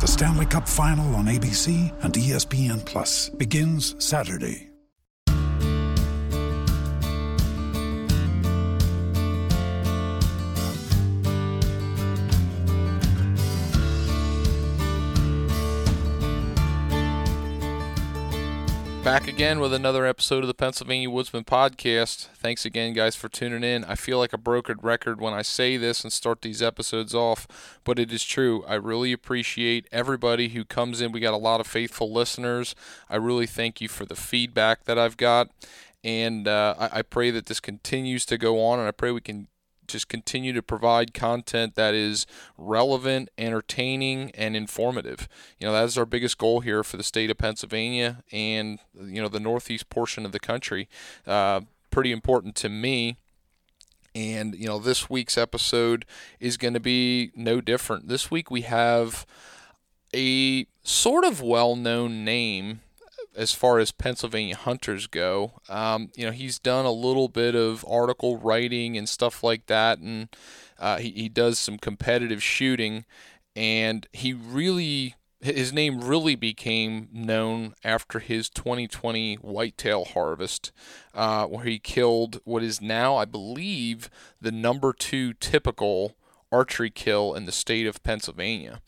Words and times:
The 0.00 0.08
Stanley 0.08 0.46
Cup 0.46 0.68
Final 0.68 1.14
on 1.14 1.26
ABC 1.26 1.92
and 2.04 2.12
ESPN 2.12 2.84
Plus 2.84 3.30
begins 3.30 3.94
Saturday. 4.04 4.73
Back 19.04 19.28
again 19.28 19.60
with 19.60 19.74
another 19.74 20.06
episode 20.06 20.44
of 20.44 20.46
the 20.46 20.54
Pennsylvania 20.54 21.10
Woodsman 21.10 21.44
Podcast. 21.44 22.28
Thanks 22.36 22.64
again, 22.64 22.94
guys, 22.94 23.14
for 23.14 23.28
tuning 23.28 23.62
in. 23.62 23.84
I 23.84 23.96
feel 23.96 24.18
like 24.18 24.32
a 24.32 24.38
broken 24.38 24.78
record 24.80 25.20
when 25.20 25.34
I 25.34 25.42
say 25.42 25.76
this 25.76 26.04
and 26.04 26.10
start 26.10 26.40
these 26.40 26.62
episodes 26.62 27.14
off, 27.14 27.46
but 27.84 27.98
it 27.98 28.10
is 28.10 28.24
true. 28.24 28.64
I 28.66 28.76
really 28.76 29.12
appreciate 29.12 29.86
everybody 29.92 30.48
who 30.48 30.64
comes 30.64 31.02
in. 31.02 31.12
We 31.12 31.20
got 31.20 31.34
a 31.34 31.36
lot 31.36 31.60
of 31.60 31.66
faithful 31.66 32.10
listeners. 32.14 32.74
I 33.10 33.16
really 33.16 33.46
thank 33.46 33.82
you 33.82 33.88
for 33.88 34.06
the 34.06 34.16
feedback 34.16 34.84
that 34.84 34.98
I've 34.98 35.18
got. 35.18 35.50
And 36.02 36.48
uh, 36.48 36.74
I, 36.78 37.00
I 37.00 37.02
pray 37.02 37.30
that 37.30 37.44
this 37.44 37.60
continues 37.60 38.24
to 38.24 38.38
go 38.38 38.64
on, 38.64 38.78
and 38.78 38.88
I 38.88 38.92
pray 38.92 39.10
we 39.10 39.20
can 39.20 39.48
just 39.86 40.08
continue 40.08 40.52
to 40.52 40.62
provide 40.62 41.14
content 41.14 41.74
that 41.74 41.94
is 41.94 42.26
relevant, 42.56 43.28
entertaining, 43.38 44.30
and 44.32 44.56
informative. 44.56 45.28
You 45.58 45.66
know, 45.66 45.72
that 45.72 45.84
is 45.84 45.98
our 45.98 46.06
biggest 46.06 46.38
goal 46.38 46.60
here 46.60 46.82
for 46.82 46.96
the 46.96 47.02
state 47.02 47.30
of 47.30 47.38
Pennsylvania 47.38 48.22
and, 48.32 48.78
you 49.00 49.20
know, 49.22 49.28
the 49.28 49.40
northeast 49.40 49.90
portion 49.90 50.24
of 50.24 50.32
the 50.32 50.40
country. 50.40 50.88
Uh, 51.26 51.62
pretty 51.90 52.12
important 52.12 52.56
to 52.56 52.68
me. 52.68 53.16
And, 54.14 54.54
you 54.54 54.66
know, 54.66 54.78
this 54.78 55.10
week's 55.10 55.36
episode 55.36 56.04
is 56.38 56.56
going 56.56 56.74
to 56.74 56.80
be 56.80 57.32
no 57.34 57.60
different. 57.60 58.08
This 58.08 58.30
week 58.30 58.50
we 58.50 58.62
have 58.62 59.26
a 60.14 60.66
sort 60.82 61.24
of 61.24 61.40
well 61.40 61.74
known 61.74 62.24
name 62.24 62.80
as 63.36 63.52
far 63.52 63.78
as 63.78 63.90
Pennsylvania 63.90 64.56
hunters 64.56 65.06
go. 65.06 65.52
Um, 65.68 66.10
you 66.16 66.26
know, 66.26 66.32
he's 66.32 66.58
done 66.58 66.84
a 66.84 66.92
little 66.92 67.28
bit 67.28 67.54
of 67.54 67.84
article 67.88 68.38
writing 68.38 68.96
and 68.96 69.08
stuff 69.08 69.42
like 69.42 69.66
that, 69.66 69.98
and 69.98 70.28
uh, 70.78 70.98
he, 70.98 71.10
he 71.10 71.28
does 71.28 71.58
some 71.58 71.78
competitive 71.78 72.42
shooting, 72.42 73.04
and 73.54 74.06
he 74.12 74.32
really. 74.32 75.14
His 75.40 75.74
name 75.74 76.00
really 76.00 76.36
became 76.36 77.10
known 77.12 77.74
after 77.84 78.18
his 78.18 78.48
2020 78.48 79.34
whitetail 79.42 80.06
harvest, 80.06 80.72
uh, 81.12 81.44
where 81.44 81.66
he 81.66 81.78
killed 81.78 82.40
what 82.44 82.62
is 82.62 82.80
now, 82.80 83.16
I 83.16 83.26
believe, 83.26 84.08
the 84.40 84.50
number 84.50 84.94
two 84.94 85.34
typical 85.34 86.16
archery 86.50 86.88
kill 86.88 87.34
in 87.34 87.44
the 87.44 87.52
state 87.52 87.86
of 87.86 88.02
Pennsylvania 88.02 88.80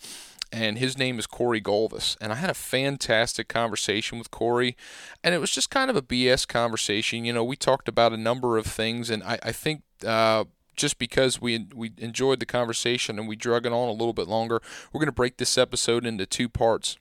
and 0.56 0.78
his 0.78 0.96
name 0.96 1.18
is 1.18 1.26
Corey 1.26 1.60
Golvis. 1.60 2.16
And 2.18 2.32
I 2.32 2.36
had 2.36 2.48
a 2.48 2.54
fantastic 2.54 3.46
conversation 3.46 4.18
with 4.18 4.30
Corey, 4.30 4.74
and 5.22 5.34
it 5.34 5.38
was 5.38 5.50
just 5.50 5.68
kind 5.68 5.90
of 5.90 5.96
a 5.96 6.02
BS 6.02 6.48
conversation. 6.48 7.26
You 7.26 7.34
know, 7.34 7.44
we 7.44 7.56
talked 7.56 7.88
about 7.88 8.14
a 8.14 8.16
number 8.16 8.56
of 8.56 8.66
things, 8.66 9.10
and 9.10 9.22
I, 9.22 9.38
I 9.42 9.52
think. 9.52 9.82
Uh, 10.04 10.44
just 10.74 10.98
because 10.98 11.40
we 11.40 11.66
we 11.74 11.90
enjoyed 11.96 12.38
the 12.38 12.44
conversation 12.44 13.18
and 13.18 13.26
we 13.26 13.34
drug 13.34 13.64
it 13.64 13.72
on 13.72 13.88
a 13.88 13.92
little 13.92 14.12
bit 14.12 14.28
longer, 14.28 14.60
we're 14.92 14.98
going 14.98 15.06
to 15.06 15.12
break 15.12 15.38
this 15.38 15.56
episode 15.56 16.04
into 16.04 16.26
two 16.26 16.50
parts. 16.50 16.98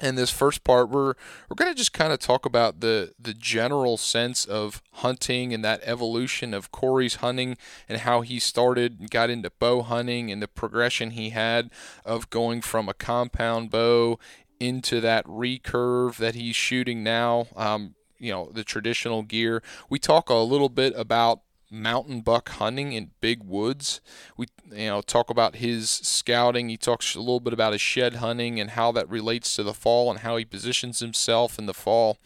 In 0.00 0.16
this 0.16 0.30
first 0.30 0.64
part, 0.64 0.88
we're 0.90 1.14
we're 1.48 1.54
going 1.54 1.70
to 1.70 1.76
just 1.76 1.92
kind 1.92 2.12
of 2.12 2.18
talk 2.18 2.44
about 2.44 2.80
the 2.80 3.12
the 3.18 3.32
general 3.32 3.96
sense 3.96 4.44
of 4.44 4.82
hunting 4.94 5.54
and 5.54 5.64
that 5.64 5.80
evolution 5.84 6.52
of 6.52 6.72
Corey's 6.72 7.16
hunting 7.16 7.56
and 7.88 8.00
how 8.00 8.22
he 8.22 8.40
started 8.40 8.98
and 8.98 9.10
got 9.10 9.30
into 9.30 9.50
bow 9.50 9.82
hunting 9.82 10.32
and 10.32 10.42
the 10.42 10.48
progression 10.48 11.10
he 11.10 11.30
had 11.30 11.70
of 12.04 12.28
going 12.28 12.60
from 12.60 12.88
a 12.88 12.94
compound 12.94 13.70
bow 13.70 14.18
into 14.58 15.00
that 15.00 15.24
recurve 15.26 16.16
that 16.16 16.34
he's 16.34 16.56
shooting 16.56 17.04
now. 17.04 17.46
Um, 17.54 17.94
you 18.18 18.32
know 18.32 18.50
the 18.52 18.64
traditional 18.64 19.22
gear. 19.22 19.62
We 19.88 19.98
talk 19.98 20.28
a 20.30 20.34
little 20.34 20.68
bit 20.68 20.92
about 20.96 21.40
mountain 21.74 22.20
buck 22.20 22.48
hunting 22.50 22.92
in 22.92 23.10
big 23.20 23.42
woods. 23.42 24.00
We 24.36 24.46
you 24.70 24.88
know 24.88 25.02
talk 25.02 25.30
about 25.30 25.56
his 25.56 25.90
scouting. 25.90 26.68
He 26.68 26.76
talks 26.76 27.14
a 27.14 27.20
little 27.20 27.40
bit 27.40 27.52
about 27.52 27.72
his 27.72 27.80
shed 27.80 28.16
hunting 28.16 28.60
and 28.60 28.70
how 28.70 28.92
that 28.92 29.08
relates 29.08 29.54
to 29.56 29.62
the 29.62 29.74
fall 29.74 30.10
and 30.10 30.20
how 30.20 30.36
he 30.36 30.44
positions 30.44 31.00
himself 31.00 31.58
in 31.58 31.66
the 31.66 31.74
fall. 31.74 32.18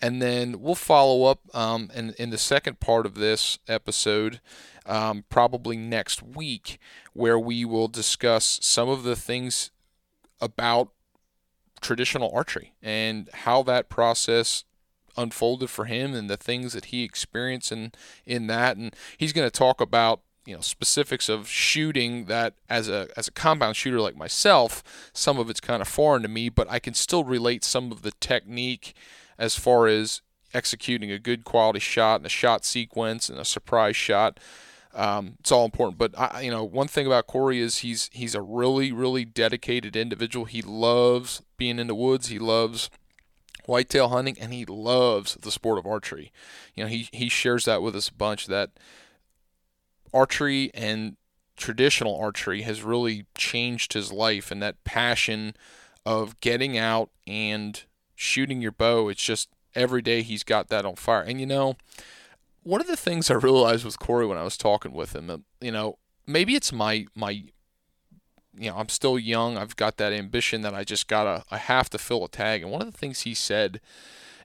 And 0.00 0.20
then 0.20 0.60
we'll 0.60 0.74
follow 0.74 1.24
up 1.24 1.40
um, 1.54 1.90
in 1.94 2.14
in 2.18 2.30
the 2.30 2.38
second 2.38 2.80
part 2.80 3.06
of 3.06 3.14
this 3.14 3.58
episode. 3.68 4.40
Um, 4.86 5.24
probably 5.30 5.78
next 5.78 6.22
week, 6.22 6.78
where 7.14 7.38
we 7.38 7.64
will 7.64 7.88
discuss 7.88 8.58
some 8.60 8.90
of 8.90 9.02
the 9.02 9.16
things 9.16 9.70
about 10.42 10.90
traditional 11.80 12.30
archery 12.34 12.74
and 12.82 13.30
how 13.32 13.62
that 13.62 13.88
process 13.88 14.64
unfolded 15.16 15.70
for 15.70 15.84
him 15.84 16.14
and 16.14 16.28
the 16.28 16.36
things 16.36 16.72
that 16.72 16.86
he 16.86 17.02
experienced 17.02 17.72
in 17.72 17.92
in 18.26 18.46
that 18.46 18.76
and 18.76 18.94
he's 19.16 19.32
going 19.32 19.46
to 19.46 19.58
talk 19.58 19.80
about 19.80 20.20
you 20.46 20.54
know 20.54 20.60
specifics 20.60 21.28
of 21.28 21.48
shooting 21.48 22.26
that 22.26 22.54
as 22.68 22.88
a 22.88 23.08
as 23.16 23.28
a 23.28 23.32
compound 23.32 23.76
shooter 23.76 24.00
like 24.00 24.16
myself 24.16 24.82
some 25.12 25.38
of 25.38 25.48
it's 25.48 25.60
kind 25.60 25.80
of 25.80 25.88
foreign 25.88 26.22
to 26.22 26.28
me 26.28 26.48
but 26.48 26.70
I 26.70 26.78
can 26.78 26.94
still 26.94 27.24
relate 27.24 27.64
some 27.64 27.90
of 27.90 28.02
the 28.02 28.12
technique 28.20 28.94
as 29.38 29.56
far 29.56 29.86
as 29.86 30.20
executing 30.52 31.10
a 31.10 31.18
good 31.18 31.44
quality 31.44 31.80
shot 31.80 32.16
and 32.16 32.26
a 32.26 32.30
shot 32.30 32.64
sequence 32.64 33.28
and 33.28 33.38
a 33.38 33.44
surprise 33.44 33.96
shot 33.96 34.38
um, 34.94 35.34
it's 35.40 35.50
all 35.50 35.64
important. 35.64 35.98
But 35.98 36.16
I, 36.16 36.42
you 36.42 36.50
know, 36.50 36.62
one 36.62 36.86
thing 36.86 37.06
about 37.06 37.26
Corey 37.26 37.60
is 37.60 37.78
he's 37.78 38.08
he's 38.12 38.34
a 38.34 38.40
really 38.40 38.92
really 38.92 39.24
dedicated 39.24 39.96
individual. 39.96 40.46
He 40.46 40.62
loves 40.62 41.42
being 41.56 41.78
in 41.78 41.88
the 41.88 41.94
woods. 41.94 42.28
He 42.28 42.38
loves 42.38 42.90
whitetail 43.66 44.08
hunting, 44.08 44.36
and 44.38 44.52
he 44.52 44.64
loves 44.64 45.34
the 45.34 45.50
sport 45.50 45.78
of 45.78 45.86
archery. 45.86 46.32
You 46.74 46.84
know, 46.84 46.88
he 46.88 47.08
he 47.12 47.28
shares 47.28 47.64
that 47.64 47.82
with 47.82 47.96
us 47.96 48.08
a 48.08 48.14
bunch 48.14 48.46
that 48.46 48.70
archery 50.12 50.70
and 50.74 51.16
traditional 51.56 52.18
archery 52.18 52.62
has 52.62 52.82
really 52.82 53.26
changed 53.36 53.92
his 53.92 54.12
life 54.12 54.50
and 54.50 54.62
that 54.62 54.82
passion 54.84 55.54
of 56.04 56.38
getting 56.40 56.76
out 56.76 57.10
and 57.26 57.84
shooting 58.14 58.60
your 58.60 58.72
bow. 58.72 59.08
It's 59.08 59.22
just 59.22 59.48
every 59.74 60.02
day 60.02 60.22
he's 60.22 60.42
got 60.42 60.68
that 60.68 60.84
on 60.84 60.96
fire. 60.96 61.22
And 61.22 61.40
you 61.40 61.46
know, 61.46 61.76
one 62.62 62.80
of 62.80 62.86
the 62.86 62.96
things 62.96 63.30
I 63.30 63.34
realized 63.34 63.84
with 63.84 63.98
Corey 63.98 64.26
when 64.26 64.38
I 64.38 64.42
was 64.42 64.56
talking 64.56 64.92
with 64.92 65.14
him, 65.14 65.44
you 65.60 65.72
know, 65.72 65.98
maybe 66.26 66.54
it's 66.54 66.72
my 66.72 67.06
my 67.14 67.44
you 68.56 68.70
know, 68.70 68.76
I'm 68.76 68.88
still 68.88 69.18
young. 69.18 69.56
I've 69.56 69.76
got 69.76 69.96
that 69.96 70.12
ambition 70.12 70.62
that 70.62 70.74
I 70.74 70.84
just 70.84 71.08
gotta 71.08 71.44
I 71.50 71.58
have 71.58 71.90
to 71.90 71.98
fill 71.98 72.24
a 72.24 72.28
tag. 72.28 72.62
And 72.62 72.70
one 72.70 72.82
of 72.82 72.90
the 72.90 72.98
things 72.98 73.22
he 73.22 73.34
said 73.34 73.80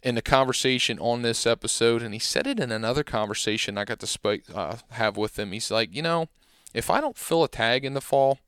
in 0.01 0.15
the 0.15 0.21
conversation 0.21 0.97
on 0.99 1.21
this 1.21 1.45
episode, 1.45 2.01
and 2.01 2.13
he 2.13 2.19
said 2.19 2.47
it 2.47 2.59
in 2.59 2.71
another 2.71 3.03
conversation 3.03 3.77
I 3.77 3.85
got 3.85 3.99
to 3.99 4.07
sp- 4.07 4.47
uh, 4.53 4.77
have 4.91 5.17
with 5.17 5.37
him. 5.37 5.51
He's 5.51 5.71
like, 5.71 5.93
you 5.93 6.01
know, 6.01 6.27
if 6.73 6.89
I 6.89 7.01
don't 7.01 7.17
fill 7.17 7.43
a 7.43 7.49
tag 7.49 7.83
in 7.83 7.93
the 7.93 8.01
fall, 8.01 8.39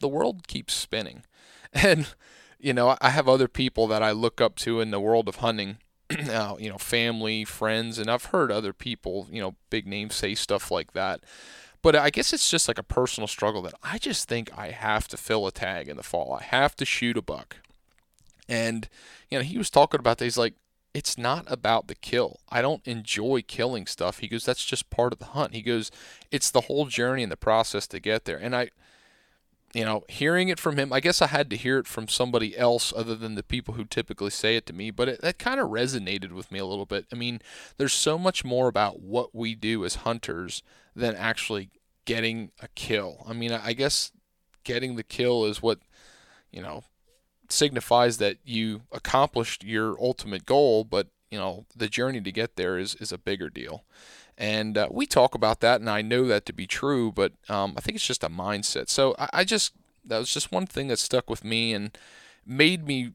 the 0.00 0.08
world 0.08 0.48
keeps 0.48 0.74
spinning. 0.74 1.22
And 1.72 2.14
you 2.58 2.72
know, 2.72 2.96
I 3.02 3.10
have 3.10 3.28
other 3.28 3.48
people 3.48 3.86
that 3.88 4.02
I 4.02 4.12
look 4.12 4.40
up 4.40 4.56
to 4.56 4.80
in 4.80 4.90
the 4.90 5.00
world 5.00 5.28
of 5.28 5.36
hunting. 5.36 5.76
uh, 6.30 6.54
you 6.58 6.70
know, 6.70 6.78
family, 6.78 7.44
friends, 7.44 7.98
and 7.98 8.08
I've 8.08 8.26
heard 8.26 8.50
other 8.50 8.72
people, 8.72 9.28
you 9.30 9.40
know, 9.40 9.56
big 9.70 9.86
names 9.86 10.14
say 10.14 10.34
stuff 10.34 10.70
like 10.70 10.92
that. 10.92 11.20
But 11.82 11.94
I 11.94 12.10
guess 12.10 12.32
it's 12.32 12.50
just 12.50 12.68
like 12.68 12.78
a 12.78 12.82
personal 12.82 13.28
struggle 13.28 13.62
that 13.62 13.74
I 13.82 13.98
just 13.98 14.28
think 14.28 14.50
I 14.56 14.70
have 14.70 15.06
to 15.08 15.16
fill 15.16 15.46
a 15.46 15.52
tag 15.52 15.88
in 15.88 15.96
the 15.96 16.02
fall. 16.02 16.32
I 16.32 16.42
have 16.42 16.74
to 16.76 16.84
shoot 16.84 17.16
a 17.16 17.22
buck. 17.22 17.56
And, 18.48 18.88
you 19.30 19.38
know, 19.38 19.44
he 19.44 19.58
was 19.58 19.70
talking 19.70 20.00
about. 20.00 20.20
He's 20.20 20.38
like, 20.38 20.54
it's 20.94 21.18
not 21.18 21.44
about 21.46 21.88
the 21.88 21.94
kill. 21.94 22.40
I 22.48 22.62
don't 22.62 22.86
enjoy 22.86 23.42
killing 23.46 23.86
stuff. 23.86 24.18
He 24.18 24.28
goes, 24.28 24.44
that's 24.44 24.64
just 24.64 24.88
part 24.88 25.12
of 25.12 25.18
the 25.18 25.26
hunt. 25.26 25.54
He 25.54 25.62
goes, 25.62 25.90
it's 26.30 26.50
the 26.50 26.62
whole 26.62 26.86
journey 26.86 27.22
and 27.22 27.30
the 27.30 27.36
process 27.36 27.86
to 27.88 28.00
get 28.00 28.24
there. 28.24 28.38
And 28.38 28.56
I, 28.56 28.70
you 29.76 29.84
know, 29.84 30.04
hearing 30.08 30.48
it 30.48 30.58
from 30.58 30.78
him, 30.78 30.90
I 30.90 31.00
guess 31.00 31.20
I 31.20 31.26
had 31.26 31.50
to 31.50 31.56
hear 31.56 31.76
it 31.76 31.86
from 31.86 32.08
somebody 32.08 32.56
else 32.56 32.94
other 32.96 33.14
than 33.14 33.34
the 33.34 33.42
people 33.42 33.74
who 33.74 33.84
typically 33.84 34.30
say 34.30 34.56
it 34.56 34.64
to 34.66 34.72
me, 34.72 34.90
but 34.90 35.06
it, 35.06 35.20
that 35.20 35.38
kind 35.38 35.60
of 35.60 35.68
resonated 35.68 36.32
with 36.32 36.50
me 36.50 36.58
a 36.58 36.64
little 36.64 36.86
bit. 36.86 37.04
I 37.12 37.14
mean, 37.14 37.42
there's 37.76 37.92
so 37.92 38.16
much 38.16 38.42
more 38.42 38.68
about 38.68 39.00
what 39.00 39.34
we 39.34 39.54
do 39.54 39.84
as 39.84 39.96
hunters 39.96 40.62
than 40.94 41.14
actually 41.14 41.68
getting 42.06 42.52
a 42.62 42.68
kill. 42.68 43.22
I 43.28 43.34
mean, 43.34 43.52
I 43.52 43.74
guess 43.74 44.12
getting 44.64 44.96
the 44.96 45.02
kill 45.02 45.44
is 45.44 45.60
what, 45.60 45.80
you 46.50 46.62
know, 46.62 46.84
signifies 47.50 48.16
that 48.16 48.38
you 48.46 48.80
accomplished 48.92 49.62
your 49.62 49.94
ultimate 50.00 50.46
goal, 50.46 50.84
but, 50.84 51.08
you 51.30 51.36
know, 51.36 51.66
the 51.76 51.88
journey 51.88 52.22
to 52.22 52.32
get 52.32 52.56
there 52.56 52.78
is, 52.78 52.94
is 52.94 53.12
a 53.12 53.18
bigger 53.18 53.50
deal. 53.50 53.84
And 54.38 54.76
uh, 54.76 54.88
we 54.90 55.06
talk 55.06 55.34
about 55.34 55.60
that, 55.60 55.80
and 55.80 55.88
I 55.88 56.02
know 56.02 56.26
that 56.26 56.44
to 56.46 56.52
be 56.52 56.66
true, 56.66 57.10
but 57.10 57.32
um, 57.48 57.74
I 57.76 57.80
think 57.80 57.96
it's 57.96 58.06
just 58.06 58.24
a 58.24 58.28
mindset. 58.28 58.90
So 58.90 59.14
I, 59.18 59.28
I 59.32 59.44
just, 59.44 59.72
that 60.04 60.18
was 60.18 60.32
just 60.32 60.52
one 60.52 60.66
thing 60.66 60.88
that 60.88 60.98
stuck 60.98 61.30
with 61.30 61.42
me 61.42 61.72
and 61.72 61.96
made 62.44 62.86
me 62.86 63.12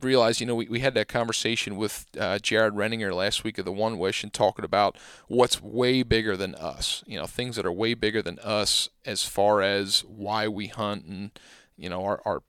realize, 0.00 0.40
you 0.40 0.46
know, 0.46 0.54
we, 0.54 0.68
we 0.68 0.80
had 0.80 0.94
that 0.94 1.08
conversation 1.08 1.76
with 1.76 2.06
uh, 2.18 2.38
Jared 2.38 2.74
Renninger 2.74 3.14
last 3.14 3.44
week 3.44 3.58
of 3.58 3.64
the 3.64 3.72
One 3.72 3.98
Wish 3.98 4.22
and 4.22 4.32
talking 4.32 4.64
about 4.64 4.96
what's 5.28 5.62
way 5.62 6.02
bigger 6.02 6.36
than 6.36 6.54
us, 6.54 7.04
you 7.06 7.18
know, 7.18 7.26
things 7.26 7.56
that 7.56 7.66
are 7.66 7.72
way 7.72 7.94
bigger 7.94 8.22
than 8.22 8.38
us 8.40 8.88
as 9.04 9.24
far 9.24 9.62
as 9.62 10.00
why 10.06 10.48
we 10.48 10.68
hunt 10.68 11.04
and, 11.04 11.30
you 11.76 11.88
know, 11.88 12.02
our, 12.02 12.20
our 12.24 12.42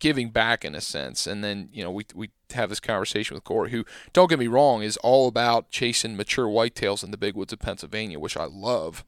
giving 0.00 0.30
back 0.30 0.64
in 0.64 0.74
a 0.74 0.80
sense. 0.80 1.26
And 1.26 1.44
then, 1.44 1.68
you 1.72 1.84
know, 1.84 1.90
we, 1.92 2.04
we 2.14 2.30
have 2.52 2.68
this 2.68 2.80
conversation 2.80 3.34
with 3.34 3.44
Corey, 3.44 3.70
who, 3.70 3.84
don't 4.12 4.28
get 4.28 4.38
me 4.38 4.48
wrong, 4.48 4.82
is 4.82 4.96
all 4.98 5.28
about 5.28 5.70
chasing 5.70 6.16
mature 6.16 6.48
whitetails 6.48 7.04
in 7.04 7.12
the 7.12 7.16
big 7.16 7.36
woods 7.36 7.52
of 7.52 7.60
Pennsylvania, 7.60 8.18
which 8.18 8.36
I 8.36 8.44
love. 8.46 9.04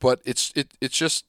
But 0.00 0.20
it's 0.24 0.52
it, 0.56 0.74
it's 0.80 0.96
just 0.96 1.24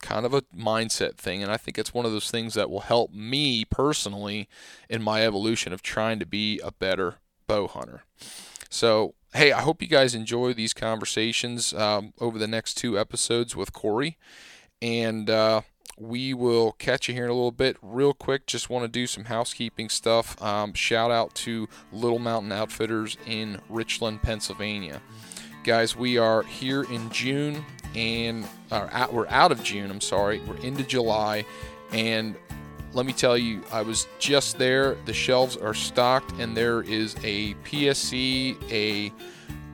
kind 0.00 0.24
of 0.24 0.32
a 0.32 0.42
mindset 0.42 1.16
thing. 1.16 1.42
And 1.42 1.52
I 1.52 1.56
think 1.56 1.78
it's 1.78 1.94
one 1.94 2.06
of 2.06 2.12
those 2.12 2.30
things 2.30 2.54
that 2.54 2.70
will 2.70 2.80
help 2.80 3.12
me 3.12 3.64
personally 3.64 4.48
in 4.88 5.02
my 5.02 5.24
evolution 5.24 5.72
of 5.72 5.82
trying 5.82 6.18
to 6.20 6.26
be 6.26 6.60
a 6.62 6.72
better 6.72 7.16
bow 7.46 7.66
hunter. 7.66 8.04
So, 8.70 9.14
hey, 9.34 9.52
I 9.52 9.62
hope 9.62 9.82
you 9.82 9.88
guys 9.88 10.14
enjoy 10.14 10.52
these 10.52 10.74
conversations 10.74 11.72
um, 11.74 12.12
over 12.20 12.38
the 12.38 12.46
next 12.46 12.74
two 12.74 12.98
episodes 12.98 13.56
with 13.56 13.72
Corey. 13.72 14.16
And 14.80 15.28
uh, 15.28 15.62
we 15.98 16.32
will 16.34 16.72
catch 16.72 17.08
you 17.08 17.14
here 17.14 17.24
in 17.24 17.30
a 17.30 17.34
little 17.34 17.52
bit. 17.52 17.76
Real 17.82 18.14
quick, 18.14 18.46
just 18.46 18.70
want 18.70 18.84
to 18.84 18.88
do 18.88 19.06
some 19.06 19.24
housekeeping 19.24 19.88
stuff. 19.88 20.40
Um, 20.42 20.72
shout 20.74 21.10
out 21.10 21.34
to 21.36 21.68
Little 21.92 22.18
Mountain 22.18 22.52
Outfitters 22.52 23.16
in 23.26 23.60
Richland, 23.68 24.22
Pennsylvania. 24.22 25.00
Guys, 25.64 25.96
we 25.96 26.16
are 26.18 26.42
here 26.44 26.84
in 26.84 27.10
June 27.10 27.64
and 27.94 28.46
out, 28.70 29.12
we're 29.12 29.26
out 29.28 29.52
of 29.52 29.62
June. 29.62 29.90
I'm 29.90 30.00
sorry, 30.00 30.40
we're 30.40 30.56
into 30.58 30.84
July, 30.84 31.44
and 31.92 32.36
let 32.92 33.06
me 33.06 33.12
tell 33.12 33.36
you, 33.36 33.62
I 33.72 33.82
was 33.82 34.06
just 34.18 34.58
there. 34.58 34.96
The 35.04 35.12
shelves 35.12 35.56
are 35.56 35.74
stocked, 35.74 36.32
and 36.38 36.56
there 36.56 36.82
is 36.82 37.16
a 37.24 37.54
PSE, 37.64 38.56
a 38.70 39.12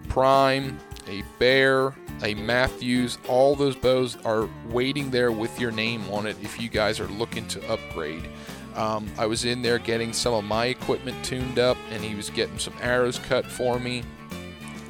Prime, 0.08 0.78
a 1.08 1.22
Bear, 1.38 1.94
a 2.22 2.34
Mathews. 2.34 3.18
All 3.28 3.54
those 3.54 3.76
bows 3.76 4.16
are 4.24 4.48
waiting 4.68 5.10
there 5.10 5.32
with 5.32 5.58
your 5.60 5.70
name 5.70 6.02
on 6.10 6.26
it 6.26 6.36
if 6.42 6.60
you 6.60 6.68
guys 6.68 7.00
are 7.00 7.08
looking 7.08 7.46
to 7.48 7.72
upgrade. 7.72 8.28
Um, 8.74 9.06
I 9.18 9.26
was 9.26 9.44
in 9.44 9.62
there 9.62 9.78
getting 9.78 10.12
some 10.12 10.34
of 10.34 10.44
my 10.44 10.66
equipment 10.66 11.24
tuned 11.24 11.58
up, 11.58 11.76
and 11.90 12.02
he 12.02 12.14
was 12.14 12.30
getting 12.30 12.58
some 12.58 12.74
arrows 12.80 13.18
cut 13.18 13.46
for 13.46 13.78
me. 13.78 14.02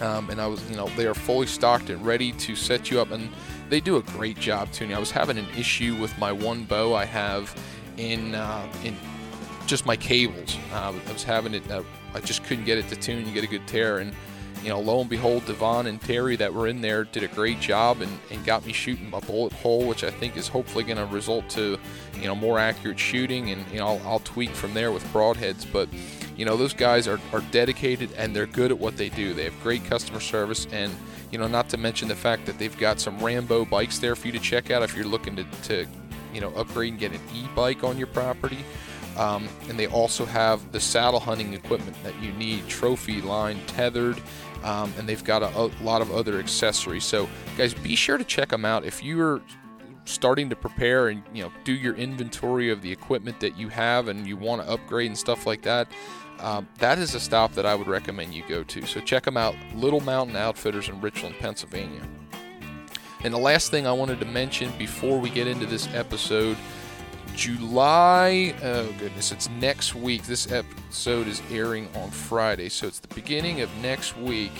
Um, 0.00 0.30
and 0.30 0.40
I 0.40 0.46
was, 0.46 0.68
you 0.70 0.76
know, 0.76 0.88
they 0.96 1.06
are 1.06 1.14
fully 1.14 1.46
stocked 1.46 1.90
and 1.90 2.04
ready 2.04 2.32
to 2.32 2.56
set 2.56 2.90
you 2.90 3.00
up, 3.00 3.10
and 3.10 3.30
they 3.68 3.80
do 3.80 3.96
a 3.96 4.02
great 4.02 4.38
job 4.38 4.72
tuning. 4.72 4.96
I 4.96 4.98
was 4.98 5.10
having 5.10 5.38
an 5.38 5.48
issue 5.56 5.96
with 5.96 6.16
my 6.18 6.32
one 6.32 6.64
bow 6.64 6.94
I 6.94 7.04
have 7.04 7.54
in 7.96 8.34
uh, 8.34 8.66
in 8.84 8.96
just 9.66 9.86
my 9.86 9.96
cables. 9.96 10.56
Uh, 10.72 10.92
I 11.06 11.12
was 11.12 11.22
having 11.22 11.54
it, 11.54 11.70
uh, 11.70 11.82
I 12.12 12.20
just 12.20 12.44
couldn't 12.44 12.64
get 12.64 12.78
it 12.78 12.88
to 12.88 12.96
tune. 12.96 13.24
and 13.24 13.32
get 13.34 13.44
a 13.44 13.46
good 13.46 13.66
tear, 13.66 13.98
and 13.98 14.14
you 14.64 14.70
know, 14.70 14.80
lo 14.80 15.00
and 15.00 15.10
behold, 15.10 15.44
Devon 15.44 15.86
and 15.86 16.00
Terry 16.00 16.36
that 16.36 16.54
were 16.54 16.66
in 16.66 16.80
there 16.80 17.04
did 17.04 17.22
a 17.22 17.28
great 17.28 17.60
job 17.60 18.00
and, 18.00 18.18
and 18.30 18.42
got 18.46 18.64
me 18.64 18.72
shooting 18.72 19.10
my 19.10 19.20
bullet 19.20 19.52
hole, 19.52 19.86
which 19.86 20.02
I 20.02 20.10
think 20.10 20.38
is 20.38 20.48
hopefully 20.48 20.84
going 20.84 20.96
to 20.96 21.04
result 21.06 21.50
to, 21.50 21.78
you 22.18 22.26
know, 22.26 22.34
more 22.34 22.58
accurate 22.58 22.98
shooting. 22.98 23.50
And 23.50 23.70
you 23.70 23.78
know, 23.78 23.88
I'll, 23.88 24.08
I'll 24.08 24.18
tweak 24.20 24.50
from 24.50 24.72
there 24.72 24.90
with 24.90 25.04
broadheads, 25.12 25.70
but 25.70 25.90
you 26.34 26.46
know, 26.46 26.56
those 26.56 26.72
guys 26.72 27.06
are, 27.06 27.20
are 27.32 27.42
dedicated 27.50 28.10
and 28.16 28.34
they're 28.34 28.46
good 28.46 28.70
at 28.70 28.78
what 28.78 28.96
they 28.96 29.10
do. 29.10 29.34
They 29.34 29.44
have 29.44 29.62
great 29.62 29.84
customer 29.84 30.20
service 30.20 30.66
and, 30.72 30.92
you 31.30 31.38
know, 31.38 31.46
not 31.46 31.68
to 31.68 31.76
mention 31.76 32.08
the 32.08 32.16
fact 32.16 32.46
that 32.46 32.58
they've 32.58 32.76
got 32.78 33.00
some 33.00 33.18
Rambo 33.18 33.66
bikes 33.66 33.98
there 33.98 34.16
for 34.16 34.28
you 34.28 34.32
to 34.32 34.40
check 34.40 34.70
out 34.70 34.82
if 34.82 34.96
you're 34.96 35.06
looking 35.06 35.36
to, 35.36 35.44
to 35.64 35.86
you 36.32 36.40
know, 36.40 36.52
upgrade 36.54 36.90
and 36.90 36.98
get 36.98 37.12
an 37.12 37.20
e-bike 37.34 37.84
on 37.84 37.98
your 37.98 38.08
property. 38.08 38.64
Um, 39.16 39.48
and 39.68 39.78
they 39.78 39.86
also 39.86 40.24
have 40.24 40.72
the 40.72 40.80
saddle 40.80 41.20
hunting 41.20 41.54
equipment 41.54 41.96
that 42.02 42.20
you 42.20 42.32
need, 42.32 42.66
trophy 42.66 43.20
line, 43.20 43.60
Tethrd, 43.68 44.20
um, 44.64 44.92
and 44.98 45.08
they've 45.08 45.22
got 45.22 45.42
a, 45.42 45.56
a 45.56 45.70
lot 45.82 46.02
of 46.02 46.10
other 46.10 46.40
accessories. 46.40 47.04
So, 47.04 47.28
guys, 47.56 47.72
be 47.72 47.94
sure 47.94 48.18
to 48.18 48.24
check 48.24 48.48
them 48.48 48.64
out. 48.64 48.84
If 48.84 49.04
you're 49.04 49.40
starting 50.06 50.50
to 50.50 50.56
prepare 50.56 51.08
and 51.08 51.22
you 51.32 51.42
know 51.42 51.52
do 51.62 51.72
your 51.72 51.94
inventory 51.94 52.70
of 52.70 52.82
the 52.82 52.92
equipment 52.92 53.40
that 53.40 53.56
you 53.56 53.68
have 53.68 54.08
and 54.08 54.26
you 54.26 54.36
want 54.36 54.60
to 54.60 54.68
upgrade 54.68 55.06
and 55.06 55.16
stuff 55.16 55.46
like 55.46 55.62
that 55.62 55.88
um, 56.40 56.68
that 56.78 56.98
is 56.98 57.14
a 57.14 57.20
stop 57.20 57.52
that 57.52 57.66
I 57.66 57.74
would 57.74 57.86
recommend 57.86 58.34
you 58.34 58.42
go 58.48 58.62
to. 58.64 58.86
So 58.86 59.00
check 59.00 59.24
them 59.24 59.36
out, 59.36 59.54
Little 59.74 60.00
Mountain 60.00 60.36
Outfitters 60.36 60.88
in 60.88 61.00
Richland, 61.00 61.36
Pennsylvania. 61.38 62.02
And 63.22 63.32
the 63.32 63.38
last 63.38 63.70
thing 63.70 63.86
I 63.86 63.92
wanted 63.92 64.20
to 64.20 64.26
mention 64.26 64.70
before 64.76 65.18
we 65.18 65.30
get 65.30 65.46
into 65.46 65.64
this 65.64 65.88
episode 65.94 66.56
July, 67.34 68.54
oh 68.62 68.92
goodness, 68.98 69.32
it's 69.32 69.48
next 69.50 69.94
week. 69.94 70.22
This 70.24 70.50
episode 70.52 71.26
is 71.26 71.42
airing 71.50 71.88
on 71.96 72.10
Friday, 72.10 72.68
so 72.68 72.86
it's 72.86 73.00
the 73.00 73.12
beginning 73.14 73.60
of 73.60 73.70
next 73.82 74.16
week. 74.16 74.52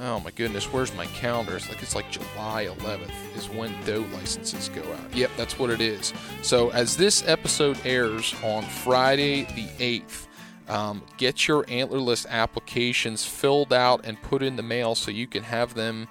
Oh 0.00 0.18
my 0.20 0.30
goodness, 0.30 0.72
where's 0.72 0.94
my 0.94 1.06
calendar? 1.06 1.56
It's 1.56 1.68
like 1.68 1.82
it's 1.82 1.94
like 1.94 2.10
July 2.10 2.66
11th 2.66 3.36
is 3.36 3.48
when 3.50 3.74
doe 3.84 4.06
licenses 4.14 4.70
go 4.70 4.80
out. 4.80 5.14
Yep, 5.14 5.30
that's 5.36 5.58
what 5.58 5.70
it 5.70 5.80
is. 5.80 6.14
So 6.42 6.70
as 6.70 6.96
this 6.96 7.26
episode 7.26 7.78
airs 7.84 8.34
on 8.42 8.62
Friday 8.62 9.42
the 9.54 9.66
8th, 9.78 10.26
um, 10.68 11.02
get 11.18 11.46
your 11.46 11.64
antlerless 11.64 12.26
applications 12.26 13.24
filled 13.24 13.72
out 13.72 14.02
and 14.04 14.20
put 14.22 14.42
in 14.42 14.56
the 14.56 14.62
mail 14.62 14.94
so 14.94 15.10
you 15.10 15.26
can 15.26 15.42
have 15.42 15.74
them 15.74 16.08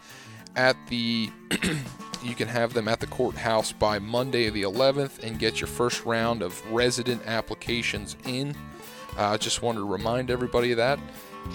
at 0.55 0.75
the 0.89 1.31
you 2.23 2.35
can 2.35 2.47
have 2.47 2.73
them 2.73 2.87
at 2.87 2.99
the 2.99 3.07
courthouse 3.07 3.71
by 3.71 3.99
Monday 3.99 4.49
the 4.49 4.63
11th 4.63 5.23
and 5.23 5.39
get 5.39 5.59
your 5.59 5.67
first 5.67 6.05
round 6.05 6.41
of 6.41 6.65
resident 6.71 7.21
applications 7.25 8.15
in. 8.25 8.55
I 9.17 9.33
uh, 9.33 9.37
just 9.37 9.61
wanted 9.61 9.79
to 9.79 9.85
remind 9.85 10.29
everybody 10.29 10.71
of 10.71 10.77
that. 10.77 10.99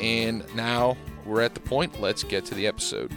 And 0.01 0.45
now 0.55 0.97
we're 1.25 1.43
at 1.43 1.55
the 1.55 1.61
point. 1.61 2.01
Let's 2.01 2.25
get 2.25 2.45
to 2.47 2.55
the 2.55 2.67
episode. 2.67 3.13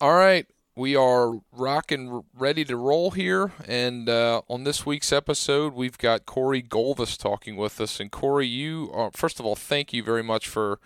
All 0.00 0.14
right, 0.14 0.46
we 0.76 0.94
are 0.94 1.40
rocking 1.52 2.22
ready 2.34 2.64
to 2.66 2.76
roll 2.76 3.10
here 3.12 3.52
and 3.66 4.10
uh, 4.10 4.42
on 4.48 4.64
this 4.64 4.84
week's 4.84 5.10
episode 5.10 5.72
we've 5.72 5.96
got 5.96 6.26
corey 6.26 6.62
golvis 6.62 7.16
talking 7.16 7.56
with 7.56 7.80
us 7.80 7.98
and 7.98 8.12
corey 8.12 8.46
you 8.46 8.90
are 8.92 9.10
first 9.12 9.40
of 9.40 9.46
all 9.46 9.56
thank 9.56 9.94
you 9.94 10.02
very 10.02 10.22
much 10.22 10.46
for 10.46 10.78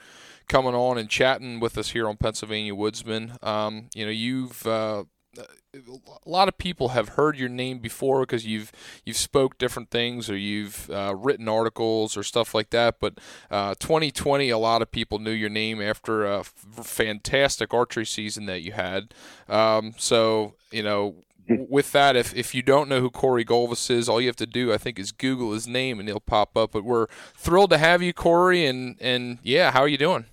coming 0.51 0.75
on 0.75 0.99
and 0.99 1.09
chatting 1.09 1.61
with 1.61 1.79
us 1.79 1.91
here 1.91 2.09
on 2.09 2.17
Pennsylvania 2.17 2.75
Woodsman. 2.75 3.39
Um, 3.41 3.89
you 3.95 4.05
know, 4.05 4.11
you've 4.11 4.67
uh, 4.67 5.05
a 5.39 6.29
lot 6.29 6.49
of 6.49 6.59
people 6.59 6.89
have 6.89 7.11
heard 7.11 7.39
your 7.39 7.49
name 7.49 7.79
before 7.79 8.23
because 8.23 8.45
you've 8.45 8.73
you've 9.05 9.17
spoke 9.17 9.59
different 9.59 9.91
things 9.91 10.29
or 10.29 10.37
you've 10.37 10.91
uh, 10.91 11.15
written 11.17 11.49
articles 11.49 12.17
or 12.17 12.25
stuff 12.25 12.53
like 12.53 12.71
that. 12.71 12.97
But 12.99 13.19
uh, 13.49 13.77
2020, 13.79 14.51
a 14.51 14.59
lot 14.59 14.83
of 14.83 14.91
people 14.91 15.21
knew 15.21 15.31
your 15.31 15.49
name 15.49 15.81
after 15.81 16.27
a 16.27 16.41
f- 16.41 16.53
fantastic 16.83 17.73
archery 17.73 18.05
season 18.05 18.47
that 18.47 18.63
you 18.63 18.73
had. 18.73 19.15
Um, 19.49 19.95
so 19.97 20.55
you 20.71 20.83
know. 20.83 21.15
With 21.49 21.91
that, 21.91 22.15
if, 22.15 22.33
if 22.37 22.55
you 22.55 22.63
don't 22.63 22.89
know 22.89 23.01
who 23.01 23.11
Corey 23.11 23.45
Golvis 23.45 23.91
is, 23.91 24.09
all 24.09 24.21
you 24.21 24.29
have 24.29 24.37
to 24.37 24.47
do, 24.47 24.73
I 24.73 24.79
think, 24.79 25.01
is 25.01 25.11
Google 25.11 25.53
his 25.53 25.67
name 25.67 25.99
and 25.99 26.09
he'll 26.09 26.21
pop 26.21 26.57
up. 26.57 26.71
But 26.71 26.85
we're 26.85 27.09
thrilled 27.35 27.71
to 27.71 27.79
have 27.79 28.03
you, 28.03 28.13
Corey, 28.13 28.65
and, 28.67 28.97
and 29.01 29.39
yeah, 29.43 29.73
how 29.73 29.81
are 29.81 29.89
you 29.89 29.99
doing? 29.99 30.27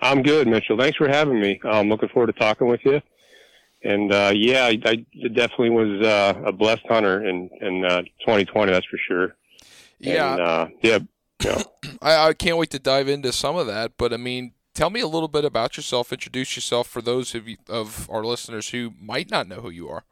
I'm 0.00 0.22
good, 0.22 0.46
Mitchell. 0.46 0.78
Thanks 0.78 0.96
for 0.96 1.08
having 1.08 1.40
me. 1.40 1.60
I'm 1.64 1.88
looking 1.88 2.08
forward 2.10 2.26
to 2.26 2.38
talking 2.38 2.68
with 2.68 2.80
you 2.84 3.00
and 3.86 4.12
uh, 4.12 4.32
yeah, 4.34 4.64
I, 4.64 4.78
I 4.84 5.06
definitely 5.28 5.70
was 5.70 6.04
uh, 6.04 6.42
a 6.44 6.52
blessed 6.52 6.86
hunter 6.88 7.26
in 7.26 7.48
in 7.60 7.84
uh, 7.84 8.02
2020. 8.20 8.72
That's 8.72 8.86
for 8.86 8.98
sure. 8.98 9.36
Yeah, 9.98 10.32
and, 10.32 10.42
uh, 10.42 10.68
yeah. 10.82 10.98
yeah. 11.44 11.62
I, 12.02 12.28
I 12.28 12.32
can't 12.34 12.56
wait 12.56 12.70
to 12.70 12.78
dive 12.78 13.08
into 13.08 13.32
some 13.32 13.56
of 13.56 13.66
that. 13.68 13.92
But 13.96 14.12
I 14.12 14.16
mean, 14.16 14.52
tell 14.74 14.90
me 14.90 15.00
a 15.00 15.06
little 15.06 15.28
bit 15.28 15.44
about 15.44 15.76
yourself. 15.76 16.12
Introduce 16.12 16.56
yourself 16.56 16.88
for 16.88 17.00
those 17.00 17.34
of 17.34 17.48
you, 17.48 17.56
of 17.68 18.08
our 18.10 18.24
listeners 18.24 18.70
who 18.70 18.92
might 19.00 19.30
not 19.30 19.46
know 19.46 19.60
who 19.60 19.70
you 19.70 19.88
are. 19.88 20.04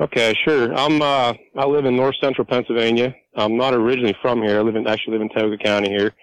Okay, 0.00 0.34
sure. 0.44 0.74
I'm 0.74 1.02
uh, 1.02 1.34
I 1.56 1.66
live 1.66 1.84
in 1.84 1.96
north 1.96 2.16
central 2.20 2.46
Pennsylvania. 2.46 3.14
I'm 3.36 3.56
not 3.56 3.74
originally 3.74 4.16
from 4.20 4.42
here. 4.42 4.58
I 4.58 4.62
live 4.62 4.76
in 4.76 4.86
actually 4.88 5.12
live 5.12 5.22
in 5.22 5.28
Tioga 5.28 5.58
County 5.58 5.88
here. 5.88 6.14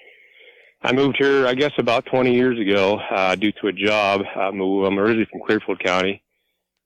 I 0.88 0.94
moved 0.94 1.18
here, 1.20 1.46
I 1.46 1.54
guess, 1.54 1.74
about 1.80 2.06
20 2.06 2.34
years 2.34 2.58
ago 2.58 2.98
uh, 2.98 3.36
due 3.36 3.52
to 3.52 3.68
a 3.68 3.74
job. 3.74 4.22
I'm 4.38 4.62
originally 4.62 5.28
from 5.30 5.42
Clearfield 5.46 5.84
County, 5.84 6.24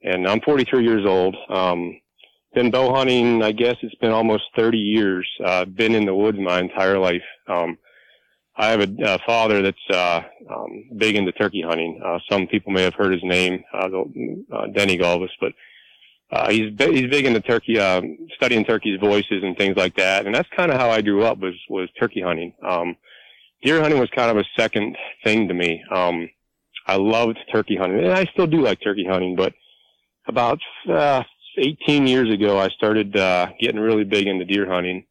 and 0.02 0.28
I'm 0.28 0.42
43 0.42 0.84
years 0.84 1.06
old. 1.06 1.36
Um, 1.48 2.02
been 2.56 2.72
bow 2.72 2.96
hunting, 2.96 3.44
I 3.44 3.52
guess 3.52 3.76
it's 3.84 3.94
been 4.02 4.10
almost 4.10 4.46
30 4.56 4.80
years. 4.80 5.30
Uh, 5.46 5.66
been 5.66 5.94
in 5.94 6.08
the 6.08 6.16
woods 6.16 6.40
my 6.40 6.60
entire 6.60 6.98
life. 6.98 7.22
Um, 7.48 7.78
I 8.56 8.70
have 8.70 8.80
a, 8.80 8.92
a 9.06 9.20
father 9.20 9.62
that's 9.62 9.90
uh, 9.92 10.22
um, 10.52 10.86
big 10.98 11.16
into 11.16 11.32
turkey 11.34 11.62
hunting. 11.62 12.02
Uh, 12.04 12.18
some 12.28 12.48
people 12.48 12.74
may 12.74 12.82
have 12.82 12.96
heard 12.96 13.14
his 13.14 13.24
name, 13.24 13.64
uh, 13.72 13.88
uh, 14.52 14.66
Denny 14.74 14.98
Golvis, 14.98 15.30
but 15.40 15.54
uh, 16.32 16.50
he's 16.50 16.74
he's 16.80 17.08
big 17.12 17.28
into 17.28 17.42
turkey, 17.42 17.78
uh, 17.78 18.02
studying 18.36 18.66
turkeys' 18.66 19.00
voices 19.00 19.44
and 19.44 19.56
things 19.56 19.78
like 19.78 19.96
that. 19.98 20.26
And 20.26 20.34
that's 20.34 20.50
kind 20.56 20.72
of 20.72 20.80
how 20.80 20.90
I 20.90 21.04
grew 21.04 21.24
up 21.24 21.38
was 21.38 21.54
was 21.70 21.88
turkey 22.00 22.22
hunting. 22.22 22.56
Um, 22.68 22.96
deer 23.62 23.82
hunting 23.82 24.00
was 24.00 24.10
kind 24.16 24.32
of 24.32 24.38
a 24.38 24.46
second 24.60 24.98
thing 25.24 25.48
to 25.48 25.54
me. 25.54 25.84
Um, 25.92 26.30
I 26.88 26.96
loved 26.96 27.40
turkey 27.52 27.76
hunting, 27.76 28.04
and 28.04 28.14
I 28.14 28.26
still 28.26 28.48
do 28.48 28.62
like 28.62 28.82
turkey 28.82 29.06
hunting. 29.06 29.36
But 29.36 29.54
about 30.28 30.60
uh, 30.90 31.24
18 31.58 32.08
years 32.08 32.34
ago, 32.34 32.58
I 32.60 32.70
started 32.70 33.16
uh, 33.16 33.48
getting 33.60 33.80
really 33.80 34.04
big 34.04 34.28
into 34.28 34.46
deer 34.46 34.70
hunting, 34.70 35.06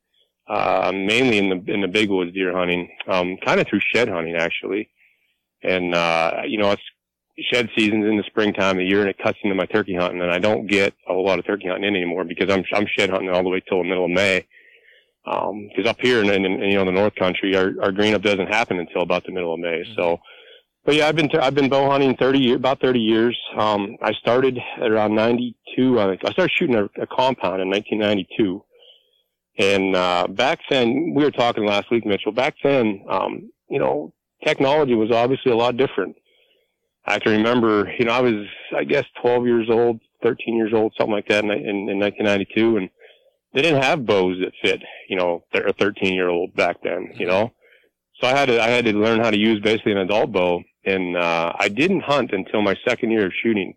uh, 0.49 0.91
mainly 0.95 1.39
in 1.39 1.49
the 1.49 1.73
in 1.73 1.81
the 1.81 1.89
big 1.89 2.11
woods 2.11 2.33
deer 2.33 2.57
hunting, 2.57 2.91
um, 3.07 3.37
kind 3.45 3.61
of 3.61 3.69
through 3.69 3.81
shed 3.95 4.09
hunting 4.09 4.37
actually. 4.37 4.91
And 5.63 5.95
uh, 5.95 6.43
you 6.47 6.59
know, 6.59 6.73
it's 6.73 6.83
shed 7.53 7.71
season's 7.77 8.07
in 8.07 8.17
the 8.17 8.25
springtime 8.27 8.73
of 8.73 8.79
the 8.79 8.85
year, 8.85 9.01
and 9.01 9.09
it 9.11 9.19
cuts 9.23 9.39
into 9.43 9.55
my 9.55 9.67
turkey 9.67 9.95
hunting, 9.95 10.21
and 10.21 10.31
I 10.31 10.39
don't 10.39 10.67
get 10.67 10.95
a 11.09 11.15
whole 11.15 11.25
lot 11.25 11.39
of 11.39 11.47
turkey 11.47 11.69
hunting 11.69 11.85
in 11.85 11.97
anymore 11.97 12.25
because 12.25 12.51
I'm 12.51 12.65
I'm 12.73 12.87
shed 12.99 13.11
hunting 13.11 13.31
all 13.31 13.43
the 13.43 13.49
way 13.49 13.61
till 13.61 13.79
the 13.79 13.89
middle 13.89 14.07
of 14.07 14.11
May 14.11 14.47
because 15.25 15.85
um, 15.85 15.87
up 15.87 16.01
here 16.01 16.23
in, 16.23 16.31
in, 16.31 16.45
in, 16.45 16.71
you 16.71 16.77
know 16.77 16.85
the 16.85 16.93
North 16.93 17.15
Country, 17.15 17.55
our, 17.57 17.73
our 17.83 17.93
green 17.93 18.15
up 18.15 18.23
doesn't 18.23 18.49
happen 18.49 18.79
until 18.79 19.03
about 19.03 19.25
the 19.25 19.33
middle 19.33 19.53
of 19.53 19.61
May. 19.61 19.83
Mm-hmm. 19.83 19.95
So, 19.95 20.19
but 20.85 20.95
yeah, 20.95 21.09
I've 21.09 21.17
been 21.17 21.31
I've 21.39 21.55
been 21.55 21.69
bow 21.69 21.91
hunting 21.91 22.17
thirty 22.17 22.39
years, 22.39 22.57
about 22.57 22.81
thirty 22.81 23.01
years. 23.01 23.39
Um, 23.57 23.97
I 24.03 24.13
started 24.15 24.59
at 24.81 24.91
around 24.91 25.15
ninety 25.15 25.57
two. 25.77 26.01
I, 26.01 26.13
I 26.13 26.33
started 26.33 26.53
shooting 26.57 26.77
a, 26.77 26.85
a 27.01 27.07
compound 27.07 27.61
in 27.61 27.69
nineteen 27.69 27.99
ninety 27.99 28.27
two, 28.37 28.65
and 29.59 29.95
uh, 29.95 30.27
back 30.29 30.61
then 30.71 31.13
we 31.15 31.23
were 31.23 31.31
talking 31.31 31.67
last 31.67 31.91
week, 31.91 32.07
Mitchell. 32.07 32.33
Back 32.33 32.55
then, 32.63 33.05
um, 33.09 33.51
you 33.69 33.79
know, 33.79 34.15
technology 34.45 34.95
was 34.95 35.11
obviously 35.11 35.53
a 35.53 35.57
lot 35.57 35.77
different. 35.77 36.17
I 37.05 37.19
can 37.19 37.33
remember, 37.33 37.93
you 37.99 38.05
know, 38.07 38.13
I 38.13 38.21
was 38.21 38.47
I 38.75 38.85
guess 38.85 39.05
twelve 39.21 39.47
years 39.47 39.69
old, 39.71 40.01
thirteen 40.23 40.57
years 40.57 40.73
old, 40.75 40.95
something 40.97 41.15
like 41.15 41.29
that, 41.29 41.45
in, 41.45 41.51
in, 41.51 41.89
in 41.91 41.99
nineteen 41.99 42.25
ninety 42.25 42.47
two, 42.55 42.79
and 42.79 42.89
they 43.53 43.63
didn't 43.63 43.83
have 43.83 44.07
bows 44.07 44.39
that 44.41 44.53
fit, 44.63 44.83
you 45.09 45.17
know, 45.17 45.45
a 45.53 45.73
13 45.73 46.15
year 46.15 46.29
old 46.29 46.55
back 46.55 46.83
then, 46.83 47.13
you 47.17 47.27
know. 47.27 47.53
So 48.21 48.29
I 48.29 48.37
had 48.37 48.47
to 48.47 48.63
I 48.63 48.69
had 48.69 48.85
to 48.85 48.93
learn 48.93 49.21
how 49.21 49.31
to 49.31 49.39
use 49.39 49.61
basically 49.61 49.93
an 49.93 49.99
adult 49.99 50.33
bow, 50.33 50.63
and 50.85 51.17
uh, 51.17 51.53
I 51.59 51.69
didn't 51.69 52.03
hunt 52.03 52.33
until 52.33 52.63
my 52.63 52.77
second 52.87 53.11
year 53.11 53.27
of 53.27 53.33
shooting. 53.43 53.75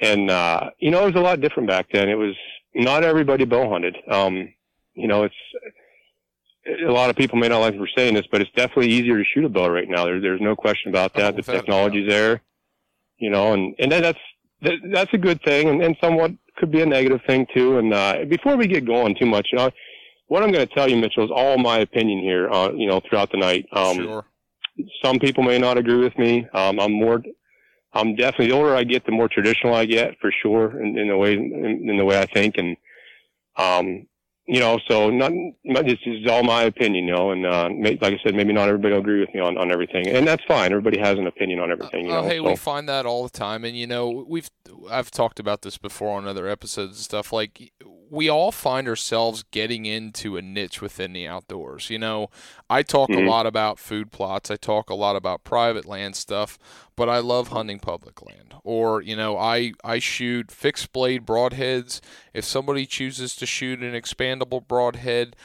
And 0.00 0.30
uh, 0.30 0.70
you 0.78 0.90
know, 0.90 1.02
it 1.02 1.14
was 1.14 1.20
a 1.20 1.24
lot 1.24 1.40
different 1.40 1.68
back 1.68 1.86
then. 1.92 2.08
It 2.08 2.14
was 2.14 2.36
not 2.74 3.02
everybody 3.02 3.44
bow 3.44 3.68
hunted. 3.68 3.96
Um, 4.08 4.54
you 4.94 5.08
know, 5.08 5.24
it's 5.24 5.34
a 6.86 6.92
lot 6.92 7.10
of 7.10 7.16
people 7.16 7.38
may 7.38 7.48
not 7.48 7.58
like 7.58 7.74
me 7.74 7.80
for 7.80 7.88
saying 7.96 8.14
this, 8.14 8.26
but 8.30 8.40
it's 8.40 8.50
definitely 8.52 8.90
easier 8.90 9.18
to 9.18 9.24
shoot 9.24 9.44
a 9.44 9.48
bow 9.48 9.68
right 9.68 9.88
now. 9.88 10.04
There, 10.04 10.20
there's 10.20 10.40
no 10.40 10.54
question 10.54 10.90
about 10.90 11.14
that. 11.14 11.34
Oh, 11.34 11.36
the 11.36 11.42
technology's 11.42 12.08
there, 12.08 12.42
you 13.18 13.30
know, 13.30 13.54
and 13.54 13.74
and 13.78 13.90
then 13.90 14.02
that's 14.02 14.18
that, 14.62 14.74
that's 14.92 15.14
a 15.14 15.18
good 15.18 15.42
thing, 15.42 15.68
and, 15.68 15.82
and 15.82 15.96
somewhat 16.00 16.32
could 16.58 16.70
be 16.70 16.82
a 16.82 16.86
negative 16.86 17.20
thing 17.26 17.46
too. 17.54 17.78
And 17.78 17.94
uh, 17.94 18.24
before 18.28 18.56
we 18.56 18.66
get 18.66 18.84
going 18.84 19.16
too 19.18 19.26
much, 19.26 19.48
you 19.52 19.58
know, 19.58 19.70
what 20.26 20.42
I'm 20.42 20.52
going 20.52 20.66
to 20.66 20.74
tell 20.74 20.88
you, 20.88 20.96
Mitchell, 20.96 21.24
is 21.24 21.30
all 21.34 21.56
my 21.58 21.78
opinion 21.78 22.20
here. 22.20 22.50
Uh, 22.50 22.70
you 22.72 22.86
know, 22.86 23.00
throughout 23.00 23.30
the 23.30 23.38
night. 23.38 23.66
Um, 23.72 23.96
sure. 23.96 24.24
Some 25.02 25.18
people 25.18 25.42
may 25.42 25.58
not 25.58 25.78
agree 25.78 25.98
with 25.98 26.16
me. 26.18 26.46
Um, 26.52 26.78
I'm 26.78 26.92
more. 26.92 27.22
I'm 27.94 28.14
definitely 28.14 28.48
the 28.48 28.54
older 28.54 28.76
I 28.76 28.84
get, 28.84 29.06
the 29.06 29.12
more 29.12 29.28
traditional 29.28 29.74
I 29.74 29.86
get, 29.86 30.18
for 30.20 30.30
sure, 30.42 30.80
in, 30.82 30.98
in 30.98 31.08
the 31.08 31.16
way 31.16 31.32
in, 31.32 31.88
in 31.88 31.96
the 31.96 32.04
way 32.04 32.18
I 32.18 32.26
think, 32.26 32.58
and 32.58 32.76
um, 33.56 34.06
you 34.48 34.60
know, 34.60 34.78
so 34.88 35.10
not, 35.10 35.30
this 35.84 35.98
is 36.06 36.26
all 36.26 36.42
my 36.42 36.62
opinion, 36.62 37.06
you 37.06 37.14
know, 37.14 37.32
and 37.32 37.44
uh, 37.44 37.68
like 38.00 38.14
I 38.14 38.18
said, 38.24 38.34
maybe 38.34 38.54
not 38.54 38.66
everybody 38.66 38.94
will 38.94 39.00
agree 39.00 39.20
with 39.20 39.34
me 39.34 39.40
on, 39.40 39.58
on 39.58 39.70
everything, 39.70 40.08
and 40.08 40.26
that's 40.26 40.42
fine. 40.44 40.72
Everybody 40.72 40.98
has 40.98 41.18
an 41.18 41.26
opinion 41.26 41.60
on 41.60 41.70
everything, 41.70 42.06
you 42.06 42.12
uh, 42.12 42.22
know. 42.22 42.26
Uh, 42.26 42.30
hey, 42.30 42.38
so. 42.38 42.44
we 42.44 42.56
find 42.56 42.88
that 42.88 43.04
all 43.04 43.24
the 43.24 43.30
time, 43.30 43.62
and 43.64 43.76
you 43.76 43.86
know, 43.86 44.24
we've 44.26 44.48
I've 44.90 45.10
talked 45.10 45.38
about 45.38 45.60
this 45.60 45.76
before 45.76 46.16
on 46.16 46.26
other 46.26 46.48
episodes 46.48 46.96
and 46.96 47.04
stuff. 47.04 47.30
Like 47.30 47.72
we 48.10 48.28
all 48.28 48.52
find 48.52 48.88
ourselves 48.88 49.44
getting 49.50 49.86
into 49.86 50.36
a 50.36 50.42
niche 50.42 50.80
within 50.80 51.12
the 51.12 51.26
outdoors. 51.26 51.90
You 51.90 51.98
know, 51.98 52.30
I 52.68 52.82
talk 52.82 53.10
mm-hmm. 53.10 53.26
a 53.26 53.30
lot 53.30 53.46
about 53.46 53.78
food 53.78 54.12
plots, 54.12 54.50
I 54.50 54.56
talk 54.56 54.90
a 54.90 54.94
lot 54.94 55.16
about 55.16 55.44
private 55.44 55.86
land 55.86 56.16
stuff, 56.16 56.58
but 56.96 57.08
I 57.08 57.18
love 57.18 57.48
hunting 57.48 57.78
public 57.78 58.20
land. 58.24 58.54
Or, 58.64 59.00
you 59.00 59.16
know, 59.16 59.38
I, 59.38 59.72
I 59.84 59.98
shoot 59.98 60.50
fixed 60.50 60.92
blade 60.92 61.24
broadheads. 61.24 62.00
If 62.34 62.44
somebody 62.44 62.86
chooses 62.86 63.34
to 63.36 63.46
shoot 63.46 63.80
an 63.80 63.92
expandable 63.92 64.66
broadhead, 64.66 65.36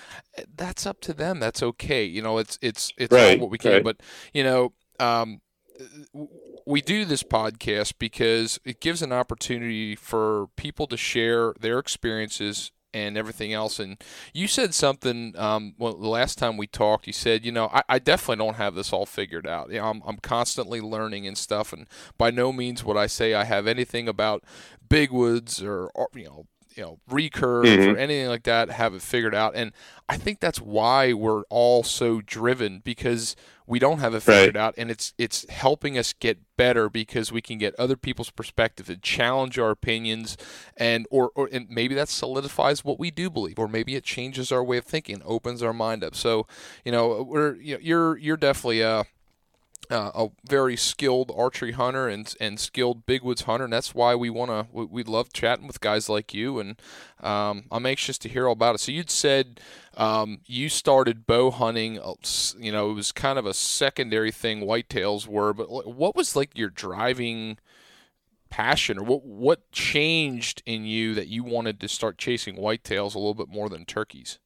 that's 0.56 0.86
up 0.86 1.00
to 1.02 1.14
them. 1.14 1.40
That's 1.40 1.64
okay. 1.64 2.04
You 2.04 2.22
know, 2.22 2.38
it's 2.38 2.58
it's 2.62 2.92
it's 2.98 3.14
right, 3.14 3.40
what 3.40 3.50
we 3.50 3.58
can. 3.58 3.74
Right. 3.74 3.84
But, 3.84 4.02
you 4.34 4.44
know, 4.44 4.74
um, 5.00 5.42
we 6.66 6.82
do 6.82 7.06
this 7.06 7.24
podcast 7.24 7.94
because 8.00 8.60
it 8.64 8.80
gives 8.80 9.02
an 9.02 9.12
opportunity 9.12 9.96
for 9.96 10.48
people 10.56 10.88
to 10.88 10.98
share 10.98 11.54
their 11.60 11.80
experiences 11.80 12.72
and 12.94 13.18
everything 13.18 13.54
else. 13.54 13.80
And 13.80 14.02
you 14.34 14.48
said 14.48 14.74
something 14.74 15.34
um, 15.38 15.74
well, 15.78 15.96
the 15.96 16.08
last 16.08 16.38
time 16.38 16.58
we 16.58 16.68
talked. 16.68 17.08
You 17.08 17.14
said, 17.14 17.44
you 17.46 17.52
know, 17.52 17.70
I, 17.74 17.84
I 17.90 18.00
definitely 18.00 18.46
don't 18.46 18.56
have 18.56 18.76
this 18.76 18.94
all 18.94 19.06
figured 19.06 19.48
out. 19.48 19.72
You 19.72 19.80
know, 19.80 19.90
I'm, 19.90 20.02
I'm 20.06 20.18
constantly 20.18 20.80
learning 20.80 21.28
and 21.28 21.38
stuff, 21.38 21.74
and 21.74 21.88
by 22.18 22.32
no 22.32 22.54
means 22.54 22.84
would 22.84 22.98
I 22.98 23.08
say 23.08 23.34
I 23.34 23.46
have 23.46 23.68
anything 23.68 24.08
about 24.08 24.44
big 24.88 25.12
woods 25.12 25.62
or, 25.64 25.88
or 25.96 26.08
you 26.14 26.26
know 26.26 26.46
you 26.76 26.84
know 26.84 27.00
recurve 27.10 27.66
mm-hmm. 27.66 27.92
or 27.92 27.98
anything 27.98 28.28
like 28.28 28.44
that 28.44 28.70
have 28.70 28.94
it 28.94 29.02
figured 29.02 29.36
out 29.36 29.56
and 29.56 29.72
i 30.10 30.18
think 30.18 30.40
that's 30.40 30.60
why 30.60 31.14
we're 31.14 31.44
all 31.44 31.84
so 31.84 32.22
driven 32.22 32.82
because 32.84 33.36
we 33.66 33.80
don't 33.80 34.00
have 34.00 34.14
it 34.14 34.22
figured 34.22 34.56
right. 34.56 34.62
out 34.62 34.74
and 34.78 34.92
it's 34.92 35.14
it's 35.18 35.50
helping 35.50 35.98
us 35.98 36.14
get 36.14 36.40
better 36.58 36.90
because 36.90 37.32
we 37.32 37.42
can 37.42 37.58
get 37.58 37.74
other 37.80 37.96
people's 37.96 38.30
perspective 38.30 38.90
and 38.90 39.02
challenge 39.02 39.58
our 39.58 39.72
opinions 39.72 40.38
and 40.76 41.06
or, 41.10 41.32
or 41.36 41.50
and 41.52 41.70
maybe 41.70 41.96
that 41.96 42.10
solidifies 42.10 42.84
what 42.84 43.00
we 43.00 43.10
do 43.10 43.30
believe 43.30 43.58
or 43.58 43.68
maybe 43.68 43.96
it 43.96 44.04
changes 44.04 44.52
our 44.52 44.64
way 44.64 44.78
of 44.78 44.86
thinking 44.86 45.22
opens 45.26 45.64
our 45.64 45.74
mind 45.74 46.04
up 46.04 46.16
so 46.16 46.46
you 46.84 46.92
know 46.92 47.24
we're 47.24 47.56
you 47.56 47.76
know, 47.76 47.80
you're 47.82 48.18
you're 48.18 48.38
definitely 48.38 48.82
a 48.82 49.06
uh, 49.90 50.12
a 50.16 50.30
very 50.48 50.76
skilled 50.76 51.32
archery 51.36 51.74
hunter 51.74 52.08
and 52.08 52.34
and 52.40 52.60
skilled 52.60 53.06
big 53.06 53.24
woods 53.24 53.44
hunter, 53.44 53.66
and 53.66 53.74
that's 53.74 53.94
why 53.94 54.16
we 54.16 54.30
want 54.30 54.52
to 54.52 54.68
we, 54.72 54.86
we, 54.86 55.04
love 55.04 55.34
chatting 55.34 55.68
with 55.68 55.82
guys 55.82 56.10
like 56.10 56.34
you. 56.34 56.60
And 56.60 56.82
um, 57.22 57.66
I'm 57.72 57.86
anxious 57.86 58.18
to 58.20 58.30
hear 58.30 58.48
all 58.48 58.54
about 58.54 58.76
it. 58.76 58.80
So 58.80 58.92
you'd 58.92 59.10
said 59.10 59.60
um, 59.96 60.40
you 60.46 60.70
started 60.70 61.26
bow 61.26 61.52
hunting. 61.52 62.00
Uh, 62.00 62.14
you 62.58 62.72
know, 62.72 62.92
it 62.92 62.94
was 62.94 63.12
kind 63.12 63.38
of 63.38 63.46
a 63.46 63.54
secondary 63.54 64.32
thing. 64.32 64.62
Whitetails 64.62 65.28
were, 65.28 65.54
but 65.54 65.68
what 65.70 66.16
was 66.16 66.36
like 66.36 66.58
your 66.58 66.70
driving 66.70 67.58
passion, 68.50 69.00
or 69.00 69.04
what 69.04 69.26
what 69.26 69.72
changed 69.72 70.62
in 70.66 70.86
you 70.86 71.14
that 71.16 71.28
you 71.28 71.44
wanted 71.44 71.80
to 71.80 71.88
start 71.88 72.18
chasing 72.18 72.56
whitetails 72.56 73.16
a 73.16 73.20
little 73.20 73.34
bit 73.34 73.50
more 73.50 73.70
than 73.70 73.86
turkeys? 73.86 74.40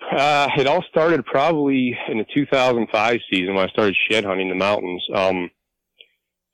Uh, 0.00 0.48
it 0.56 0.66
all 0.66 0.82
started 0.90 1.24
probably 1.24 1.96
in 2.08 2.18
the 2.18 2.26
2005 2.34 3.20
season 3.30 3.54
when 3.54 3.66
I 3.66 3.72
started 3.72 3.96
shed 4.10 4.24
hunting 4.24 4.48
the 4.48 4.54
mountains. 4.54 5.02
Um, 5.14 5.50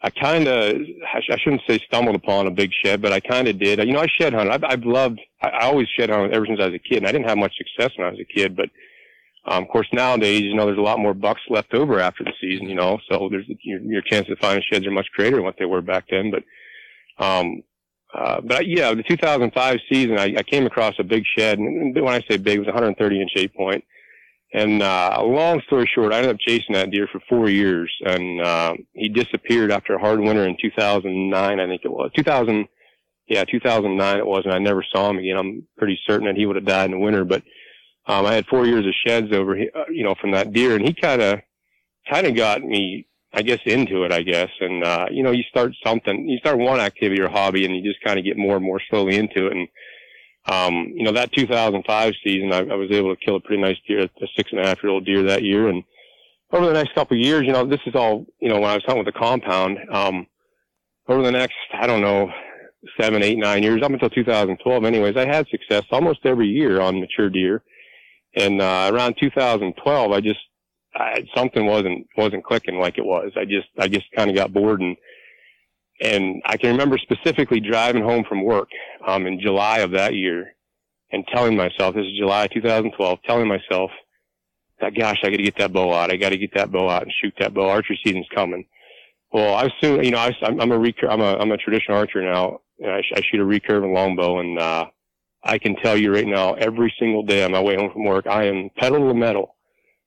I 0.01 0.11
kind 0.11 0.49
of, 0.49 0.77
I, 1.15 1.21
sh- 1.21 1.31
I 1.31 1.39
shouldn't 1.39 1.63
say 1.69 1.79
stumbled 1.79 2.17
upon 2.17 2.47
a 2.47 2.51
big 2.51 2.71
shed, 2.85 3.03
but 3.03 3.13
I 3.13 3.21
kind 3.21 3.49
of 3.49 3.59
did. 3.59 3.79
You 3.81 3.93
know, 3.93 4.01
I 4.01 4.07
shed 4.21 4.33
hunted. 4.33 4.53
I've, 4.53 4.65
I've 4.65 4.85
loved, 4.85 5.21
I, 5.43 5.49
I 5.49 5.61
always 5.67 5.89
shed 5.97 6.11
hunted 6.11 6.33
ever 6.33 6.47
since 6.47 6.61
I 6.61 6.67
was 6.67 6.75
a 6.75 6.79
kid. 6.79 6.99
And 6.99 7.07
I 7.07 7.13
didn't 7.13 7.29
have 7.29 7.39
much 7.39 7.55
success 7.57 7.93
when 7.97 8.07
I 8.07 8.11
was 8.11 8.21
a 8.21 8.25
kid, 8.25 8.57
but, 8.57 8.69
um, 9.45 9.65
of 9.65 9.69
course 9.69 9.89
nowadays, 9.93 10.43
you 10.43 10.55
know, 10.55 10.67
there's 10.67 10.79
a 10.79 10.83
lot 10.83 11.01
more 11.01 11.15
bucks 11.15 11.41
left 11.51 11.75
over 11.75 12.01
after 12.01 12.25
the 12.25 12.33
season, 12.41 12.69
you 12.69 12.77
know, 12.77 12.99
so 13.11 13.29
there's, 13.31 13.47
your, 13.63 13.81
your 13.81 14.03
chances 14.03 14.33
of 14.33 14.39
finding 14.39 14.65
sheds 14.71 14.87
are 14.87 14.93
much 14.93 15.09
greater 15.17 15.37
than 15.37 15.45
what 15.45 15.57
they 15.59 15.65
were 15.65 15.83
back 15.83 16.05
then. 16.11 16.31
But, 16.31 17.25
um, 17.25 17.63
uh, 18.15 18.41
but 18.43 18.67
yeah, 18.67 18.95
the 18.95 19.03
2005 19.03 19.79
season, 19.91 20.19
I, 20.19 20.35
I 20.37 20.43
came 20.43 20.67
across 20.67 20.95
a 20.99 21.05
big 21.05 21.25
shed, 21.37 21.59
and 21.59 21.95
when 21.95 22.13
I 22.13 22.21
say 22.29 22.37
big, 22.37 22.57
it 22.57 22.61
was 22.61 22.67
130 22.67 23.21
inch 23.21 23.31
eight 23.37 23.55
point. 23.55 23.85
And 24.55 24.83
uh, 24.83 25.19
long 25.23 25.63
story 25.63 25.91
short, 25.95 26.13
I 26.13 26.19
ended 26.19 26.35
up 26.35 26.41
chasing 26.41 26.75
that 26.75 26.91
deer 26.91 27.09
for 27.11 27.21
four 27.27 27.49
years, 27.49 27.91
and 28.05 28.41
uh, 28.43 28.75
he 28.93 29.09
disappeared 29.09 29.73
after 29.73 29.95
a 29.95 29.99
hard 29.99 30.21
winter 30.21 30.47
in 30.47 30.57
2009, 30.61 31.61
I 31.61 31.67
think 31.67 31.83
it 31.85 31.91
was 31.91 32.11
2000. 32.15 32.69
Yeah, 33.29 33.45
2009 33.45 34.19
it 34.19 34.27
was, 34.27 34.43
and 34.45 34.53
I 34.53 34.59
never 34.59 34.85
saw 34.95 35.09
him 35.09 35.17
again. 35.17 35.39
I'm 35.39 35.67
pretty 35.79 35.99
certain 36.07 36.27
that 36.27 36.37
he 36.37 36.45
would 36.45 36.57
have 36.57 36.67
died 36.67 36.87
in 36.87 36.91
the 36.91 36.99
winter, 36.99 37.25
but 37.25 37.43
um, 38.07 38.27
I 38.27 38.35
had 38.35 38.47
four 38.47 38.67
years 38.67 38.85
of 38.85 38.93
sheds 39.07 39.33
over, 39.33 39.57
uh, 39.57 39.85
you 39.91 40.05
know, 40.05 40.15
from 40.21 40.33
that 40.33 40.53
deer, 40.53 40.75
and 40.75 40.85
he 40.85 40.93
kind 40.93 41.23
of, 41.23 41.41
kind 42.11 42.27
of 42.27 42.35
got 42.35 42.63
me, 42.63 43.07
I 43.35 43.43
guess, 43.43 43.61
into 43.65 44.05
it, 44.05 44.13
I 44.13 44.23
guess. 44.23 44.51
And 44.61 44.85
uh, 44.85 45.07
you 45.11 45.23
know, 45.23 45.31
you 45.31 45.43
start 45.45 45.73
something, 45.85 46.29
you 46.29 46.39
start 46.39 46.59
one 46.59 46.81
activity 46.81 47.21
or 47.21 47.29
hobby, 47.29 47.65
and 47.65 47.75
you 47.77 47.83
just 47.83 48.05
kind 48.05 48.19
of 48.19 48.25
get 48.25 48.37
more 48.37 48.57
and 48.57 48.65
more 48.65 48.81
slowly 48.91 49.17
into 49.17 49.47
it, 49.47 49.53
and 49.53 49.69
um, 50.47 50.93
you 50.95 51.05
know, 51.05 51.13
that 51.13 51.33
2005 51.33 52.15
season, 52.25 52.53
I, 52.53 52.59
I 52.59 52.75
was 52.75 52.91
able 52.91 53.15
to 53.15 53.25
kill 53.25 53.37
a 53.37 53.41
pretty 53.41 53.63
nice 53.63 53.77
deer, 53.87 54.01
a 54.03 54.27
six 54.37 54.51
and 54.51 54.61
a 54.61 54.67
half 54.67 54.83
year 54.83 54.91
old 54.91 55.05
deer 55.05 55.23
that 55.25 55.43
year. 55.43 55.69
And 55.69 55.85
over 56.51 56.67
the 56.67 56.73
next 56.73 56.95
couple 56.95 57.17
of 57.17 57.23
years, 57.23 57.45
you 57.47 57.53
know, 57.53 57.65
this 57.65 57.81
is 57.87 57.95
all, 57.95 58.27
you 58.41 58.49
know, 58.49 58.57
when 58.57 58.71
I 58.71 58.75
was 58.75 58.83
hunting 58.85 59.05
with 59.05 59.15
the 59.15 59.19
compound, 59.19 59.79
um, 59.93 60.27
over 61.09 61.23
the 61.23 61.31
next, 61.31 61.55
I 61.73 61.87
don't 61.87 62.01
know, 62.01 62.31
seven, 63.01 63.23
eight, 63.23 63.39
nine 63.39 63.63
years, 63.63 63.83
up 63.83 63.93
until 63.93 64.11
2012 64.11 64.85
anyways, 64.85 65.17
I 65.17 65.27
had 65.27 65.47
success 65.49 65.85
almost 65.93 66.21
every 66.25 66.49
year 66.49 66.81
on 66.81 67.01
mature 67.01 67.31
deer. 67.31 67.63
And, 68.35 68.61
uh, 68.61 68.91
around 68.93 69.17
2012, 69.21 70.11
I 70.11 70.21
just, 70.21 70.41
I, 70.95 71.27
something 71.35 71.67
wasn't, 71.67 72.07
wasn't 72.17 72.45
clicking 72.45 72.79
like 72.79 72.99
it 72.99 73.05
was. 73.05 73.33
I 73.37 73.45
just, 73.45 73.69
I 73.79 73.89
just 73.89 74.07
kind 74.15 74.31
of 74.31 74.37
got 74.37 74.53
bored 74.53 74.81
and, 74.81 74.97
and 76.03 76.43
I 76.45 76.57
can 76.57 76.71
remember 76.71 76.99
specifically 76.99 77.61
driving 77.61 78.03
home 78.03 78.25
from 78.29 78.43
work 78.45 78.69
um, 79.07 79.27
in 79.27 79.41
July 79.41 79.79
of 79.79 79.93
that 79.93 80.15
year 80.15 80.55
and 81.13 81.27
telling 81.29 81.57
myself, 81.57 81.95
this 81.95 82.07
is 82.07 82.19
July 82.19 82.49
2012, 82.49 83.19
telling 83.25 83.47
myself 83.47 83.91
that, 84.81 84.97
gosh, 84.97 85.19
I 85.23 85.31
got 85.31 85.37
to 85.37 85.43
get 85.43 85.59
that 85.59 85.73
bow 85.73 85.93
out. 85.93 86.11
I 86.11 86.17
got 86.17 86.31
to 86.31 86.39
get 86.39 86.55
that 86.55 86.73
bow 86.73 86.89
out 86.89 87.03
and 87.03 87.13
shoot 87.23 87.35
that 87.39 87.55
bow. 87.55 87.69
Archery 87.69 88.01
season's 88.05 88.27
coming. 88.35 88.67
Well, 89.33 89.55
I 89.55 89.71
soon, 89.81 90.03
you 90.03 90.11
know, 90.11 90.19
I, 90.19 90.35
I'm, 90.43 90.61
I'm 90.61 90.73
a 90.73 90.79
recur, 90.79 91.09
I'm 91.09 91.21
a, 91.21 91.37
I'm 91.37 91.53
a 91.53 91.57
traditional 91.57 91.99
archer 91.99 92.23
now. 92.23 92.61
I, 92.85 93.03
I 93.15 93.21
shoot 93.31 93.41
a 93.41 93.45
recurve 93.45 93.85
and 93.85 93.95
longbow, 93.95 94.41
and 94.41 94.59
uh, 94.59 94.87
I 95.45 95.59
can 95.59 95.77
tell 95.77 95.97
you 95.97 96.13
right 96.13 96.27
now, 96.27 96.55
every 96.55 96.93
single 96.99 97.23
day 97.23 97.45
on 97.45 97.53
my 97.53 97.61
way 97.61 97.77
home 97.77 97.93
from 97.93 98.05
work, 98.05 98.27
I 98.27 98.47
am 98.47 98.71
pedal 98.77 99.09
to 99.09 99.15
metal 99.15 99.55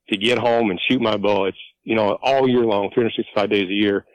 to 0.09 0.17
get 0.17 0.37
home 0.37 0.69
and 0.69 0.79
shoot 0.87 1.01
my 1.01 1.17
bow. 1.17 1.45
It's 1.45 1.57
you 1.83 1.95
know 1.95 2.17
all 2.21 2.47
year 2.47 2.65
long, 2.65 2.89
365 2.93 3.49
days 3.49 3.69
a 3.69 3.73
year, 3.73 4.05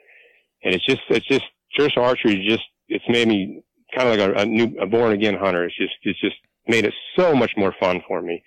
and 0.63 0.73
it's 0.73 0.85
just 0.85 1.01
it's 1.09 1.27
just 1.27 1.43
traditional 1.75 2.05
archery 2.05 2.45
just 2.47 2.63
it's 2.87 3.05
made 3.07 3.27
me 3.27 3.63
kind 3.95 4.09
of 4.09 4.17
like 4.17 4.37
a, 4.37 4.41
a 4.41 4.45
new 4.45 4.77
a 4.79 4.85
born 4.85 5.13
again 5.13 5.35
hunter. 5.35 5.65
It's 5.65 5.77
just 5.77 5.93
it's 6.03 6.19
just 6.19 6.35
made 6.67 6.85
it 6.85 6.93
so 7.17 7.33
much 7.33 7.51
more 7.57 7.73
fun 7.79 8.01
for 8.07 8.21
me. 8.21 8.43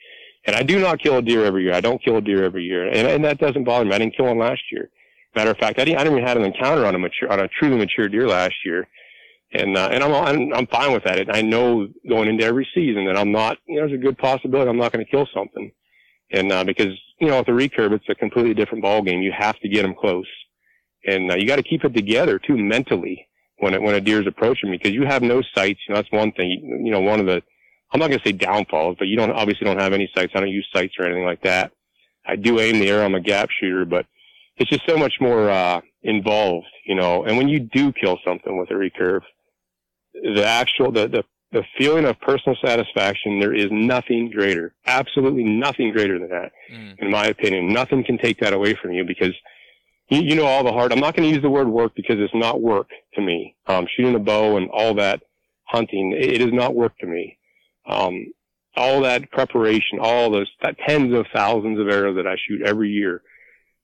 And 0.47 0.55
I 0.55 0.63
do 0.63 0.79
not 0.79 1.01
kill 1.01 1.19
a 1.19 1.23
deer 1.23 1.45
every 1.45 1.65
year. 1.65 1.73
I 1.73 1.81
don't 1.81 2.03
kill 2.05 2.19
a 2.19 2.21
deer 2.21 2.45
every 2.45 2.65
year, 2.65 2.87
and, 2.87 3.09
and 3.09 3.25
that 3.25 3.39
doesn't 3.39 3.65
bother 3.65 3.87
me. 3.87 3.95
I 3.95 3.99
didn't 3.99 4.17
kill 4.17 4.27
one 4.27 4.39
last 4.39 4.61
year. 4.71 4.91
Matter 5.35 5.51
of 5.51 5.57
fact, 5.57 5.79
I 5.79 5.85
didn't, 5.85 5.99
I 5.99 6.05
didn't 6.05 6.19
even 6.19 6.29
have 6.29 6.37
an 6.37 6.45
encounter 6.45 6.87
on 6.87 6.95
a 6.95 6.99
mature 6.99 7.33
on 7.33 7.41
a 7.41 7.49
truly 7.49 7.77
mature 7.77 8.09
deer 8.09 8.29
last 8.29 8.55
year, 8.65 8.87
and 9.53 9.77
uh, 9.77 9.89
and 9.91 10.05
I'm, 10.05 10.13
I'm 10.13 10.55
I'm 10.55 10.67
fine 10.67 10.93
with 10.93 11.05
that. 11.05 11.19
And 11.19 11.31
I 11.33 11.41
know 11.41 11.89
going 12.09 12.29
into 12.29 12.45
every 12.45 12.69
season 12.75 13.07
that 13.07 13.17
I'm 13.17 13.33
not. 13.33 13.59
You 13.67 13.77
know, 13.77 13.89
there's 13.89 13.99
a 13.99 14.03
good 14.03 14.19
possibility 14.19 14.69
I'm 14.69 14.77
not 14.77 14.93
going 14.93 15.05
to 15.05 15.11
kill 15.11 15.27
something, 15.35 15.73
and 16.35 16.53
uh, 16.53 16.65
because 16.65 16.93
you 17.21 17.29
know 17.29 17.39
with 17.39 17.47
the 17.47 17.53
recurve 17.53 17.93
it's 17.93 18.09
a 18.09 18.15
completely 18.15 18.55
different 18.55 18.83
ball 18.83 19.03
game. 19.03 19.23
You 19.23 19.33
have 19.37 19.59
to 19.61 19.69
get 19.69 19.83
them 19.83 19.95
close 19.95 20.27
and 21.07 21.31
uh, 21.31 21.37
you 21.37 21.47
got 21.47 21.57
to 21.57 21.63
keep 21.63 21.85
it 21.85 21.95
together 21.95 22.39
too 22.39 22.57
mentally 22.57 23.29
when 23.59 23.75
it, 23.75 23.83
when 23.83 23.95
a 23.95 24.01
deer's 24.01 24.27
approaching 24.27 24.71
because 24.71 24.93
you 24.93 25.05
have 25.05 25.23
no 25.23 25.43
sights. 25.55 25.81
You 25.87 25.95
know, 25.95 26.01
that's 26.01 26.13
one 26.13 26.33
thing. 26.33 26.51
You, 26.51 26.87
you 26.87 26.91
know, 26.91 27.01
one 27.01 27.21
of 27.21 27.27
the 27.27 27.43
I'm 27.93 28.01
not 28.01 28.09
going 28.09 28.19
to 28.19 28.27
say 28.27 28.33
downfalls, 28.33 28.97
but 28.99 29.07
you 29.07 29.17
don't 29.17 29.31
obviously 29.31 29.67
don't 29.67 29.81
have 29.81 29.93
any 29.93 30.11
sights. 30.15 30.33
I 30.35 30.41
don't 30.41 30.49
use 30.49 30.69
sights 30.75 30.95
or 30.99 31.05
anything 31.05 31.25
like 31.25 31.43
that. 31.43 31.73
I 32.27 32.37
do 32.37 32.59
aim 32.59 32.81
the 32.81 32.89
arrow. 32.89 33.05
I'm 33.05 33.15
a 33.15 33.21
gap 33.21 33.51
shooter, 33.51 33.85
but 33.85 34.07
it's 34.57 34.71
just 34.71 34.87
so 34.89 34.97
much 34.97 35.15
more 35.21 35.51
uh, 35.51 35.81
involved, 36.03 36.67
you 36.87 36.95
know. 36.95 37.25
And 37.25 37.37
when 37.37 37.49
you 37.49 37.61
do 37.61 37.93
kill 37.93 38.19
something 38.27 38.57
with 38.59 38.71
a 38.71 38.75
recurve, 38.75 39.21
the 40.15 40.45
actual 40.45 40.91
the 40.91 41.07
the 41.09 41.25
the 41.55 41.63
feeling 41.79 42.05
of 42.05 42.19
personal 42.21 42.59
satisfaction, 42.63 43.39
there 43.39 43.55
is 43.55 43.69
nothing 43.71 44.29
greater, 44.29 44.75
absolutely 44.87 45.45
nothing 45.45 45.93
greater 45.93 46.19
than 46.19 46.29
that, 46.29 46.51
mm. 46.71 46.99
in 46.99 47.11
my 47.11 47.27
opinion. 47.27 47.73
Nothing 47.73 48.03
can 48.03 48.19
take 48.19 48.41
that 48.41 48.53
away 48.53 48.75
from 48.75 48.93
you 48.93 49.05
because 49.05 49.33
you, 50.09 50.21
you 50.21 50.35
know 50.35 50.47
all 50.47 50.65
the 50.65 50.73
hard. 50.73 50.93
I'm 50.93 50.99
not 50.99 51.15
going 51.15 51.29
to 51.29 51.33
use 51.33 51.43
the 51.43 51.49
word 51.49 51.69
work 51.69 51.95
because 51.95 52.17
it's 52.19 52.35
not 52.35 52.61
work 52.61 52.89
to 53.15 53.23
me. 53.23 53.55
Um, 53.69 53.87
shooting 53.97 54.17
a 54.17 54.19
bow 54.19 54.57
and 54.57 54.69
all 54.71 54.95
that 54.95 55.23
hunting, 55.63 56.13
it, 56.13 56.33
it 56.33 56.41
is 56.41 56.53
not 56.53 56.75
work 56.75 56.99
to 56.99 57.07
me. 57.07 57.39
Um, 57.87 58.33
all 58.77 59.03
that 59.03 59.31
preparation, 59.31 60.01
all 60.01 60.31
those 60.31 60.51
that 60.61 60.77
tens 60.89 61.15
of 61.15 61.27
thousands 61.33 61.79
of 61.79 61.89
arrows 61.89 62.17
that 62.17 62.27
I 62.27 62.35
shoot 62.49 62.63
every 62.63 62.91
year, 62.91 63.23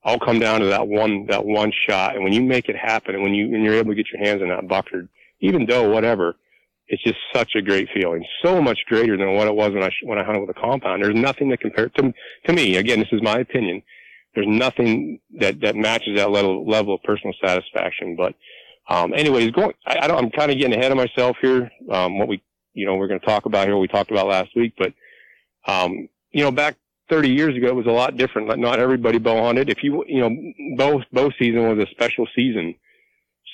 all 0.03 0.19
come 0.19 0.41
down 0.41 0.59
to 0.61 0.67
that 0.67 0.89
one 0.89 1.27
that 1.27 1.45
one 1.45 1.73
shot. 1.89 2.17
And 2.17 2.25
when 2.25 2.33
you 2.33 2.43
make 2.43 2.69
it 2.69 2.75
happen, 2.77 3.15
and 3.15 3.23
when 3.23 3.33
you 3.33 3.49
when 3.49 3.63
you're 3.63 3.75
able 3.75 3.93
to 3.93 3.95
get 3.95 4.11
your 4.13 4.25
hands 4.25 4.43
on 4.43 4.49
that 4.49 4.67
buck 4.67 4.93
or 4.93 5.09
even 5.41 5.67
though 5.67 5.89
whatever, 5.89 6.35
it's 6.91 7.03
just 7.03 7.19
such 7.33 7.53
a 7.57 7.63
great 7.63 7.89
feeling. 7.95 8.25
So 8.45 8.61
much 8.61 8.81
greater 8.87 9.17
than 9.17 9.35
what 9.35 9.47
it 9.47 9.55
was 9.55 9.73
when 9.73 9.83
I 9.83 9.91
when 10.03 10.19
I 10.19 10.25
hunted 10.25 10.41
with 10.41 10.57
a 10.57 10.61
compound. 10.61 11.03
There's 11.03 11.15
nothing 11.15 11.49
that 11.51 11.61
compares 11.61 11.93
to 11.97 12.13
to 12.47 12.53
me. 12.53 12.77
Again, 12.77 12.99
this 12.99 13.13
is 13.13 13.23
my 13.23 13.39
opinion 13.39 13.83
there's 14.35 14.47
nothing 14.49 15.21
that 15.39 15.61
that 15.61 15.77
matches 15.77 16.17
that 16.17 16.31
level 16.31 16.69
level 16.69 16.95
of 16.95 17.03
personal 17.03 17.35
satisfaction. 17.45 18.17
But 18.17 18.35
um, 18.89 19.13
anyways, 19.15 19.51
going, 19.51 19.73
I, 19.87 19.99
I 20.03 20.07
don't, 20.07 20.19
I'm 20.19 20.31
kind 20.31 20.51
of 20.51 20.59
getting 20.59 20.77
ahead 20.77 20.93
of 20.93 20.97
myself 20.97 21.37
here. 21.41 21.71
Um, 21.91 22.19
what 22.19 22.29
we, 22.29 22.43
you 22.75 22.87
know, 22.87 22.97
we're 22.97 23.09
going 23.09 23.21
to 23.21 23.27
talk 23.27 23.47
about 23.47 23.67
here, 23.67 23.75
what 23.75 23.83
we 23.83 23.89
talked 23.89 24.11
about 24.11 24.29
last 24.29 24.51
week, 24.55 24.75
but 24.79 24.93
um, 25.67 26.09
you 26.31 26.43
know, 26.43 26.51
back 26.51 26.77
30 27.11 27.29
years 27.29 27.57
ago, 27.57 27.67
it 27.67 27.75
was 27.75 27.87
a 27.87 27.91
lot 27.91 28.17
different. 28.17 28.57
Not 28.59 28.79
everybody 28.79 29.19
bow 29.19 29.45
hunted. 29.45 29.69
If 29.69 29.83
you, 29.83 30.05
you 30.07 30.21
know, 30.21 30.77
bow 30.77 31.03
bow 31.13 31.31
season 31.39 31.77
was 31.77 31.85
a 31.85 31.91
special 31.91 32.27
season 32.35 32.75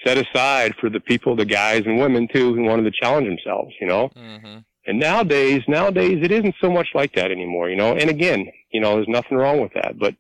set 0.07 0.19
aside 0.19 0.75
for 0.81 0.89
the 0.89 1.01
people, 1.01 1.35
the 1.37 1.45
guys 1.45 1.83
and 1.87 1.99
women 1.99 2.29
too, 2.33 2.55
who 2.55 2.63
wanted 2.63 2.85
to 2.85 2.93
challenge 3.03 3.27
themselves. 3.27 3.75
You 3.81 3.87
know. 3.87 4.11
Mm-hmm. 4.17 4.59
And 4.87 5.01
nowadays, 5.01 5.63
nowadays 5.67 6.19
it 6.23 6.31
isn't 6.31 6.55
so 6.61 6.71
much 6.71 6.89
like 6.95 7.15
that 7.17 7.33
anymore, 7.33 7.69
you 7.69 7.77
know. 7.77 7.95
And 7.95 8.09
again, 8.09 8.47
you 8.71 8.81
know, 8.81 8.95
there's 8.95 9.09
nothing 9.09 9.37
wrong 9.37 9.61
with 9.61 9.73
that, 9.75 9.99
but 9.99 10.15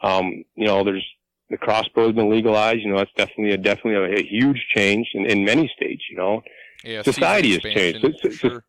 um, 0.00 0.44
you 0.54 0.64
know, 0.64 0.82
there's 0.82 1.04
the 1.50 1.58
crossbow's 1.58 2.14
been 2.14 2.30
legalized. 2.30 2.80
You 2.80 2.90
know, 2.90 2.98
that's 2.98 3.12
definitely 3.16 3.52
a 3.52 3.58
definitely 3.58 3.94
a, 3.94 4.20
a 4.20 4.22
huge 4.22 4.64
change 4.74 5.08
in, 5.14 5.26
in 5.26 5.44
many 5.44 5.70
states. 5.76 6.02
You 6.10 6.16
know, 6.16 6.42
yeah, 6.84 7.02
society 7.02 7.52
has 7.52 7.60
changed. 7.60 8.06
Sure. 8.32 8.64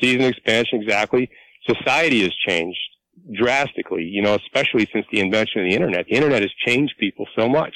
season 0.00 0.22
expansion, 0.22 0.82
exactly. 0.82 1.30
Society 1.66 2.22
has 2.22 2.34
changed 2.46 2.78
drastically. 3.34 4.04
You 4.04 4.22
know, 4.22 4.34
especially 4.34 4.88
since 4.92 5.06
the 5.10 5.20
invention 5.20 5.62
of 5.62 5.68
the 5.68 5.74
internet. 5.74 6.06
The 6.06 6.14
internet 6.14 6.42
has 6.42 6.52
changed 6.66 6.94
people 6.98 7.26
so 7.36 7.48
much. 7.48 7.74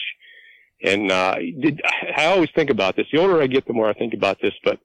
And 0.83 1.11
uh, 1.11 1.37
did, 1.37 1.81
I 2.17 2.27
always 2.27 2.51
think 2.55 2.71
about 2.71 2.97
this. 2.97 3.07
The 3.12 3.19
older 3.19 3.41
I 3.41 3.47
get, 3.47 3.67
the 3.67 3.73
more 3.73 3.89
I 3.89 3.95
think 3.95 4.15
about 4.15 4.41
this. 4.41 4.53
But 4.62 4.79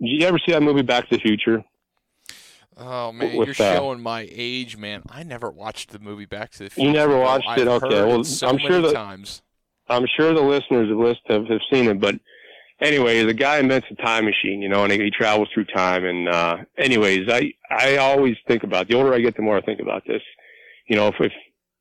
did 0.00 0.08
you 0.08 0.26
ever 0.26 0.38
see 0.38 0.52
that 0.52 0.62
movie 0.62 0.82
Back 0.82 1.08
to 1.08 1.16
the 1.16 1.20
Future? 1.20 1.64
Oh 2.78 3.10
man, 3.10 3.34
you're 3.34 3.54
showing 3.54 4.00
my 4.02 4.28
age, 4.30 4.76
man. 4.76 5.02
I 5.08 5.22
never 5.22 5.50
watched 5.50 5.90
the 5.90 5.98
movie 5.98 6.26
Back 6.26 6.50
to 6.52 6.64
the 6.64 6.70
Future. 6.70 6.86
You 6.86 6.92
never 6.92 7.18
watched 7.18 7.48
I've 7.48 7.58
it? 7.58 7.68
Okay, 7.68 8.04
well, 8.04 8.22
so 8.22 8.48
I'm 8.48 8.58
sure 8.58 8.82
the 8.82 8.92
times. 8.92 9.42
I'm 9.88 10.06
sure 10.16 10.34
the 10.34 10.42
listeners 10.42 10.90
of 10.90 10.98
list 10.98 11.20
have, 11.28 11.46
have 11.46 11.60
seen 11.72 11.88
it, 11.88 12.00
but 12.00 12.16
anyway, 12.80 13.22
the 13.24 13.34
guy 13.34 13.58
invents 13.58 13.86
a 13.90 13.94
time 13.94 14.24
machine, 14.24 14.60
you 14.60 14.68
know, 14.68 14.84
and 14.84 14.92
he, 14.92 14.98
he 14.98 15.10
travels 15.10 15.48
through 15.54 15.64
time. 15.66 16.04
And 16.04 16.28
uh, 16.28 16.56
anyways, 16.76 17.28
I 17.30 17.52
I 17.70 17.96
always 17.96 18.36
think 18.46 18.62
about 18.62 18.88
the 18.88 18.94
older 18.94 19.14
I 19.14 19.20
get, 19.20 19.36
the 19.36 19.42
more 19.42 19.56
I 19.56 19.62
think 19.62 19.80
about 19.80 20.02
this. 20.06 20.22
You 20.86 20.96
know, 20.96 21.08
if 21.08 21.14
if 21.20 21.32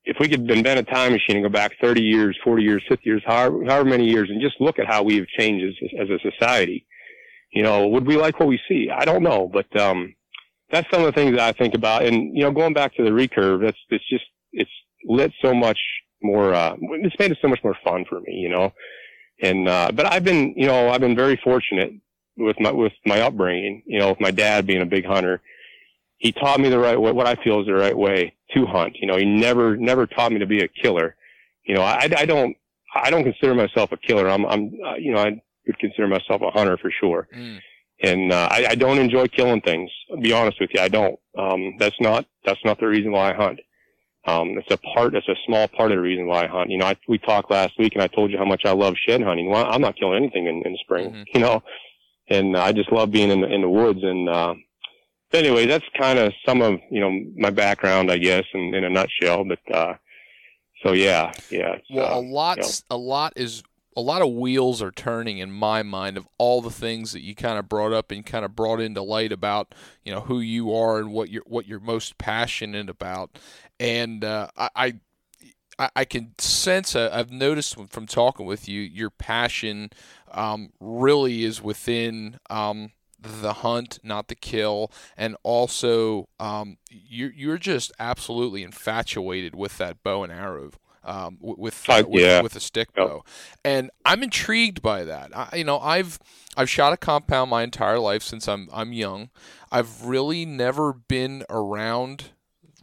if 0.05 0.17
we 0.19 0.27
could 0.27 0.49
invent 0.49 0.79
a 0.79 0.83
time 0.83 1.11
machine 1.11 1.37
and 1.37 1.45
go 1.45 1.49
back 1.49 1.73
30 1.81 2.01
years, 2.01 2.37
40 2.43 2.63
years, 2.63 2.83
50 2.87 3.09
years, 3.09 3.23
however, 3.25 3.63
however 3.65 3.89
many 3.89 4.07
years, 4.07 4.29
and 4.29 4.41
just 4.41 4.61
look 4.61 4.77
at 4.79 4.85
how 4.85 5.03
we 5.03 5.17
have 5.17 5.27
changed 5.27 5.65
as, 5.65 5.89
as 6.01 6.09
a 6.09 6.19
society, 6.31 6.85
you 7.51 7.63
know, 7.63 7.87
would 7.87 8.05
we 8.05 8.15
like 8.17 8.39
what 8.39 8.49
we 8.49 8.59
see? 8.67 8.89
I 8.89 9.05
don't 9.05 9.23
know, 9.23 9.49
but 9.51 9.75
um, 9.79 10.13
that's 10.71 10.89
some 10.91 11.01
of 11.01 11.07
the 11.07 11.11
things 11.11 11.35
that 11.35 11.47
I 11.47 11.51
think 11.53 11.73
about. 11.73 12.03
And, 12.03 12.35
you 12.35 12.43
know, 12.43 12.51
going 12.51 12.73
back 12.73 12.93
to 12.95 13.03
the 13.03 13.09
recurve, 13.09 13.63
that's, 13.63 13.77
it's 13.89 14.07
just, 14.09 14.25
it's 14.53 14.71
lit 15.05 15.31
so 15.41 15.53
much 15.53 15.79
more, 16.21 16.53
uh, 16.53 16.75
it's 16.79 17.17
made 17.17 17.31
it 17.31 17.37
so 17.41 17.47
much 17.47 17.63
more 17.63 17.77
fun 17.83 18.05
for 18.07 18.19
me, 18.21 18.33
you 18.33 18.49
know? 18.49 18.73
And, 19.41 19.67
uh, 19.67 19.91
but 19.93 20.05
I've 20.05 20.23
been, 20.23 20.53
you 20.55 20.67
know, 20.67 20.89
I've 20.89 21.01
been 21.01 21.15
very 21.15 21.39
fortunate 21.43 21.93
with 22.37 22.59
my, 22.59 22.71
with 22.71 22.93
my 23.05 23.21
upbringing, 23.21 23.83
you 23.85 23.99
know, 23.99 24.09
with 24.09 24.19
my 24.19 24.31
dad 24.31 24.67
being 24.67 24.81
a 24.81 24.85
big 24.85 25.05
hunter. 25.05 25.41
He 26.17 26.31
taught 26.31 26.59
me 26.59 26.69
the 26.69 26.79
right 26.79 26.99
way, 26.99 27.11
what 27.11 27.27
I 27.27 27.35
feel 27.43 27.59
is 27.59 27.67
the 27.67 27.73
right 27.73 27.97
way. 27.97 28.33
to 28.53 28.65
hunt. 28.65 28.97
You 28.99 29.07
know, 29.07 29.17
he 29.17 29.25
never 29.25 29.75
never 29.75 30.05
taught 30.05 30.31
me 30.31 30.39
to 30.39 30.45
be 30.45 30.61
a 30.61 30.67
killer. 30.67 31.15
You 31.65 31.75
know, 31.75 31.81
I, 31.81 32.09
I 32.17 32.25
don't 32.25 32.55
I 32.93 33.09
don't 33.09 33.23
consider 33.23 33.53
myself 33.55 33.91
a 33.91 33.97
killer. 33.97 34.29
I'm 34.29 34.45
I'm 34.45 34.71
uh, 34.85 34.95
you 34.95 35.11
know 35.13 35.19
I 35.19 35.41
would 35.67 35.79
consider 35.79 36.07
myself 36.07 36.41
a 36.41 36.51
hunter 36.51 36.77
for 36.77 36.91
sure. 36.91 37.27
Mm. 37.35 37.59
And 38.03 38.33
uh, 38.33 38.49
I, 38.51 38.67
I 38.71 38.75
don't 38.75 38.99
enjoy 38.99 39.27
killing 39.27 39.61
things. 39.61 39.89
I'll 40.11 40.19
be 40.21 40.33
honest 40.33 40.59
with 40.59 40.69
you, 40.73 40.81
I 40.81 40.89
don't. 40.89 41.17
Um, 41.37 41.75
that's 41.79 41.99
not 41.99 42.25
that's 42.45 42.63
not 42.63 42.79
the 42.79 42.87
reason 42.87 43.11
why 43.11 43.31
I 43.31 43.33
hunt. 43.33 43.59
Um, 44.27 44.57
it's 44.57 44.71
a 44.71 44.77
part, 44.77 45.13
it's 45.13 45.27
a 45.27 45.35
small 45.45 45.67
part 45.67 45.91
of 45.91 45.97
the 45.97 46.01
reason 46.01 46.25
why 46.25 46.45
I 46.45 46.47
hunt. 46.47 46.71
You 46.71 46.79
know, 46.79 46.87
I, 46.87 46.95
we 47.07 47.19
talked 47.19 47.51
last 47.51 47.73
week 47.77 47.93
and 47.93 48.01
I 48.01 48.07
told 48.07 48.31
you 48.31 48.39
how 48.39 48.45
much 48.45 48.63
I 48.65 48.71
love 48.71 48.95
shed 49.07 49.21
hunting. 49.21 49.49
Well, 49.51 49.67
I'm 49.69 49.81
not 49.81 49.95
killing 49.97 50.17
anything 50.17 50.47
in, 50.47 50.63
in 50.65 50.71
the 50.71 50.79
spring, 50.81 51.11
mm-hmm. 51.11 51.23
you 51.33 51.41
know, 51.41 51.61
and 52.27 52.57
I 52.57 52.71
just 52.71 52.91
love 52.91 53.11
being 53.11 53.29
in 53.29 53.41
the, 53.41 53.47
in 53.53 53.61
the 53.61 53.69
woods. 53.69 53.99
And, 54.01 54.27
uh, 54.27 54.55
anyway, 55.35 55.65
that's 55.65 55.85
kind 55.99 56.19
of 56.19 56.33
some 56.45 56.61
of, 56.61 56.79
you 56.89 56.99
know, 56.99 57.11
my 57.37 57.49
background, 57.49 58.11
I 58.11 58.17
guess, 58.17 58.43
in, 58.53 58.73
in 58.73 58.83
a 58.83 58.89
nutshell. 58.89 59.45
But, 59.45 59.75
uh, 59.75 59.93
so 60.83 60.93
yeah, 60.93 61.31
yeah. 61.49 61.77
Well, 61.89 62.13
uh, 62.13 62.19
a 62.19 62.21
lot, 62.21 62.57
you 62.57 62.63
know. 62.63 62.69
a 62.91 62.97
lot 62.97 63.33
is 63.35 63.63
a 63.97 64.01
lot 64.01 64.21
of 64.21 64.33
wheels 64.33 64.81
are 64.81 64.91
turning 64.91 65.37
in 65.37 65.51
my 65.51 65.81
mind 65.81 66.17
of 66.17 66.27
all 66.37 66.61
the 66.61 66.71
things 66.71 67.13
that 67.13 67.21
you 67.21 67.33
kind 67.33 67.57
of 67.57 67.69
brought 67.69 67.93
up 67.93 68.11
and 68.11 68.25
kind 68.25 68.43
of 68.43 68.55
brought 68.55 68.81
into 68.81 69.01
light 69.01 69.31
about 69.31 69.73
you 70.03 70.13
know 70.13 70.21
who 70.21 70.39
you 70.39 70.73
are 70.73 70.99
and 70.99 71.11
what 71.11 71.29
you're 71.29 71.43
what 71.45 71.65
you're 71.65 71.79
most 71.79 72.17
passionate 72.17 72.89
about 72.89 73.39
and 73.79 74.23
uh, 74.23 74.47
I, 74.57 74.95
I, 75.79 75.89
I 75.95 76.05
can 76.05 76.33
sense 76.37 76.95
uh, 76.95 77.09
I've 77.11 77.31
noticed 77.31 77.77
from 77.89 78.05
talking 78.05 78.45
with 78.45 78.67
you 78.67 78.81
your 78.81 79.09
passion 79.09 79.91
um, 80.31 80.71
really 80.79 81.43
is 81.43 81.61
within 81.61 82.37
um, 82.49 82.91
the 83.41 83.53
hunt, 83.53 83.99
not 84.03 84.27
the 84.27 84.35
kill, 84.35 84.91
and 85.17 85.35
also 85.43 86.29
um, 86.39 86.77
you're 86.89 87.31
you're 87.31 87.57
just 87.57 87.91
absolutely 87.99 88.63
infatuated 88.63 89.55
with 89.55 89.77
that 89.77 90.03
bow 90.03 90.23
and 90.23 90.31
arrow 90.31 90.71
um, 91.05 91.37
with, 91.39 91.87
uh, 91.87 92.03
with, 92.07 92.21
yeah. 92.21 92.41
with 92.41 92.55
a 92.55 92.59
stick 92.59 92.93
bow, 92.93 93.23
and 93.63 93.91
I'm 94.03 94.23
intrigued 94.23 94.81
by 94.81 95.03
that. 95.03 95.35
I, 95.35 95.57
you 95.57 95.63
know, 95.63 95.79
I've 95.79 96.19
I've 96.57 96.69
shot 96.69 96.93
a 96.93 96.97
compound 96.97 97.49
my 97.49 97.63
entire 97.63 97.99
life 97.99 98.23
since 98.23 98.47
I'm 98.47 98.69
I'm 98.73 98.91
young. 98.91 99.29
I've 99.71 100.05
really 100.05 100.45
never 100.45 100.93
been 100.93 101.43
around 101.49 102.31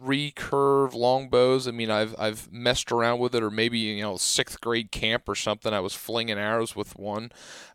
recurve 0.03 0.93
longbows. 0.93 1.67
I 1.67 1.71
mean, 1.71 1.89
I've 1.89 2.15
I've 2.19 2.51
messed 2.51 2.91
around 2.91 3.19
with 3.19 3.33
it, 3.35 3.43
or 3.43 3.49
maybe 3.49 3.79
you 3.79 4.01
know 4.01 4.17
sixth 4.17 4.59
grade 4.61 4.91
camp 4.91 5.27
or 5.27 5.35
something. 5.35 5.73
I 5.73 5.79
was 5.79 5.93
flinging 5.93 6.37
arrows 6.37 6.75
with 6.75 6.97
one, 6.97 7.31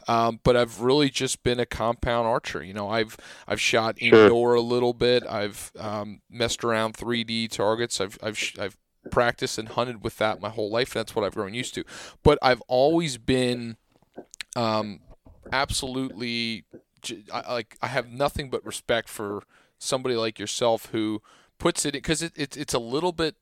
um, 0.06 0.40
but 0.42 0.56
I've 0.56 0.80
really 0.80 1.10
just 1.10 1.42
been 1.42 1.60
a 1.60 1.66
compound 1.66 2.26
archer. 2.26 2.62
You 2.62 2.74
know, 2.74 2.88
I've 2.88 3.16
I've 3.46 3.60
shot 3.60 3.96
indoor 3.98 4.54
a 4.54 4.60
little 4.60 4.92
bit. 4.92 5.24
I've 5.26 5.72
um, 5.78 6.20
messed 6.30 6.64
around 6.64 6.94
3D 6.94 7.50
targets. 7.50 8.00
I've 8.00 8.18
I've 8.22 8.38
I've 8.58 8.76
practiced 9.10 9.58
and 9.58 9.68
hunted 9.68 10.04
with 10.04 10.18
that 10.18 10.40
my 10.40 10.50
whole 10.50 10.70
life. 10.70 10.92
That's 10.92 11.14
what 11.16 11.24
I've 11.24 11.34
grown 11.34 11.54
used 11.54 11.74
to. 11.74 11.84
But 12.22 12.38
I've 12.42 12.62
always 12.68 13.16
been 13.16 13.76
um, 14.56 15.00
absolutely 15.52 16.64
I, 17.32 17.52
like 17.52 17.76
I 17.80 17.88
have 17.88 18.10
nothing 18.10 18.50
but 18.50 18.64
respect 18.64 19.08
for 19.08 19.42
somebody 19.78 20.16
like 20.16 20.38
yourself 20.38 20.86
who 20.86 21.22
puts 21.58 21.84
it 21.84 21.92
because 21.92 22.22
it, 22.22 22.32
it, 22.36 22.56
it's 22.56 22.74
a 22.74 22.78
little 22.78 23.12
bit 23.12 23.36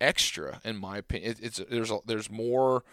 extra 0.00 0.60
in 0.64 0.76
my 0.76 0.98
opinion. 0.98 1.32
It, 1.32 1.38
it's 1.42 1.60
there's 1.70 1.90
a, 1.90 1.98
there's 2.04 2.30
more 2.30 2.84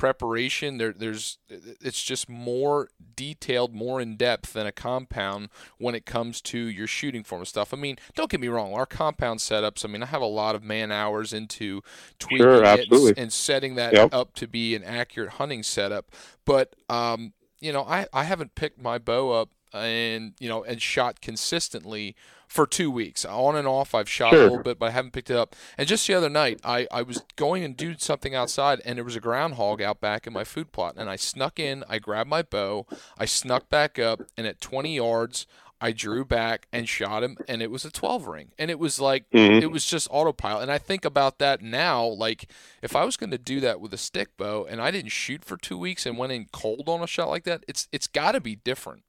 preparation. 0.00 0.78
There 0.78 0.92
there's 0.94 1.38
it's 1.48 2.02
just 2.02 2.28
more 2.28 2.88
detailed, 3.14 3.74
more 3.74 4.00
in 4.00 4.16
depth 4.16 4.54
than 4.54 4.66
a 4.66 4.72
compound 4.72 5.50
when 5.78 5.94
it 5.94 6.06
comes 6.06 6.40
to 6.42 6.58
your 6.58 6.86
shooting 6.86 7.22
form 7.22 7.42
of 7.42 7.48
stuff. 7.48 7.74
I 7.74 7.76
mean, 7.76 7.98
don't 8.14 8.30
get 8.30 8.40
me 8.40 8.48
wrong. 8.48 8.72
Our 8.72 8.86
compound 8.86 9.40
setups. 9.40 9.84
I 9.84 9.88
mean, 9.88 10.02
I 10.02 10.06
have 10.06 10.22
a 10.22 10.26
lot 10.26 10.54
of 10.54 10.64
man 10.64 10.90
hours 10.90 11.34
into 11.34 11.82
tweaking 12.18 12.38
sure, 12.38 12.64
it 12.64 12.90
and, 12.90 13.18
and, 13.18 13.32
setting 13.32 13.74
that 13.74 13.92
yep. 13.92 14.14
up 14.14 14.34
to 14.36 14.48
be 14.48 14.74
an 14.74 14.82
accurate 14.82 15.32
hunting 15.32 15.62
setup. 15.62 16.10
But 16.46 16.74
um, 16.88 17.34
you 17.60 17.72
know, 17.72 17.82
I 17.82 18.06
I 18.12 18.24
haven't 18.24 18.54
picked 18.54 18.80
my 18.80 18.96
bow 18.96 19.32
up 19.32 19.50
and 19.72 20.34
you 20.40 20.48
know 20.48 20.62
and 20.64 20.80
shot 20.82 21.20
consistently 21.20 22.16
for 22.48 22.66
two 22.66 22.90
weeks 22.90 23.24
on 23.24 23.54
and 23.54 23.68
off 23.68 23.94
i've 23.94 24.08
shot 24.08 24.30
sure. 24.30 24.40
a 24.40 24.42
little 24.44 24.62
bit 24.62 24.78
but 24.78 24.86
i 24.86 24.90
haven't 24.90 25.12
picked 25.12 25.30
it 25.30 25.36
up 25.36 25.54
and 25.78 25.86
just 25.86 26.06
the 26.06 26.14
other 26.14 26.28
night 26.28 26.60
I, 26.64 26.86
I 26.90 27.02
was 27.02 27.22
going 27.36 27.62
and 27.62 27.76
doing 27.76 27.96
something 27.98 28.34
outside 28.34 28.80
and 28.84 28.96
there 28.96 29.04
was 29.04 29.16
a 29.16 29.20
groundhog 29.20 29.80
out 29.80 30.00
back 30.00 30.26
in 30.26 30.32
my 30.32 30.44
food 30.44 30.72
plot 30.72 30.94
and 30.96 31.08
i 31.08 31.16
snuck 31.16 31.60
in 31.60 31.84
i 31.88 31.98
grabbed 31.98 32.30
my 32.30 32.42
bow 32.42 32.86
i 33.18 33.24
snuck 33.24 33.68
back 33.68 33.98
up 33.98 34.22
and 34.36 34.46
at 34.46 34.60
20 34.60 34.96
yards 34.96 35.46
I 35.80 35.92
drew 35.92 36.24
back 36.26 36.68
and 36.72 36.86
shot 36.86 37.22
him, 37.22 37.38
and 37.48 37.62
it 37.62 37.70
was 37.70 37.86
a 37.86 37.90
12 37.90 38.26
ring. 38.26 38.52
And 38.58 38.70
it 38.70 38.78
was 38.78 39.00
like, 39.00 39.28
mm-hmm. 39.30 39.62
it 39.62 39.70
was 39.70 39.86
just 39.86 40.08
autopilot. 40.10 40.64
And 40.64 40.70
I 40.70 40.76
think 40.76 41.06
about 41.06 41.38
that 41.38 41.62
now. 41.62 42.04
Like, 42.04 42.50
if 42.82 42.94
I 42.94 43.04
was 43.04 43.16
going 43.16 43.30
to 43.30 43.38
do 43.38 43.60
that 43.60 43.80
with 43.80 43.94
a 43.94 43.98
stick 43.98 44.36
bow 44.36 44.66
and 44.68 44.80
I 44.80 44.90
didn't 44.90 45.12
shoot 45.12 45.42
for 45.42 45.56
two 45.56 45.78
weeks 45.78 46.04
and 46.04 46.18
went 46.18 46.32
in 46.32 46.48
cold 46.52 46.88
on 46.88 47.02
a 47.02 47.06
shot 47.06 47.30
like 47.30 47.44
that, 47.44 47.64
it's 47.66 47.88
it's 47.92 48.06
got 48.06 48.32
to 48.32 48.40
be 48.40 48.56
different. 48.56 49.04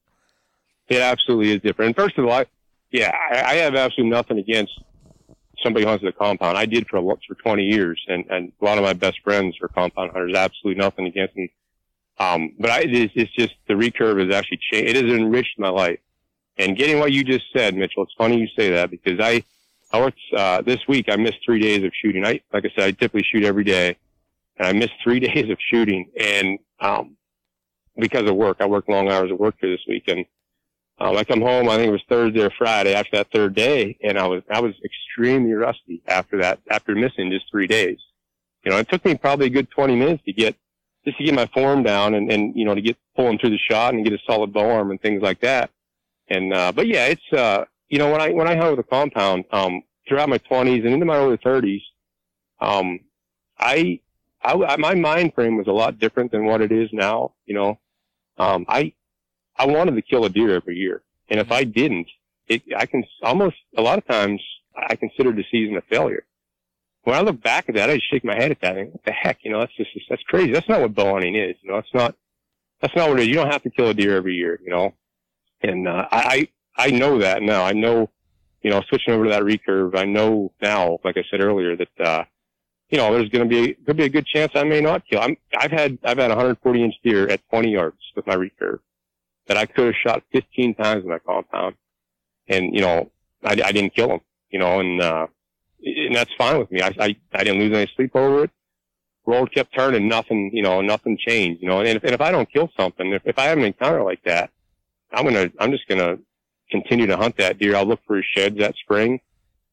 It 0.91 0.99
absolutely 0.99 1.53
is 1.53 1.61
different. 1.61 1.87
And 1.87 1.95
first 1.95 2.17
of 2.17 2.25
all, 2.25 2.33
I, 2.33 2.45
yeah, 2.91 3.15
I, 3.31 3.41
I 3.41 3.53
have 3.55 3.75
absolutely 3.75 4.11
nothing 4.11 4.39
against 4.39 4.73
somebody 5.63 5.85
who 5.85 5.89
hunts 5.89 6.03
the 6.03 6.11
compound. 6.11 6.57
I 6.57 6.65
did 6.65 6.85
for 6.87 7.01
for 7.25 7.35
20 7.35 7.63
years, 7.63 8.03
and 8.09 8.25
and 8.29 8.51
a 8.61 8.65
lot 8.65 8.77
of 8.77 8.83
my 8.83 8.91
best 8.91 9.21
friends 9.23 9.55
are 9.61 9.69
compound 9.69 10.11
hunters. 10.11 10.35
Absolutely 10.35 10.81
nothing 10.83 11.07
against 11.07 11.35
them. 11.35 11.47
Um, 12.19 12.53
but 12.59 12.71
I, 12.71 12.79
it's, 12.81 13.13
it's 13.15 13.31
just 13.31 13.53
the 13.69 13.73
recurve 13.73 14.19
has 14.21 14.35
actually 14.35 14.59
changed. 14.69 14.97
It 14.97 15.05
has 15.05 15.15
enriched 15.15 15.57
my 15.57 15.69
life. 15.69 15.99
And 16.57 16.75
getting 16.77 16.99
what 16.99 17.13
you 17.13 17.23
just 17.23 17.45
said, 17.55 17.73
Mitchell, 17.73 18.03
it's 18.03 18.13
funny 18.17 18.37
you 18.37 18.47
say 18.55 18.71
that 18.71 18.91
because 18.91 19.19
I, 19.21 19.43
I 19.93 19.99
worked, 19.99 20.19
uh, 20.35 20.61
this 20.61 20.85
week 20.89 21.07
I 21.09 21.15
missed 21.15 21.37
three 21.45 21.59
days 21.59 21.85
of 21.85 21.93
shooting. 21.99 22.25
I, 22.25 22.41
like 22.53 22.65
I 22.65 22.71
said, 22.75 22.83
I 22.83 22.91
typically 22.91 23.23
shoot 23.23 23.43
every 23.43 23.63
day 23.63 23.95
and 24.57 24.67
I 24.67 24.73
missed 24.73 24.93
three 25.01 25.19
days 25.27 25.49
of 25.49 25.57
shooting 25.71 26.11
and, 26.19 26.59
um, 26.81 27.15
because 27.97 28.29
of 28.29 28.35
work, 28.35 28.57
I 28.59 28.65
worked 28.65 28.89
long 28.89 29.09
hours 29.09 29.31
of 29.31 29.39
work 29.39 29.55
this 29.61 29.79
week 29.87 30.03
and 30.07 30.25
um, 31.01 31.17
I 31.17 31.23
come 31.23 31.41
home, 31.41 31.67
I 31.67 31.77
think 31.77 31.87
it 31.87 31.91
was 31.91 32.03
Thursday 32.07 32.41
or 32.41 32.51
Friday 32.55 32.93
after 32.93 33.17
that 33.17 33.31
third 33.33 33.55
day, 33.55 33.97
and 34.03 34.19
I 34.19 34.27
was, 34.27 34.43
I 34.51 34.59
was 34.59 34.75
extremely 34.85 35.51
rusty 35.53 36.03
after 36.07 36.39
that, 36.41 36.59
after 36.69 36.93
missing 36.93 37.31
just 37.31 37.49
three 37.49 37.65
days. 37.65 37.97
You 38.63 38.71
know, 38.71 38.77
it 38.77 38.87
took 38.87 39.03
me 39.03 39.15
probably 39.15 39.47
a 39.47 39.49
good 39.49 39.71
20 39.71 39.95
minutes 39.95 40.23
to 40.25 40.33
get, 40.33 40.55
just 41.03 41.17
to 41.17 41.23
get 41.23 41.33
my 41.33 41.47
form 41.47 41.81
down 41.81 42.13
and, 42.13 42.31
and, 42.31 42.55
you 42.55 42.65
know, 42.65 42.75
to 42.75 42.81
get 42.81 42.97
pulling 43.15 43.39
through 43.39 43.49
the 43.49 43.57
shot 43.57 43.95
and 43.95 44.03
get 44.05 44.13
a 44.13 44.19
solid 44.27 44.53
bow 44.53 44.69
arm 44.69 44.91
and 44.91 45.01
things 45.01 45.23
like 45.23 45.39
that. 45.39 45.71
And, 46.27 46.53
uh, 46.53 46.71
but 46.71 46.85
yeah, 46.85 47.07
it's, 47.07 47.33
uh, 47.33 47.65
you 47.89 47.97
know, 47.97 48.11
when 48.11 48.21
I, 48.21 48.29
when 48.29 48.47
I 48.47 48.55
hung 48.55 48.69
with 48.69 48.85
a 48.85 48.87
compound, 48.87 49.45
um, 49.51 49.81
throughout 50.07 50.29
my 50.29 50.37
20s 50.37 50.85
and 50.85 50.93
into 50.93 51.05
my 51.07 51.17
early 51.17 51.37
30s, 51.37 51.81
um, 52.59 52.99
I, 53.57 54.01
I, 54.43 54.77
my 54.77 54.93
mind 54.93 55.33
frame 55.33 55.57
was 55.57 55.65
a 55.65 55.71
lot 55.71 55.97
different 55.97 56.31
than 56.31 56.45
what 56.45 56.61
it 56.61 56.71
is 56.71 56.89
now. 56.93 57.33
You 57.47 57.55
know, 57.55 57.79
um, 58.37 58.65
I, 58.67 58.93
I 59.61 59.67
wanted 59.67 59.93
to 59.95 60.01
kill 60.01 60.25
a 60.25 60.29
deer 60.29 60.55
every 60.55 60.75
year. 60.75 61.03
And 61.29 61.39
if 61.39 61.51
I 61.51 61.63
didn't, 61.65 62.07
it, 62.47 62.63
I 62.75 62.87
can 62.87 63.03
almost, 63.21 63.57
a 63.77 63.81
lot 63.81 63.99
of 63.99 64.07
times, 64.07 64.41
I 64.75 64.95
considered 64.95 65.35
the 65.35 65.45
season 65.51 65.77
a 65.77 65.81
failure. 65.81 66.23
When 67.03 67.15
I 67.15 67.21
look 67.21 67.43
back 67.43 67.69
at 67.69 67.75
that, 67.75 67.87
I 67.87 67.95
just 67.95 68.09
shake 68.09 68.23
my 68.23 68.33
head 68.33 68.49
at 68.49 68.61
that. 68.61 68.75
And 68.75 68.91
what 68.91 69.03
the 69.05 69.11
heck, 69.11 69.37
you 69.43 69.51
know, 69.51 69.59
that's 69.59 69.75
just, 69.75 69.91
that's 70.09 70.23
crazy. 70.23 70.51
That's 70.51 70.67
not 70.67 70.81
what 70.81 70.95
bow 70.95 71.13
hunting 71.13 71.35
is. 71.35 71.57
You 71.61 71.71
know, 71.71 71.77
it's 71.77 71.93
not, 71.93 72.15
that's 72.81 72.95
not 72.95 73.09
what 73.09 73.19
it 73.19 73.23
is. 73.23 73.27
You 73.27 73.35
don't 73.35 73.51
have 73.51 73.61
to 73.61 73.69
kill 73.69 73.89
a 73.89 73.93
deer 73.93 74.17
every 74.17 74.33
year, 74.33 74.59
you 74.63 74.71
know. 74.71 74.95
And, 75.61 75.87
uh, 75.87 76.07
I, 76.11 76.47
I 76.75 76.89
know 76.89 77.19
that 77.19 77.43
now. 77.43 77.63
I 77.63 77.73
know, 77.73 78.09
you 78.63 78.71
know, 78.71 78.81
switching 78.89 79.13
over 79.13 79.25
to 79.25 79.29
that 79.29 79.43
recurve, 79.43 79.95
I 79.95 80.05
know 80.05 80.53
now, 80.59 80.97
like 81.03 81.17
I 81.17 81.23
said 81.29 81.41
earlier, 81.41 81.75
that, 81.75 81.99
uh, 81.99 82.23
you 82.89 82.97
know, 82.97 83.13
there's 83.13 83.29
going 83.29 83.47
to 83.47 83.49
be, 83.49 83.75
could 83.75 83.97
be 83.97 84.05
a 84.05 84.09
good 84.09 84.25
chance 84.25 84.53
I 84.55 84.63
may 84.63 84.81
not 84.81 85.07
kill. 85.07 85.21
I'm, 85.21 85.37
I've 85.55 85.71
had, 85.71 85.99
I've 86.03 86.17
had 86.17 86.29
140 86.29 86.83
inch 86.83 86.95
deer 87.03 87.29
at 87.29 87.47
20 87.51 87.71
yards 87.71 87.99
with 88.15 88.25
my 88.25 88.35
recurve 88.35 88.79
that 89.47 89.57
I 89.57 89.65
could 89.65 89.85
have 89.85 89.95
shot 89.95 90.23
15 90.31 90.75
times 90.75 91.03
in 91.03 91.09
that 91.09 91.25
compound. 91.25 91.75
And, 92.47 92.73
you 92.73 92.81
know, 92.81 93.11
I, 93.43 93.51
I 93.51 93.71
didn't 93.71 93.95
kill 93.95 94.11
him, 94.11 94.21
you 94.49 94.59
know, 94.59 94.79
and, 94.79 95.01
uh, 95.01 95.27
and 95.83 96.15
that's 96.15 96.31
fine 96.37 96.59
with 96.59 96.71
me. 96.71 96.81
I, 96.81 96.93
I, 96.99 97.15
I 97.33 97.43
didn't 97.43 97.59
lose 97.59 97.75
any 97.75 97.91
sleep 97.95 98.15
over 98.15 98.45
it. 98.45 98.51
Road 99.25 99.53
kept 99.53 99.73
turning, 99.73 100.07
nothing, 100.07 100.51
you 100.53 100.63
know, 100.63 100.81
nothing 100.81 101.17
changed, 101.17 101.61
you 101.61 101.67
know, 101.67 101.79
and 101.79 101.89
if, 101.89 102.03
and 102.03 102.13
if 102.13 102.21
I 102.21 102.31
don't 102.31 102.51
kill 102.51 102.69
something, 102.77 103.13
if, 103.13 103.21
if 103.25 103.37
I 103.37 103.45
have 103.45 103.57
an 103.57 103.63
encounter 103.63 104.03
like 104.03 104.23
that, 104.23 104.49
I'm 105.11 105.23
going 105.23 105.35
to, 105.35 105.51
I'm 105.59 105.71
just 105.71 105.87
going 105.87 105.99
to 105.99 106.21
continue 106.71 107.05
to 107.07 107.17
hunt 107.17 107.37
that 107.37 107.59
deer. 107.59 107.75
I'll 107.75 107.85
look 107.85 107.99
for 108.07 108.15
his 108.15 108.25
sheds 108.25 108.57
that 108.57 108.75
spring. 108.77 109.19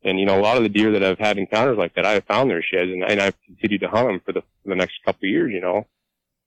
And, 0.04 0.18
you 0.20 0.26
know, 0.26 0.38
a 0.38 0.42
lot 0.42 0.56
of 0.56 0.62
the 0.62 0.68
deer 0.68 0.92
that 0.92 1.02
I've 1.02 1.18
had 1.18 1.38
encounters 1.38 1.78
like 1.78 1.94
that, 1.94 2.06
I 2.06 2.12
have 2.12 2.24
found 2.24 2.50
their 2.50 2.62
sheds 2.62 2.90
and, 2.90 3.02
and 3.02 3.20
I've 3.20 3.40
continued 3.46 3.80
to 3.80 3.88
hunt 3.88 4.08
them 4.08 4.20
for 4.24 4.32
the, 4.32 4.40
for 4.40 4.68
the 4.68 4.76
next 4.76 4.94
couple 5.04 5.26
of 5.26 5.30
years, 5.30 5.52
you 5.52 5.60
know. 5.60 5.86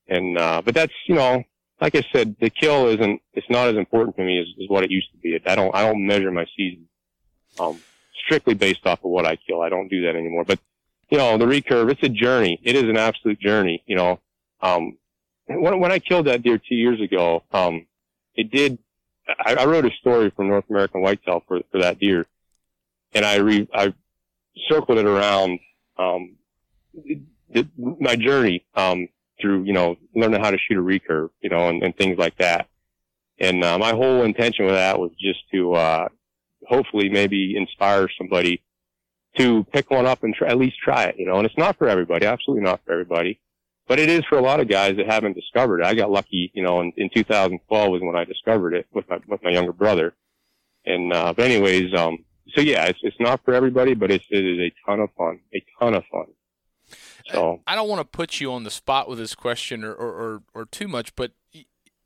And, 0.08 0.38
uh, 0.38 0.62
but 0.64 0.74
that's, 0.74 0.94
you 1.08 1.16
know, 1.16 1.44
like 1.82 1.96
I 1.96 2.06
said, 2.14 2.36
the 2.40 2.52
kill 2.52 2.88
isn't, 2.90 3.22
it's 3.34 3.50
not 3.50 3.68
as 3.68 3.76
important 3.76 4.16
to 4.18 4.24
me 4.24 4.40
as, 4.40 4.46
as 4.64 4.70
what 4.70 4.84
it 4.84 4.92
used 4.92 5.12
to 5.12 5.18
be. 5.18 5.40
I 5.46 5.56
don't, 5.56 5.76
I 5.76 5.82
don't 5.82 6.06
measure 6.06 6.30
my 6.32 6.46
season, 6.56 6.88
um, 7.60 7.82
strictly 8.24 8.54
based 8.54 8.86
off 8.86 9.04
of 9.04 9.10
what 9.10 9.26
I 9.26 9.36
kill. 9.36 9.62
I 9.62 9.70
don't 9.70 9.90
do 9.90 10.04
that 10.04 10.16
anymore. 10.16 10.46
But, 10.46 10.60
you 11.10 11.18
know, 11.18 11.38
the 11.40 11.46
recurve, 11.46 11.90
it's 11.90 12.04
a 12.04 12.10
journey. 12.10 12.60
It 12.64 12.76
is 12.76 12.84
an 12.84 12.98
absolute 12.98 13.40
journey, 13.40 13.84
you 13.88 13.96
know. 13.96 14.20
Um, 14.62 14.98
when, 15.48 15.80
when 15.80 15.92
I 15.92 15.98
killed 15.98 16.28
that 16.28 16.44
deer 16.44 16.60
two 16.60 16.76
years 16.76 17.02
ago, 17.02 17.44
um, 17.52 17.88
it 18.36 18.52
did, 18.52 18.78
I, 19.44 19.56
I 19.56 19.66
wrote 19.66 19.86
a 19.86 19.92
story 20.00 20.30
from 20.30 20.50
North 20.50 20.70
American 20.70 21.02
Whitetail 21.02 21.44
for, 21.48 21.62
for 21.72 21.82
that 21.82 22.00
deer. 22.00 22.28
And 23.14 23.26
I 23.26 23.38
re, 23.38 23.68
I 23.74 23.94
circled 24.70 25.00
it 25.00 25.06
around 25.08 25.60
um, 25.98 26.36
my 27.76 28.16
journey 28.16 28.66
um, 28.76 29.10
through 29.42 29.64
you 29.64 29.74
know 29.74 29.98
learning 30.16 30.42
how 30.42 30.52
to 30.52 30.58
shoot 30.58 30.78
a 30.78 30.82
recurve, 30.82 31.30
you 31.42 31.50
know, 31.50 31.70
and, 31.70 31.84
and 31.84 31.96
things 31.96 32.18
like 32.18 32.38
that. 32.38 32.68
And 33.40 33.64
uh, 33.64 33.78
my 33.78 33.92
whole 33.92 34.24
intention 34.24 34.66
with 34.66 34.76
that 34.76 35.00
was 35.00 35.12
just 35.20 35.40
to 35.52 35.74
uh, 35.74 36.08
hopefully 36.68 37.10
maybe 37.10 37.56
inspire 37.58 38.08
somebody 38.18 38.62
to 39.38 39.64
pick 39.66 39.90
one 39.90 40.06
up 40.06 40.24
and 40.24 40.36
try, 40.36 40.50
at 40.50 40.58
least 40.58 40.78
try 40.84 41.06
it, 41.06 41.16
you 41.18 41.26
know. 41.26 41.38
And 41.38 41.46
it's 41.46 41.58
not 41.58 41.78
for 41.78 41.88
everybody, 41.88 42.26
absolutely 42.26 42.64
not 42.64 42.82
for 42.86 42.92
everybody, 42.92 43.40
but 43.88 44.00
it 44.00 44.10
is 44.10 44.24
for 44.30 44.38
a 44.38 44.42
lot 44.42 44.60
of 44.60 44.68
guys 44.68 44.98
that 44.98 45.08
haven't 45.08 45.34
discovered 45.34 45.82
it. 45.82 45.86
I 45.86 45.96
got 45.96 46.12
lucky, 46.12 46.52
you 46.54 46.64
know, 46.64 46.82
in, 46.82 46.94
in 46.98 47.10
2012 47.14 47.92
was 47.92 48.02
when 48.02 48.16
I 48.16 48.26
discovered 48.26 48.74
it 48.74 48.88
with 48.94 49.10
my 49.10 49.20
with 49.28 49.44
my 49.44 49.52
younger 49.52 49.74
brother. 49.74 50.14
And 50.86 51.14
uh, 51.14 51.34
but 51.34 51.46
anyways, 51.46 51.94
um, 51.94 52.24
so 52.54 52.62
yeah, 52.62 52.86
it's 52.86 53.00
it's 53.04 53.20
not 53.20 53.44
for 53.44 53.54
everybody, 53.54 53.94
but 53.94 54.12
it's 54.12 54.26
it 54.30 54.46
is 54.46 54.60
a 54.60 54.74
ton 54.86 55.00
of 55.00 55.10
fun, 55.18 55.40
a 55.54 55.64
ton 55.80 55.94
of 55.94 56.04
fun. 56.12 56.28
So 57.30 57.62
I 57.68 57.76
don't 57.76 57.90
want 57.90 58.00
to 58.00 58.18
put 58.18 58.40
you 58.40 58.52
on 58.54 58.64
the 58.64 58.72
spot 58.72 59.10
with 59.10 59.18
this 59.18 59.36
question 59.36 59.84
or 59.84 59.94
or, 59.94 60.10
or, 60.10 60.44
or 60.54 60.66
too 60.66 60.88
much, 60.88 61.16
but 61.16 61.32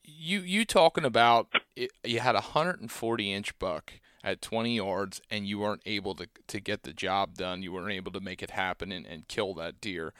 you 0.03 0.39
you 0.41 0.65
talking 0.65 1.05
about 1.05 1.47
it, 1.75 1.91
you 2.03 2.19
had 2.19 2.35
a 2.35 2.55
140 2.55 3.33
inch 3.33 3.57
buck 3.59 3.93
at 4.23 4.41
20 4.41 4.75
yards 4.75 5.21
and 5.29 5.47
you 5.47 5.59
weren't 5.59 5.83
able 5.85 6.15
to 6.15 6.27
to 6.47 6.59
get 6.59 6.83
the 6.83 6.93
job 6.93 7.35
done. 7.35 7.61
You 7.61 7.73
weren't 7.73 7.91
able 7.91 8.11
to 8.11 8.19
make 8.19 8.41
it 8.41 8.51
happen 8.51 8.91
and, 8.91 9.05
and 9.05 9.27
kill 9.27 9.53
that 9.55 9.81
deer. 9.81 10.13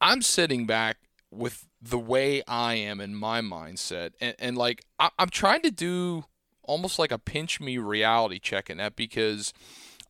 I'm 0.00 0.22
sitting 0.22 0.66
back 0.66 0.98
with 1.30 1.66
the 1.80 1.98
way 1.98 2.42
I 2.46 2.74
am 2.74 3.00
in 3.00 3.14
my 3.14 3.40
mindset, 3.40 4.12
and, 4.20 4.34
and 4.38 4.56
like 4.56 4.84
I, 4.98 5.10
I'm 5.18 5.30
trying 5.30 5.62
to 5.62 5.70
do 5.70 6.24
almost 6.62 6.98
like 6.98 7.12
a 7.12 7.18
pinch 7.18 7.60
me 7.60 7.78
reality 7.78 8.38
check 8.38 8.70
in 8.70 8.78
that 8.78 8.96
because 8.96 9.52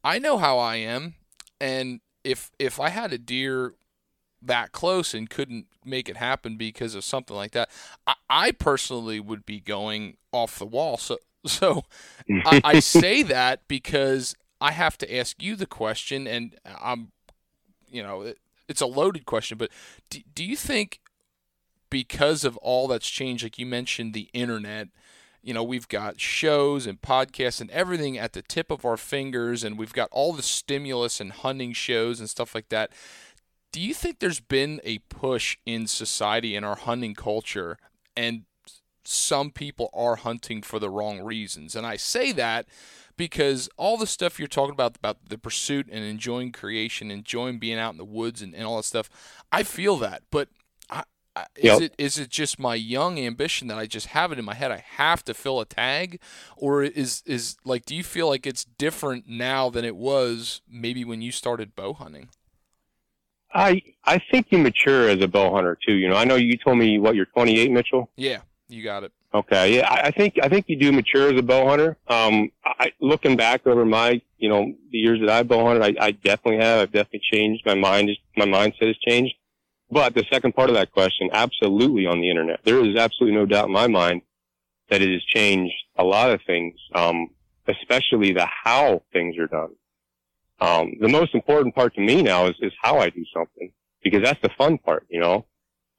I 0.02 0.18
know 0.18 0.38
how 0.38 0.58
I 0.58 0.76
am, 0.76 1.14
and 1.60 2.00
if 2.24 2.50
if 2.58 2.78
I 2.80 2.90
had 2.90 3.12
a 3.12 3.18
deer 3.18 3.74
that 4.40 4.72
close 4.72 5.14
and 5.14 5.28
couldn't 5.28 5.66
make 5.84 6.08
it 6.08 6.16
happen 6.16 6.56
because 6.56 6.94
of 6.94 7.04
something 7.04 7.36
like 7.36 7.52
that, 7.52 7.68
I, 8.06 8.14
I 8.28 8.50
personally 8.52 9.20
would 9.20 9.44
be 9.44 9.60
going 9.60 10.16
off 10.32 10.58
the 10.58 10.66
wall. 10.66 10.96
So 10.96 11.18
so 11.46 11.84
I, 12.44 12.60
I 12.64 12.80
say 12.80 13.22
that 13.22 13.66
because 13.68 14.34
I 14.60 14.72
have 14.72 14.98
to 14.98 15.16
ask 15.16 15.42
you 15.42 15.56
the 15.56 15.66
question, 15.66 16.26
and 16.26 16.56
I'm, 16.64 17.12
you 17.88 18.02
know, 18.02 18.22
it, 18.22 18.38
it's 18.68 18.80
a 18.80 18.86
loaded 18.86 19.24
question, 19.24 19.58
but 19.58 19.70
do, 20.10 20.20
do 20.34 20.44
you 20.44 20.56
think 20.56 21.00
because 21.90 22.44
of 22.44 22.56
all 22.58 22.88
that's 22.88 23.08
changed, 23.08 23.44
like 23.44 23.58
you 23.58 23.66
mentioned, 23.66 24.14
the 24.14 24.28
internet, 24.32 24.88
you 25.42 25.54
know, 25.54 25.62
we've 25.62 25.88
got 25.88 26.20
shows 26.20 26.86
and 26.86 27.00
podcasts 27.00 27.60
and 27.60 27.70
everything 27.70 28.18
at 28.18 28.32
the 28.32 28.42
tip 28.42 28.70
of 28.70 28.84
our 28.84 28.96
fingers, 28.96 29.64
and 29.64 29.78
we've 29.78 29.92
got 29.92 30.08
all 30.10 30.32
the 30.32 30.42
stimulus 30.42 31.20
and 31.20 31.32
hunting 31.32 31.72
shows 31.72 32.20
and 32.20 32.28
stuff 32.28 32.54
like 32.54 32.68
that. 32.68 32.90
Do 33.72 33.80
you 33.80 33.94
think 33.94 34.18
there's 34.18 34.40
been 34.40 34.80
a 34.84 34.98
push 34.98 35.58
in 35.66 35.86
society 35.86 36.56
in 36.56 36.64
our 36.64 36.76
hunting 36.76 37.14
culture, 37.14 37.78
and 38.16 38.44
some 39.04 39.50
people 39.50 39.90
are 39.92 40.16
hunting 40.16 40.62
for 40.62 40.78
the 40.78 40.90
wrong 40.90 41.20
reasons? 41.20 41.76
And 41.76 41.86
I 41.86 41.96
say 41.96 42.32
that 42.32 42.66
because 43.16 43.68
all 43.76 43.96
the 43.96 44.06
stuff 44.06 44.38
you're 44.38 44.48
talking 44.48 44.72
about 44.72 44.96
about 44.96 45.28
the 45.28 45.38
pursuit 45.38 45.88
and 45.90 46.04
enjoying 46.04 46.52
creation, 46.52 47.10
enjoying 47.10 47.58
being 47.58 47.78
out 47.78 47.92
in 47.92 47.98
the 47.98 48.04
woods 48.04 48.40
and, 48.40 48.54
and 48.54 48.64
all 48.64 48.76
that 48.76 48.84
stuff, 48.84 49.10
I 49.52 49.62
feel 49.62 49.96
that. 49.98 50.22
But 50.30 50.48
is 51.56 51.64
yep. 51.64 51.80
it 51.80 51.94
is 51.98 52.18
it 52.18 52.30
just 52.30 52.58
my 52.58 52.74
young 52.74 53.18
ambition 53.18 53.68
that 53.68 53.78
I 53.78 53.86
just 53.86 54.08
have 54.08 54.32
it 54.32 54.38
in 54.38 54.44
my 54.44 54.54
head? 54.54 54.70
I 54.70 54.84
have 54.96 55.24
to 55.24 55.34
fill 55.34 55.60
a 55.60 55.66
tag, 55.66 56.20
or 56.56 56.82
is 56.82 57.22
is 57.26 57.56
like, 57.64 57.84
do 57.84 57.94
you 57.94 58.02
feel 58.02 58.28
like 58.28 58.46
it's 58.46 58.64
different 58.64 59.28
now 59.28 59.68
than 59.70 59.84
it 59.84 59.96
was 59.96 60.62
maybe 60.68 61.04
when 61.04 61.22
you 61.22 61.32
started 61.32 61.76
bow 61.76 61.92
hunting? 61.92 62.28
I 63.58 63.82
I 64.04 64.20
think 64.30 64.46
you 64.50 64.58
mature 64.58 65.08
as 65.08 65.20
a 65.20 65.28
bow 65.28 65.52
hunter 65.52 65.76
too. 65.86 65.94
You 65.94 66.08
know, 66.08 66.16
I 66.16 66.24
know 66.24 66.36
you 66.36 66.56
told 66.56 66.78
me 66.78 66.98
what 66.98 67.14
you're 67.14 67.26
28, 67.26 67.70
Mitchell. 67.70 68.10
Yeah, 68.16 68.40
you 68.68 68.82
got 68.82 69.04
it. 69.04 69.12
Okay, 69.34 69.76
yeah, 69.76 69.88
I, 69.90 70.08
I 70.08 70.10
think 70.10 70.36
I 70.42 70.48
think 70.48 70.66
you 70.68 70.76
do 70.76 70.90
mature 70.92 71.30
as 71.30 71.38
a 71.38 71.42
bow 71.42 71.68
hunter. 71.68 71.98
Um, 72.08 72.50
I, 72.64 72.92
looking 73.00 73.36
back 73.36 73.66
over 73.66 73.84
my 73.84 74.22
you 74.38 74.48
know 74.48 74.72
the 74.90 74.98
years 74.98 75.20
that 75.20 75.28
I 75.28 75.42
bow 75.42 75.66
hunted, 75.66 75.98
I, 75.98 76.06
I 76.06 76.10
definitely 76.12 76.64
have. 76.64 76.80
I've 76.80 76.92
definitely 76.92 77.22
changed. 77.30 77.66
My 77.66 77.74
mind 77.74 78.10
my 78.36 78.46
mindset 78.46 78.86
has 78.86 78.96
changed. 78.98 79.34
But 79.90 80.14
the 80.14 80.24
second 80.30 80.54
part 80.54 80.68
of 80.68 80.74
that 80.74 80.92
question, 80.92 81.30
absolutely 81.32 82.06
on 82.06 82.20
the 82.20 82.28
internet. 82.28 82.60
There 82.64 82.84
is 82.84 82.96
absolutely 82.96 83.38
no 83.38 83.46
doubt 83.46 83.66
in 83.66 83.72
my 83.72 83.86
mind 83.86 84.22
that 84.90 85.00
it 85.00 85.10
has 85.10 85.22
changed 85.24 85.74
a 85.96 86.04
lot 86.04 86.30
of 86.30 86.40
things, 86.46 86.74
um, 86.94 87.30
especially 87.66 88.32
the 88.32 88.46
how 88.46 89.02
things 89.12 89.36
are 89.38 89.46
done. 89.46 89.70
Um, 90.60 90.94
the 91.00 91.08
most 91.08 91.34
important 91.34 91.74
part 91.74 91.94
to 91.94 92.00
me 92.00 92.22
now 92.22 92.46
is, 92.46 92.56
is 92.60 92.72
how 92.82 92.98
I 92.98 93.10
do 93.10 93.24
something 93.32 93.70
because 94.02 94.22
that's 94.22 94.40
the 94.42 94.50
fun 94.58 94.78
part, 94.78 95.06
you 95.08 95.20
know. 95.20 95.46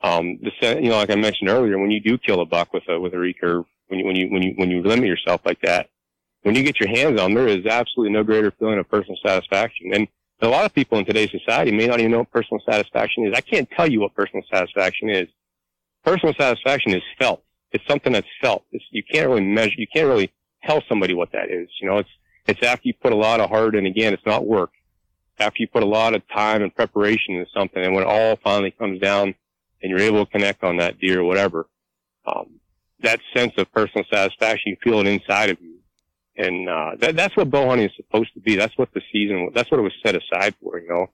Um, 0.01 0.39
the, 0.41 0.81
you 0.81 0.89
know, 0.89 0.97
like 0.97 1.09
I 1.09 1.15
mentioned 1.15 1.49
earlier, 1.49 1.77
when 1.77 1.91
you 1.91 1.99
do 1.99 2.17
kill 2.17 2.41
a 2.41 2.45
buck 2.45 2.73
with 2.73 2.83
a, 2.89 2.99
with 2.99 3.13
a 3.13 3.17
recurve, 3.17 3.65
when 3.87 3.99
you, 3.99 4.05
when 4.05 4.15
you, 4.15 4.27
when 4.29 4.43
you, 4.43 4.53
when 4.55 4.71
you 4.71 4.81
limit 4.81 5.07
yourself 5.07 5.41
like 5.45 5.61
that, 5.61 5.89
when 6.43 6.55
you 6.55 6.63
get 6.63 6.79
your 6.79 6.89
hands 6.89 7.19
on, 7.19 7.33
there 7.33 7.47
is 7.47 7.65
absolutely 7.65 8.13
no 8.13 8.23
greater 8.23 8.51
feeling 8.51 8.79
of 8.79 8.89
personal 8.89 9.17
satisfaction. 9.25 9.93
And 9.93 10.07
a 10.41 10.47
lot 10.47 10.65
of 10.65 10.73
people 10.73 10.97
in 10.97 11.05
today's 11.05 11.31
society 11.31 11.71
may 11.71 11.87
not 11.87 11.99
even 11.99 12.11
know 12.11 12.19
what 12.19 12.31
personal 12.31 12.61
satisfaction 12.69 13.25
is. 13.27 13.33
I 13.35 13.41
can't 13.41 13.69
tell 13.71 13.89
you 13.89 14.01
what 14.01 14.15
personal 14.15 14.43
satisfaction 14.51 15.09
is. 15.09 15.27
Personal 16.05 16.33
satisfaction 16.39 16.93
is 16.93 17.03
felt. 17.19 17.43
It's 17.71 17.85
something 17.87 18.13
that's 18.13 18.27
felt. 18.41 18.63
It's, 18.71 18.85
you 18.91 19.03
can't 19.03 19.27
really 19.27 19.45
measure, 19.45 19.75
you 19.77 19.87
can't 19.93 20.07
really 20.07 20.31
tell 20.63 20.81
somebody 20.87 21.13
what 21.13 21.31
that 21.33 21.51
is. 21.51 21.67
You 21.81 21.89
know, 21.89 21.97
it's, 21.97 22.09
it's 22.49 22.63
after 22.63 22.87
you 22.87 22.93
put 22.93 23.13
a 23.13 23.17
lot 23.17 23.39
of 23.39 23.49
heart 23.49 23.75
and 23.75 23.87
again, 23.87 24.13
it's 24.13 24.25
not 24.25 24.45
work. 24.45 24.71
After 25.39 25.61
you 25.61 25.67
put 25.67 25.83
a 25.83 25.87
lot 25.87 26.15
of 26.15 26.27
time 26.27 26.61
and 26.61 26.73
preparation 26.73 27.35
into 27.35 27.49
something 27.55 27.83
and 27.83 27.93
when 27.93 28.03
it 28.03 28.09
all 28.09 28.37
finally 28.43 28.71
comes 28.71 28.99
down 28.99 29.35
and 29.81 29.89
you're 29.89 29.99
able 29.99 30.25
to 30.25 30.31
connect 30.31 30.63
on 30.63 30.77
that 30.77 30.99
deer 30.99 31.21
or 31.21 31.23
whatever, 31.23 31.67
um, 32.25 32.59
that 33.01 33.19
sense 33.33 33.53
of 33.57 33.71
personal 33.71 34.05
satisfaction, 34.11 34.71
you 34.71 34.77
feel 34.83 34.99
it 34.99 35.07
inside 35.07 35.49
of 35.49 35.61
you 35.61 35.79
and 36.39 36.69
uh, 36.69 36.91
that, 36.99 37.17
that's 37.17 37.35
what 37.35 37.51
bow 37.51 37.67
hunting 37.67 37.87
is 37.89 37.95
supposed 37.97 38.33
to 38.33 38.39
be. 38.39 38.55
That's 38.55 38.75
what 38.77 38.93
the 38.93 39.01
season. 39.11 39.49
That's 39.53 39.69
what 39.69 39.79
it 39.79 39.83
was 39.83 39.93
set 40.03 40.15
aside 40.15 40.55
for. 40.63 40.79
You 40.79 40.87
know, 40.87 41.09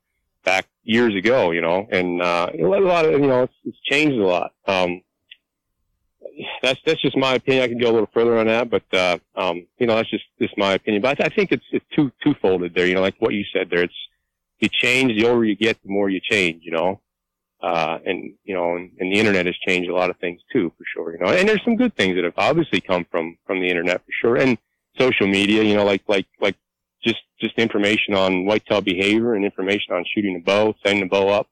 back 0.45 0.67
years 0.83 1.15
ago. 1.15 1.49
You 1.49 1.61
know, 1.61 1.87
and 1.91 2.21
uh, 2.21 2.51
a 2.53 2.63
lot 2.63 3.05
of 3.05 3.13
you 3.19 3.27
know 3.27 3.43
it's, 3.43 3.53
it's 3.65 3.79
changed 3.89 4.17
a 4.17 4.25
lot. 4.25 4.53
Um, 4.67 5.01
that's 6.61 6.79
that's 6.85 7.01
just 7.01 7.17
my 7.17 7.35
opinion. 7.35 7.63
I 7.63 7.67
could 7.67 7.81
go 7.81 7.91
a 7.91 7.93
little 7.93 8.09
further 8.13 8.37
on 8.37 8.47
that, 8.47 8.69
but 8.69 8.83
uh, 8.93 9.17
um, 9.35 9.65
you 9.79 9.87
know 9.87 9.95
that's 9.95 10.09
just 10.09 10.25
just 10.39 10.57
my 10.57 10.73
opinion. 10.73 11.01
But 11.01 11.21
I, 11.21 11.25
I 11.25 11.29
think 11.29 11.51
it's 11.51 11.65
it's 11.71 11.85
two 11.95 12.11
twofolded 12.23 12.73
there. 12.73 12.87
You 12.87 12.95
know, 12.95 13.01
like 13.01 13.15
what 13.19 13.33
you 13.33 13.43
said 13.53 13.69
there. 13.69 13.83
It's 13.83 13.93
you 14.59 14.69
change 14.69 15.19
the 15.19 15.27
older 15.27 15.43
you 15.43 15.55
get, 15.55 15.81
the 15.83 15.89
more 15.89 16.09
you 16.09 16.21
change. 16.21 16.63
You 16.63 16.71
know, 16.71 17.01
uh, 17.61 17.99
and 18.05 18.33
you 18.43 18.53
know, 18.53 18.75
and, 18.75 18.91
and 18.99 19.11
the 19.11 19.19
internet 19.19 19.45
has 19.45 19.55
changed 19.67 19.89
a 19.89 19.95
lot 19.95 20.09
of 20.09 20.17
things 20.17 20.41
too, 20.51 20.71
for 20.77 20.83
sure. 20.93 21.13
You 21.13 21.19
know, 21.19 21.31
and 21.31 21.47
there's 21.47 21.63
some 21.63 21.75
good 21.75 21.95
things 21.95 22.15
that 22.15 22.23
have 22.23 22.33
obviously 22.37 22.81
come 22.81 23.05
from 23.09 23.37
from 23.45 23.59
the 23.61 23.69
internet 23.69 24.01
for 24.05 24.11
sure. 24.21 24.35
And 24.37 24.57
social 24.97 25.27
media, 25.27 25.63
you 25.63 25.75
know, 25.75 25.85
like, 25.85 26.03
like, 26.07 26.25
like 26.39 26.55
just, 27.03 27.19
just 27.39 27.57
information 27.57 28.13
on 28.13 28.45
whitetail 28.45 28.81
behavior 28.81 29.33
and 29.33 29.45
information 29.45 29.93
on 29.93 30.05
shooting 30.13 30.35
a 30.35 30.39
bow, 30.39 30.75
setting 30.83 31.01
the 31.01 31.07
bow 31.07 31.29
up, 31.29 31.47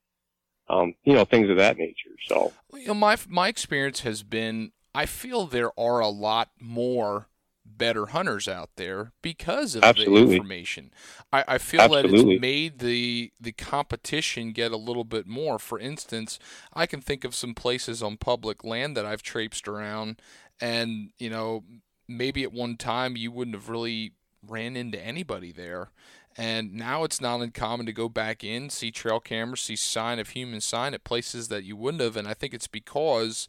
um, 0.69 0.95
you 1.04 1.13
know, 1.13 1.26
things 1.26 1.49
of 1.49 1.58
that 1.58 1.78
nature. 1.78 2.12
So, 2.28 2.54
you 2.73 2.88
know, 2.88 2.93
my, 2.93 3.17
my 3.28 3.47
experience 3.47 4.02
has 4.02 4.23
been, 4.23 4.71
I 4.95 5.06
feel 5.06 5.47
there 5.47 5.78
are 5.80 5.99
a 5.99 6.10
lot 6.10 6.52
more 6.60 7.28
better 7.65 8.08
hunters 8.08 8.47
out 8.47 8.69
there 8.76 9.12
because 9.21 9.76
of 9.76 9.84
Absolutely. 9.84 10.26
the 10.26 10.32
information. 10.32 10.91
I, 11.32 11.43
I 11.47 11.58
feel 11.58 11.82
Absolutely. 11.82 12.12
that 12.12 12.32
it's 12.32 12.41
made 12.41 12.80
the 12.80 13.32
the 13.39 13.52
competition 13.52 14.52
get 14.52 14.71
a 14.71 14.78
little 14.78 15.04
bit 15.04 15.26
more. 15.28 15.58
For 15.58 15.80
instance, 15.80 16.39
I 16.73 16.86
can 16.86 17.02
think 17.02 17.23
of 17.23 17.34
some 17.34 17.56
places 17.56 18.04
on 18.04 18.17
public 18.17 18.63
land 18.63 18.95
that 18.97 19.06
I've 19.06 19.23
traipsed 19.23 19.67
around 19.67 20.21
and, 20.62 21.12
you 21.17 21.30
know, 21.30 21.63
maybe 22.08 22.43
at 22.43 22.54
one 22.54 22.78
time 22.78 23.17
you 23.17 23.32
wouldn't 23.32 23.56
have 23.56 23.69
really 23.69 24.13
ran 24.45 24.76
into 24.76 24.99
anybody 25.04 25.52
there. 25.52 25.89
And 26.38 26.74
now 26.74 27.04
it's 27.04 27.22
not 27.22 27.41
uncommon 27.41 27.86
to 27.86 27.93
go 27.93 28.10
back 28.10 28.43
in, 28.43 28.69
see 28.69 28.91
trail 28.91 29.19
cameras, 29.19 29.62
see 29.62 29.76
sign 29.76 30.19
of 30.19 30.30
human 30.30 30.62
sign 30.62 30.93
at 30.93 31.04
places 31.04 31.48
that 31.50 31.63
you 31.63 31.76
wouldn't 31.76 32.02
have. 32.02 32.17
And 32.17 32.28
I 32.28 32.34
think 32.34 32.54
it's 32.54 32.67
because 32.67 33.48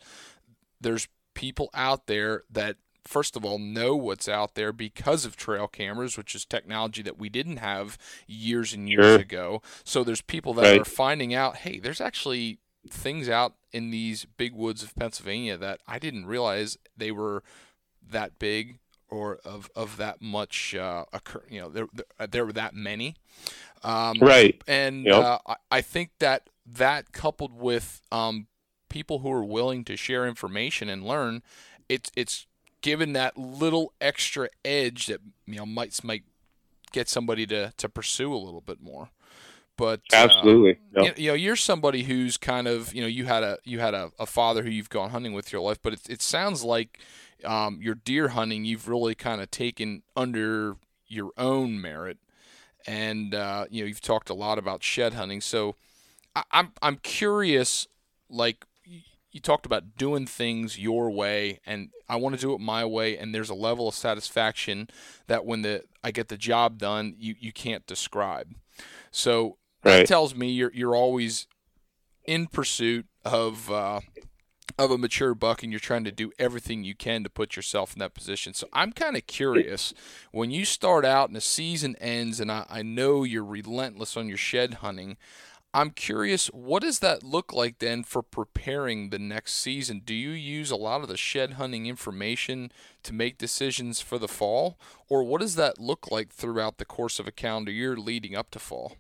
there's 0.81 1.09
people 1.35 1.71
out 1.73 2.07
there 2.07 2.43
that, 2.51 2.77
first 3.03 3.37
of 3.37 3.45
all, 3.45 3.59
know 3.59 3.97
what's 3.97 4.29
out 4.29 4.55
there 4.55 4.73
because 4.73 5.25
of 5.25 5.37
trail 5.37 5.67
cameras, 5.67 6.19
which 6.19 6.35
is 6.35 6.45
technology 6.45 7.03
that 7.03 7.19
we 7.19 7.29
didn't 7.29 7.57
have 7.57 7.97
years 8.27 8.75
and 8.75 8.89
years 8.89 9.05
sure. 9.05 9.19
ago. 9.19 9.63
So 9.85 10.05
there's 10.05 10.23
people 10.23 10.53
that 10.55 10.63
right. 10.63 10.81
are 10.81 10.85
finding 10.85 11.35
out, 11.35 11.57
hey, 11.57 11.79
there's 11.79 12.01
actually 12.01 12.59
things 12.91 13.29
out 13.29 13.55
in 13.73 13.91
these 13.91 14.27
big 14.37 14.55
woods 14.55 14.83
of 14.83 14.95
Pennsylvania 14.95 15.57
that 15.57 15.81
I 15.87 15.99
didn't 15.99 16.27
realize 16.27 16.77
they 16.97 17.11
were 17.11 17.43
that 18.11 18.39
big 18.39 18.79
or 19.15 19.39
of, 19.45 19.71
of 19.75 19.97
that 19.97 20.21
much 20.21 20.75
uh, 20.75 21.05
occur, 21.13 21.43
you 21.49 21.61
know 21.61 21.69
there, 21.69 21.87
there 22.29 22.45
were 22.45 22.53
that 22.53 22.75
many 22.75 23.15
um, 23.83 24.19
right 24.21 24.63
and 24.67 25.05
yep. 25.05 25.15
uh, 25.15 25.39
I 25.71 25.81
think 25.81 26.11
that 26.19 26.49
that 26.67 27.13
coupled 27.13 27.53
with 27.53 28.01
um, 28.11 28.47
people 28.89 29.21
who 29.21 29.31
are 29.31 29.45
willing 29.45 29.85
to 29.85 29.97
share 29.97 30.27
information 30.27 30.89
and 30.89 31.05
learn 31.05 31.43
it's 31.89 32.11
it's 32.17 32.47
given 32.81 33.13
that 33.15 33.37
little 33.37 33.93
extra 34.01 34.49
edge 34.65 35.07
that 35.07 35.21
you 35.47 35.57
know 35.57 35.67
might 35.67 36.03
might 36.05 36.25
get 36.93 37.09
somebody 37.09 37.45
to, 37.47 37.73
to 37.77 37.89
pursue 37.89 38.33
a 38.33 38.37
little 38.37 38.61
bit 38.61 38.81
more 38.81 39.11
but 39.77 40.01
absolutely, 40.13 40.79
uh, 40.97 41.03
yep. 41.03 41.19
you, 41.19 41.29
know, 41.29 41.35
you're 41.35 41.57
somebody 41.57 42.05
who's 42.05 42.37
kind 42.37 42.69
of, 42.69 42.95
you 42.95 43.01
know, 43.01 43.09
you 43.09 43.25
had 43.25 43.43
a 43.43 43.59
you 43.65 43.81
had 43.81 43.93
a, 43.93 44.13
a 44.21 44.27
father 44.27 44.63
who 44.63 44.71
you've 44.71 44.89
gone 44.89 45.11
hunting 45.11 45.33
with 45.33 45.53
your 45.53 45.63
life, 45.63 45.79
but 45.83 45.95
it, 45.95 46.01
it 46.09 46.23
sounds 46.23 46.63
like 46.63 47.01
um, 47.45 47.81
your 47.81 47.95
deer 47.95 48.29
hunting 48.29 48.65
you've 48.65 48.89
really 48.89 49.15
kind 49.15 49.41
of 49.41 49.51
taken 49.51 50.03
under 50.17 50.77
your 51.07 51.31
own 51.37 51.81
merit, 51.81 52.19
and 52.87 53.35
uh, 53.35 53.67
you 53.71 53.83
know, 53.83 53.89
you've 53.89 54.01
talked 54.01 54.31
a 54.31 54.35
lot 54.35 54.59
about 54.59 54.83
shed 54.83 55.15
hunting. 55.15 55.41
So, 55.41 55.77
I, 56.35 56.43
I'm 56.51 56.73
I'm 56.83 56.97
curious, 56.97 57.87
like 58.29 58.65
you 59.35 59.41
talked 59.41 59.67
about 59.67 59.97
doing 59.97 60.27
things 60.27 60.79
your 60.79 61.11
way 61.11 61.59
and 61.67 61.91
I 62.09 62.15
want 62.15 62.37
to 62.37 62.41
do 62.41 62.55
it 62.55 62.61
my 62.61 62.85
way 62.85 63.19
and 63.19 63.35
there's 63.35 63.51
a 63.51 63.55
level 63.55 63.89
of 63.89 63.95
satisfaction 63.95 64.89
that 65.27 65.45
when 65.45 65.63
the 65.63 65.83
I 66.05 66.13
get 66.13 66.29
the 66.29 66.37
job 66.37 66.79
done 66.79 67.17
you, 67.19 67.35
you 67.41 67.53
can't 67.53 67.85
describe. 67.85 68.55
So 69.11 69.57
right. 69.83 69.99
that 69.99 70.07
tells 70.07 70.37
me 70.37 70.51
you're 70.51 70.71
you're 70.73 70.95
always 70.95 71.49
in 72.25 72.47
pursuit 72.47 73.07
of 73.25 73.71
uh, 73.73 74.01
of 74.79 74.91
a 74.91 74.99
mature 74.99 75.35
buck 75.35 75.63
and 75.63 75.73
you're 75.73 75.79
trying 75.81 76.05
to 76.05 76.13
do 76.13 76.33
everything 76.39 76.85
you 76.85 76.95
can 76.95 77.23
to 77.23 77.31
put 77.31 77.57
yourself 77.57 77.93
in 77.95 78.01
that 78.01 78.15
position. 78.15 78.55
So 78.55 78.69
I'm 78.73 78.93
kind 78.93 79.17
of 79.17 79.27
curious 79.27 79.95
when 80.33 80.51
you 80.51 80.65
start 80.65 81.05
out 81.05 81.29
and 81.29 81.37
the 81.37 81.41
season 81.41 81.97
ends 82.01 82.41
and 82.41 82.51
I, 82.51 82.67
I 82.69 82.83
know 82.83 83.23
you're 83.25 83.45
relentless 83.45 84.17
on 84.17 84.29
your 84.29 84.39
shed 84.39 84.75
hunting. 84.75 85.17
I'm 85.73 85.91
curious, 85.91 86.47
what 86.49 86.83
does 86.83 87.01
that 87.01 87.25
look 87.25 87.53
like 87.53 87.81
then 87.81 88.05
for 88.05 88.23
preparing 88.23 89.11
the 89.11 89.19
next 89.19 89.55
season? 89.55 90.03
Do 90.05 90.15
you 90.15 90.31
use 90.31 90.71
a 90.71 90.77
lot 90.77 91.03
of 91.03 91.09
the 91.09 91.17
shed 91.17 91.55
hunting 91.55 91.87
information 91.87 92.71
to 93.03 93.13
make 93.13 93.39
decisions 93.39 94.01
for 94.01 94.17
the 94.17 94.29
fall? 94.29 94.79
Or 95.09 95.25
what 95.25 95.41
does 95.41 95.57
that 95.57 95.81
look 95.81 96.13
like 96.13 96.31
throughout 96.31 96.79
the 96.79 96.85
course 96.85 97.19
of 97.19 97.27
a 97.27 97.33
calendar 97.33 97.73
year 97.73 97.97
leading 97.97 98.37
up 98.37 98.51
to 98.53 98.61
fall? 98.61 98.97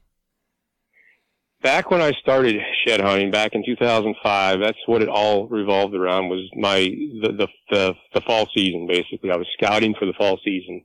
Back 1.64 1.90
when 1.90 2.00
I 2.00 2.12
started 2.20 2.60
shed 2.86 3.00
hunting 3.00 3.32
back 3.32 3.54
in 3.54 3.64
2005, 3.66 4.60
that's 4.60 4.78
what 4.86 5.02
it 5.02 5.08
all 5.08 5.48
revolved 5.48 5.94
around 5.94 6.28
was 6.28 6.48
my 6.54 6.78
the 6.78 7.32
the 7.32 7.48
the, 7.70 7.94
the 8.14 8.20
fall 8.20 8.46
season 8.54 8.86
basically. 8.86 9.32
I 9.32 9.36
was 9.36 9.48
scouting 9.58 9.94
for 9.98 10.06
the 10.06 10.12
fall 10.12 10.38
season 10.44 10.84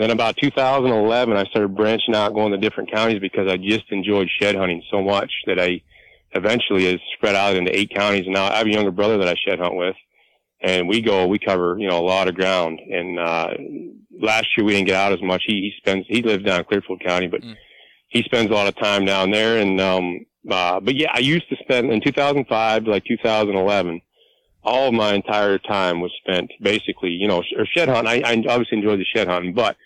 then 0.00 0.10
about 0.10 0.36
2011, 0.40 1.36
I 1.36 1.44
started 1.44 1.76
branching 1.76 2.14
out, 2.14 2.34
going 2.34 2.52
to 2.52 2.58
different 2.58 2.92
counties 2.92 3.20
because 3.20 3.48
I 3.48 3.56
just 3.56 3.84
enjoyed 3.90 4.28
shed 4.40 4.54
hunting 4.54 4.82
so 4.90 5.02
much 5.02 5.30
that 5.46 5.60
I 5.60 5.82
eventually 6.32 6.86
has 6.86 7.00
spread 7.16 7.34
out 7.34 7.56
into 7.56 7.76
eight 7.76 7.92
counties. 7.94 8.24
And 8.24 8.34
now 8.34 8.44
I 8.46 8.58
have 8.58 8.66
a 8.66 8.72
younger 8.72 8.92
brother 8.92 9.18
that 9.18 9.28
I 9.28 9.34
shed 9.46 9.58
hunt 9.58 9.74
with, 9.76 9.96
and 10.62 10.88
we 10.88 11.02
go, 11.02 11.26
we 11.26 11.38
cover, 11.38 11.76
you 11.78 11.88
know, 11.88 11.98
a 11.98 12.06
lot 12.06 12.28
of 12.28 12.34
ground. 12.34 12.80
And 12.80 13.18
uh, 13.18 13.48
last 14.18 14.46
year 14.56 14.64
we 14.64 14.72
didn't 14.72 14.86
get 14.86 14.96
out 14.96 15.12
as 15.12 15.22
much. 15.22 15.42
He 15.46 15.54
he 15.54 15.72
spends, 15.78 16.06
he 16.08 16.22
lives 16.22 16.44
down 16.44 16.60
in 16.60 16.64
Clearfield 16.64 17.02
County, 17.04 17.26
but 17.26 17.42
mm. 17.42 17.54
He 18.10 18.22
spends 18.22 18.50
a 18.50 18.54
lot 18.54 18.68
of 18.68 18.76
time 18.76 19.04
down 19.04 19.30
there. 19.30 19.58
And 19.58 19.80
um, 19.80 20.26
uh, 20.48 20.78
but 20.80 20.94
yeah, 20.94 21.10
I 21.12 21.20
used 21.20 21.48
to 21.48 21.56
spend 21.62 21.90
in 21.90 22.00
2005 22.00 22.84
to 22.84 22.90
like 22.90 23.04
2011 23.04 24.02
all 24.62 24.88
of 24.88 24.94
my 24.94 25.14
entire 25.14 25.58
time 25.58 26.00
was 26.00 26.12
spent 26.22 26.50
basically, 26.60 27.10
you 27.10 27.26
know, 27.26 27.42
or 27.56 27.66
shed 27.66 27.88
hunt. 27.88 28.06
I, 28.06 28.20
I 28.24 28.32
obviously 28.48 28.78
enjoyed 28.78 29.00
the 29.00 29.04
shed 29.04 29.28
hunting, 29.28 29.54
but 29.54 29.76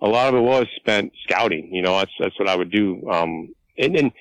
a 0.00 0.08
lot 0.08 0.28
of 0.28 0.34
it 0.34 0.42
was 0.42 0.66
spent 0.76 1.12
scouting. 1.24 1.74
You 1.74 1.82
know, 1.82 1.98
that's 1.98 2.12
that's 2.18 2.38
what 2.38 2.48
I 2.48 2.56
would 2.56 2.70
do. 2.70 3.08
Um, 3.10 3.54
and, 3.76 3.96
and 3.96 4.12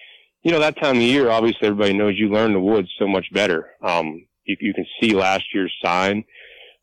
you 0.44 0.52
know, 0.52 0.60
that 0.60 0.82
time 0.82 0.98
of 0.98 1.02
year, 1.02 1.30
obviously, 1.30 1.68
everybody 1.68 1.94
knows 1.94 2.16
you 2.18 2.30
learn 2.30 2.54
the 2.54 2.60
woods 2.60 2.90
so 2.98 3.08
much 3.08 3.28
better. 3.34 3.70
Um, 3.82 4.26
you, 4.46 4.58
you 4.60 4.74
can 4.74 4.86
see 5.00 5.14
last 5.14 5.44
year's 5.54 5.74
sign, 5.84 6.24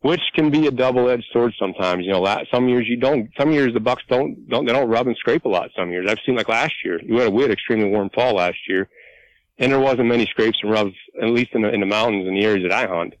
which 0.01 0.21
can 0.35 0.49
be 0.49 0.67
a 0.67 0.71
double-edged 0.71 1.25
sword 1.33 1.53
sometimes. 1.59 2.05
You 2.05 2.11
know, 2.11 2.43
some 2.51 2.69
years 2.69 2.85
you 2.87 2.97
don't. 2.97 3.29
Some 3.37 3.51
years 3.51 3.73
the 3.73 3.79
bucks 3.79 4.03
don't 4.09 4.47
don't 4.49 4.65
they 4.65 4.73
don't 4.73 4.89
rub 4.89 5.07
and 5.07 5.17
scrape 5.17 5.45
a 5.45 5.49
lot. 5.49 5.69
Some 5.75 5.91
years 5.91 6.07
I've 6.09 6.19
seen 6.25 6.35
like 6.35 6.49
last 6.49 6.73
year, 6.83 6.99
we 7.07 7.17
had 7.17 7.27
a 7.27 7.31
we 7.31 7.41
had 7.41 7.51
extremely 7.51 7.89
warm 7.89 8.09
fall 8.09 8.35
last 8.35 8.57
year, 8.67 8.89
and 9.57 9.71
there 9.71 9.79
wasn't 9.79 10.07
many 10.07 10.25
scrapes 10.25 10.59
and 10.61 10.71
rubs, 10.71 10.93
at 11.21 11.29
least 11.29 11.51
in 11.53 11.61
the 11.61 11.73
in 11.73 11.79
the 11.79 11.85
mountains 11.85 12.27
and 12.27 12.35
the 12.35 12.45
areas 12.45 12.67
that 12.67 12.77
I 12.77 12.87
hunt, 12.87 13.15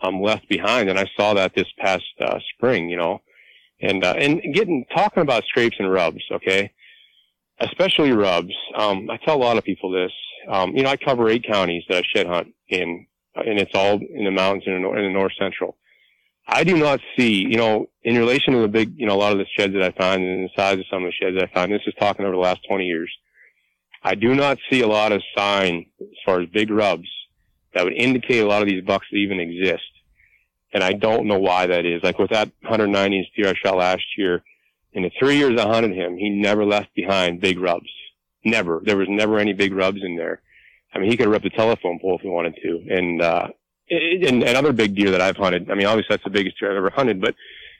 um, 0.00 0.22
left 0.22 0.48
behind. 0.48 0.88
And 0.88 0.98
I 0.98 1.06
saw 1.16 1.34
that 1.34 1.54
this 1.54 1.68
past 1.78 2.04
uh, 2.20 2.38
spring. 2.54 2.88
You 2.88 2.96
know 2.96 3.22
and 3.80 4.04
uh, 4.04 4.14
and 4.16 4.42
getting 4.54 4.84
talking 4.94 5.22
about 5.22 5.44
scrapes 5.44 5.76
and 5.78 5.90
rubs, 5.90 6.22
okay, 6.32 6.72
especially 7.60 8.12
rubs. 8.12 8.52
Um, 8.76 9.08
I 9.10 9.16
tell 9.18 9.36
a 9.36 9.38
lot 9.42 9.58
of 9.58 9.64
people 9.64 9.90
this. 9.90 10.12
Um, 10.48 10.74
you 10.76 10.82
know, 10.82 10.90
I 10.90 10.96
cover 10.96 11.28
eight 11.28 11.46
counties 11.46 11.84
that 11.88 11.98
I 11.98 12.02
shed 12.14 12.26
hunt 12.26 12.48
in, 12.68 13.06
and 13.34 13.58
it's 13.58 13.74
all 13.74 14.00
in 14.00 14.24
the 14.24 14.30
mountains 14.30 14.64
in 14.66 14.82
the, 14.82 14.88
in 14.90 15.04
the 15.04 15.10
north 15.10 15.32
central. 15.38 15.76
I 16.48 16.64
do 16.64 16.76
not 16.76 17.00
see, 17.16 17.46
you 17.46 17.56
know, 17.56 17.88
in 18.02 18.16
relation 18.16 18.54
to 18.54 18.60
the 18.60 18.68
big, 18.68 18.94
you 18.96 19.06
know, 19.06 19.14
a 19.14 19.20
lot 19.20 19.32
of 19.32 19.38
the 19.38 19.46
sheds 19.56 19.74
that 19.74 19.82
I 19.82 19.90
find 19.90 20.22
and 20.22 20.44
the 20.44 20.50
size 20.56 20.78
of 20.78 20.86
some 20.90 21.04
of 21.04 21.10
the 21.10 21.12
sheds 21.12 21.36
I 21.36 21.52
find. 21.52 21.70
This 21.70 21.82
is 21.86 21.94
talking 22.00 22.24
over 22.24 22.34
the 22.34 22.40
last 22.40 22.60
20 22.66 22.84
years. 22.86 23.10
I 24.02 24.14
do 24.14 24.34
not 24.34 24.58
see 24.70 24.80
a 24.80 24.88
lot 24.88 25.12
of 25.12 25.22
sign 25.36 25.86
as 26.00 26.06
far 26.24 26.40
as 26.40 26.48
big 26.48 26.70
rubs 26.70 27.08
that 27.74 27.84
would 27.84 27.92
indicate 27.92 28.38
a 28.38 28.46
lot 28.46 28.62
of 28.62 28.68
these 28.68 28.82
bucks 28.82 29.06
even 29.12 29.40
exist 29.40 29.82
and 30.72 30.82
I 30.82 30.92
don't 30.92 31.26
know 31.26 31.38
why 31.38 31.66
that 31.66 31.86
is. 31.86 32.02
Like 32.02 32.18
with 32.18 32.30
that 32.30 32.50
190 32.62 33.30
deer 33.36 33.48
I 33.48 33.54
shot 33.54 33.76
last 33.76 34.04
year, 34.16 34.42
in 34.92 35.02
the 35.02 35.10
three 35.18 35.36
years 35.36 35.58
I 35.58 35.66
hunted 35.66 35.94
him, 35.94 36.16
he 36.16 36.30
never 36.30 36.64
left 36.64 36.94
behind 36.94 37.40
big 37.40 37.58
rubs. 37.58 37.88
Never. 38.44 38.80
There 38.84 38.96
was 38.96 39.08
never 39.08 39.38
any 39.38 39.52
big 39.52 39.72
rubs 39.72 40.00
in 40.02 40.16
there. 40.16 40.40
I 40.92 40.98
mean, 40.98 41.10
he 41.10 41.16
could 41.16 41.26
have 41.26 41.32
ripped 41.32 41.46
a 41.46 41.50
telephone 41.50 41.98
pole 42.00 42.16
if 42.16 42.22
he 42.22 42.28
wanted 42.28 42.56
to. 42.62 42.86
And, 42.88 43.22
uh, 43.22 43.48
and, 43.90 44.42
and 44.42 44.56
other 44.56 44.72
big 44.72 44.94
deer 44.94 45.10
that 45.10 45.20
I've 45.20 45.36
hunted, 45.36 45.70
I 45.70 45.74
mean, 45.74 45.86
obviously 45.86 46.08
that's 46.10 46.24
the 46.24 46.30
biggest 46.30 46.58
deer 46.58 46.70
I've 46.70 46.76
ever 46.76 46.90
hunted, 46.90 47.20
but 47.20 47.34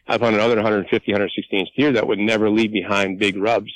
I've 0.07 0.21
hunted 0.21 0.41
other 0.41 0.57
150, 0.57 1.13
160 1.13 1.57
inch 1.57 1.69
deer 1.77 1.93
that 1.93 2.07
would 2.07 2.19
never 2.19 2.51
leave 2.51 2.73
behind 2.73 3.19
big 3.19 3.37
rubs. 3.37 3.71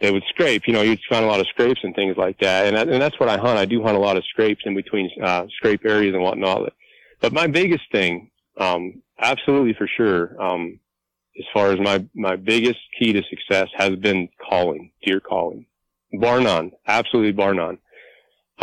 They 0.00 0.10
would 0.10 0.24
scrape, 0.30 0.66
you 0.66 0.72
know, 0.72 0.82
you'd 0.82 0.98
find 1.08 1.24
a 1.24 1.28
lot 1.28 1.38
of 1.38 1.46
scrapes 1.46 1.80
and 1.84 1.94
things 1.94 2.16
like 2.16 2.38
that. 2.40 2.66
And, 2.66 2.76
and 2.76 3.00
that's 3.00 3.20
what 3.20 3.28
I 3.28 3.36
hunt. 3.36 3.58
I 3.58 3.64
do 3.64 3.82
hunt 3.82 3.96
a 3.96 4.00
lot 4.00 4.16
of 4.16 4.24
scrapes 4.24 4.62
in 4.64 4.74
between, 4.74 5.08
uh, 5.22 5.46
scrape 5.56 5.84
areas 5.84 6.14
and 6.14 6.22
whatnot. 6.22 6.72
But 7.20 7.32
my 7.32 7.46
biggest 7.46 7.84
thing 7.92 8.32
um, 8.56 9.02
absolutely 9.18 9.74
for 9.74 9.86
sure. 9.86 10.40
Um, 10.42 10.78
as 11.38 11.44
far 11.54 11.72
as 11.72 11.80
my, 11.80 12.04
my 12.14 12.36
biggest 12.36 12.78
key 12.98 13.12
to 13.12 13.22
success 13.30 13.68
has 13.76 13.96
been 13.96 14.28
calling, 14.48 14.92
deer 15.02 15.20
calling. 15.20 15.66
Bar 16.12 16.40
none. 16.40 16.72
Absolutely 16.86 17.32
bar 17.32 17.54
none. 17.54 17.78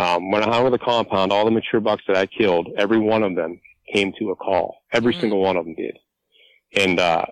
Um, 0.00 0.30
when 0.30 0.42
I 0.42 0.48
hunt 0.48 0.64
with 0.64 0.74
a 0.74 0.78
compound, 0.78 1.30
all 1.30 1.44
the 1.44 1.50
mature 1.50 1.80
bucks 1.80 2.02
that 2.08 2.16
I 2.16 2.24
killed, 2.24 2.68
every 2.78 2.98
one 2.98 3.22
of 3.22 3.36
them 3.36 3.60
came 3.92 4.14
to 4.18 4.30
a 4.30 4.36
call. 4.36 4.78
Every 4.92 5.12
mm-hmm. 5.12 5.20
single 5.20 5.42
one 5.42 5.58
of 5.58 5.66
them 5.66 5.74
did. 5.74 5.98
And, 6.74 6.98
uh, 6.98 7.26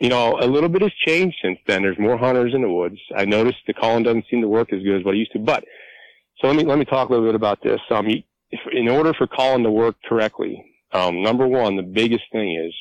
you 0.00 0.08
know, 0.08 0.36
a 0.40 0.46
little 0.46 0.68
bit 0.68 0.82
has 0.82 0.92
changed 1.06 1.36
since 1.40 1.58
then. 1.68 1.82
There's 1.82 1.98
more 1.98 2.18
hunters 2.18 2.54
in 2.54 2.62
the 2.62 2.68
woods. 2.68 2.98
I 3.16 3.24
noticed 3.24 3.58
the 3.66 3.74
calling 3.74 4.02
doesn't 4.02 4.24
seem 4.28 4.40
to 4.40 4.48
work 4.48 4.72
as 4.72 4.82
good 4.82 4.98
as 4.98 5.04
what 5.04 5.14
it 5.14 5.18
used 5.18 5.32
to. 5.32 5.38
But 5.38 5.64
so 6.40 6.48
let 6.48 6.56
me 6.56 6.64
let 6.64 6.78
me 6.78 6.84
talk 6.84 7.08
a 7.08 7.12
little 7.12 7.26
bit 7.26 7.34
about 7.34 7.62
this. 7.62 7.80
Um, 7.90 8.06
if, 8.08 8.60
in 8.72 8.88
order 8.88 9.12
for 9.14 9.26
calling 9.26 9.62
to 9.62 9.70
work 9.70 9.96
correctly, 10.08 10.64
um, 10.92 11.22
number 11.22 11.46
one, 11.46 11.76
the 11.76 11.82
biggest 11.82 12.24
thing 12.32 12.56
is 12.64 12.74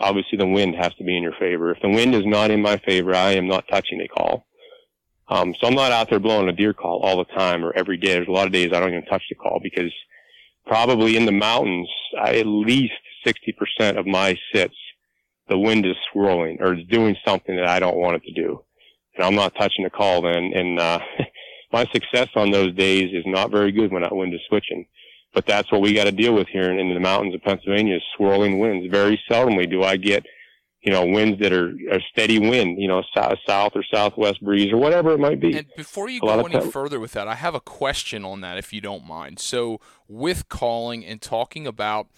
obviously 0.00 0.38
the 0.38 0.46
wind 0.46 0.74
has 0.76 0.94
to 0.94 1.04
be 1.04 1.16
in 1.16 1.22
your 1.22 1.34
favor. 1.38 1.70
If 1.70 1.82
the 1.82 1.88
wind 1.88 2.14
is 2.14 2.26
not 2.26 2.50
in 2.50 2.62
my 2.62 2.78
favor, 2.78 3.14
I 3.14 3.32
am 3.32 3.46
not 3.46 3.68
touching 3.68 4.00
a 4.00 4.08
call. 4.08 4.46
Um, 5.30 5.54
so 5.60 5.68
I'm 5.68 5.74
not 5.74 5.92
out 5.92 6.10
there 6.10 6.18
blowing 6.18 6.48
a 6.48 6.52
deer 6.52 6.74
call 6.74 7.00
all 7.02 7.18
the 7.18 7.32
time 7.32 7.64
or 7.64 7.72
every 7.74 7.96
day. 7.96 8.12
There's 8.12 8.28
a 8.28 8.32
lot 8.32 8.46
of 8.46 8.52
days 8.52 8.72
I 8.72 8.80
don't 8.80 8.90
even 8.90 9.06
touch 9.06 9.22
the 9.28 9.36
call 9.36 9.60
because 9.62 9.92
probably 10.66 11.16
in 11.16 11.24
the 11.24 11.32
mountains, 11.32 11.88
I, 12.20 12.38
at 12.38 12.46
least 12.46 12.94
60% 13.24 13.96
of 13.96 14.06
my 14.06 14.36
sits, 14.52 14.74
the 15.48 15.58
wind 15.58 15.86
is 15.86 15.96
swirling 16.12 16.58
or 16.60 16.74
it's 16.74 16.88
doing 16.90 17.16
something 17.24 17.56
that 17.56 17.68
I 17.68 17.78
don't 17.78 17.96
want 17.96 18.16
it 18.16 18.24
to 18.24 18.32
do. 18.32 18.64
And 19.16 19.24
I'm 19.24 19.36
not 19.36 19.54
touching 19.54 19.84
the 19.84 19.90
call 19.90 20.22
then. 20.22 20.52
And, 20.54 20.78
uh, 20.78 20.98
my 21.72 21.86
success 21.92 22.28
on 22.34 22.50
those 22.50 22.74
days 22.74 23.14
is 23.14 23.24
not 23.26 23.52
very 23.52 23.70
good 23.70 23.92
when 23.92 24.02
that 24.02 24.14
wind 24.14 24.34
is 24.34 24.40
switching 24.48 24.86
but 25.32 25.46
that's 25.46 25.70
what 25.70 25.80
we 25.80 25.94
got 25.94 26.04
to 26.04 26.12
deal 26.12 26.34
with 26.34 26.48
here 26.48 26.70
in, 26.70 26.78
in, 26.78 26.92
the 26.92 27.00
mountains 27.00 27.34
of 27.34 27.42
Pennsylvania 27.42 27.96
is 27.96 28.02
swirling 28.16 28.58
winds. 28.58 28.90
Very 28.90 29.20
seldomly 29.30 29.70
do 29.70 29.82
I 29.82 29.96
get, 29.96 30.24
you 30.82 30.92
know, 30.92 31.04
winds 31.04 31.40
that 31.40 31.52
are 31.52 31.68
a 31.90 32.00
steady 32.10 32.38
wind, 32.38 32.80
you 32.80 32.88
know, 32.88 33.02
south, 33.14 33.38
south 33.46 33.72
or 33.74 33.84
southwest 33.92 34.42
breeze 34.42 34.72
or 34.72 34.78
whatever 34.78 35.12
it 35.12 35.18
might 35.18 35.40
be. 35.40 35.56
And 35.56 35.66
before 35.76 36.08
you 36.08 36.20
go 36.20 36.40
any 36.40 36.58
time. 36.58 36.70
further 36.70 36.98
with 36.98 37.12
that, 37.12 37.28
I 37.28 37.34
have 37.34 37.54
a 37.54 37.60
question 37.60 38.24
on 38.24 38.40
that, 38.40 38.56
if 38.56 38.72
you 38.72 38.80
don't 38.80 39.06
mind. 39.06 39.40
So 39.40 39.80
with 40.08 40.48
calling 40.48 41.04
and 41.04 41.20
talking 41.20 41.66
about, 41.66 42.08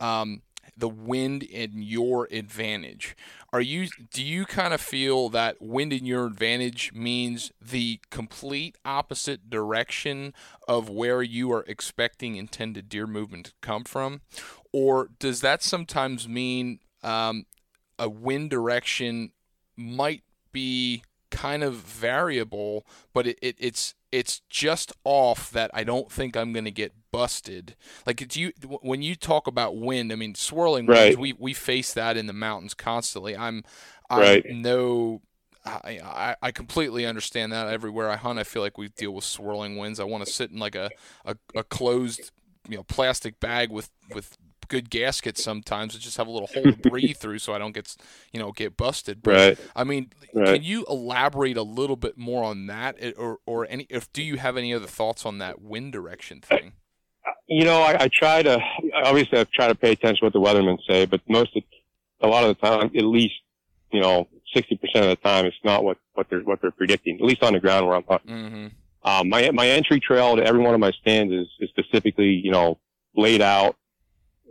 um, 0.00 0.42
the 0.78 0.88
wind 0.88 1.42
in 1.42 1.82
your 1.82 2.28
advantage. 2.30 3.16
Are 3.52 3.60
you 3.60 3.88
do 4.12 4.22
you 4.22 4.44
kind 4.44 4.72
of 4.72 4.80
feel 4.80 5.28
that 5.30 5.60
wind 5.60 5.92
in 5.92 6.06
your 6.06 6.26
advantage 6.26 6.92
means 6.92 7.50
the 7.60 8.00
complete 8.10 8.76
opposite 8.84 9.50
direction 9.50 10.34
of 10.68 10.88
where 10.88 11.22
you 11.22 11.50
are 11.52 11.64
expecting 11.66 12.36
intended 12.36 12.88
deer 12.88 13.06
movement 13.06 13.46
to 13.46 13.52
come 13.60 13.84
from, 13.84 14.20
or 14.72 15.08
does 15.18 15.40
that 15.40 15.62
sometimes 15.62 16.28
mean 16.28 16.78
um, 17.02 17.46
a 17.98 18.08
wind 18.08 18.50
direction 18.50 19.32
might 19.76 20.22
be 20.52 21.02
kind 21.30 21.62
of 21.62 21.74
variable, 21.74 22.86
but 23.12 23.26
it, 23.26 23.38
it, 23.42 23.56
it's 23.58 23.94
it's 24.10 24.40
just 24.48 24.92
off 25.04 25.50
that 25.50 25.70
I 25.74 25.84
don't 25.84 26.10
think 26.10 26.36
I'm 26.36 26.52
going 26.52 26.64
to 26.64 26.70
get 26.70 26.92
busted. 27.12 27.76
Like 28.06 28.22
it's 28.22 28.36
you 28.36 28.52
when 28.80 29.02
you 29.02 29.14
talk 29.14 29.46
about 29.46 29.76
wind, 29.76 30.12
I 30.12 30.16
mean 30.16 30.34
swirling 30.34 30.86
right. 30.86 31.16
winds. 31.16 31.18
We 31.18 31.32
we 31.34 31.52
face 31.52 31.92
that 31.94 32.16
in 32.16 32.26
the 32.26 32.32
mountains 32.32 32.74
constantly. 32.74 33.36
I'm 33.36 33.64
I'm 34.08 34.20
right. 34.20 34.44
no 34.48 35.22
I, 35.64 36.00
I, 36.02 36.36
I 36.40 36.50
completely 36.50 37.04
understand 37.04 37.52
that. 37.52 37.68
Everywhere 37.68 38.08
I 38.08 38.16
hunt, 38.16 38.38
I 38.38 38.44
feel 38.44 38.62
like 38.62 38.78
we 38.78 38.88
deal 38.88 39.12
with 39.12 39.24
swirling 39.24 39.76
winds. 39.76 40.00
I 40.00 40.04
want 40.04 40.24
to 40.24 40.32
sit 40.32 40.50
in 40.50 40.58
like 40.58 40.74
a, 40.74 40.90
a, 41.24 41.36
a 41.54 41.62
closed, 41.62 42.30
you 42.68 42.76
know, 42.76 42.84
plastic 42.84 43.38
bag 43.40 43.70
with 43.70 43.90
with 44.14 44.38
good 44.68 44.90
gaskets 44.90 45.42
sometimes 45.48 45.94
to 45.94 46.00
just 46.00 46.16
have 46.16 46.26
a 46.26 46.30
little 46.30 46.48
hole 46.48 46.64
to 46.64 46.90
breathe 46.90 47.16
through 47.16 47.38
so 47.38 47.52
I 47.52 47.58
don't 47.58 47.72
get 47.72 47.96
you 48.32 48.40
know 48.40 48.52
get 48.52 48.76
busted. 48.76 49.22
But, 49.22 49.34
right. 49.34 49.58
I 49.74 49.84
mean, 49.84 50.12
right. 50.32 50.46
can 50.46 50.62
you 50.62 50.84
elaborate 50.88 51.56
a 51.56 51.62
little 51.62 51.96
bit 51.96 52.16
more 52.16 52.44
on 52.44 52.66
that, 52.66 52.96
or 53.16 53.38
or 53.46 53.66
any? 53.68 53.86
If 53.90 54.12
do 54.12 54.22
you 54.22 54.36
have 54.36 54.56
any 54.56 54.72
other 54.72 54.86
thoughts 54.86 55.26
on 55.26 55.38
that 55.38 55.60
wind 55.60 55.92
direction 55.92 56.40
thing? 56.40 56.72
You 57.46 57.64
know, 57.64 57.80
I, 57.80 58.04
I 58.04 58.08
try 58.08 58.42
to 58.42 58.60
obviously 59.04 59.40
I 59.40 59.44
try 59.44 59.68
to 59.68 59.74
pay 59.74 59.92
attention 59.92 60.18
to 60.18 60.24
what 60.26 60.32
the 60.32 60.40
weathermen 60.40 60.78
say, 60.88 61.06
but 61.06 61.20
most 61.28 61.56
of 61.56 61.62
a 62.20 62.26
lot 62.26 62.44
of 62.44 62.56
the 62.56 62.66
time, 62.66 62.90
at 62.94 63.04
least 63.04 63.34
you 63.90 64.00
know, 64.00 64.28
sixty 64.54 64.76
percent 64.76 65.06
of 65.06 65.10
the 65.10 65.16
time, 65.16 65.46
it's 65.46 65.56
not 65.64 65.84
what 65.84 65.98
what 66.14 66.28
they're 66.28 66.40
what 66.40 66.60
they're 66.60 66.70
predicting. 66.70 67.16
At 67.16 67.22
least 67.22 67.42
on 67.42 67.54
the 67.54 67.60
ground 67.60 67.86
where 67.86 67.96
I'm 67.96 68.04
hunting. 68.08 68.34
Mm-hmm. 68.34 68.66
Um, 69.08 69.28
my 69.28 69.50
my 69.52 69.68
entry 69.68 70.00
trail 70.00 70.36
to 70.36 70.44
every 70.44 70.60
one 70.60 70.74
of 70.74 70.80
my 70.80 70.92
stands 70.92 71.32
is, 71.32 71.46
is 71.60 71.70
specifically 71.70 72.28
you 72.28 72.50
know 72.50 72.78
laid 73.16 73.40
out 73.40 73.76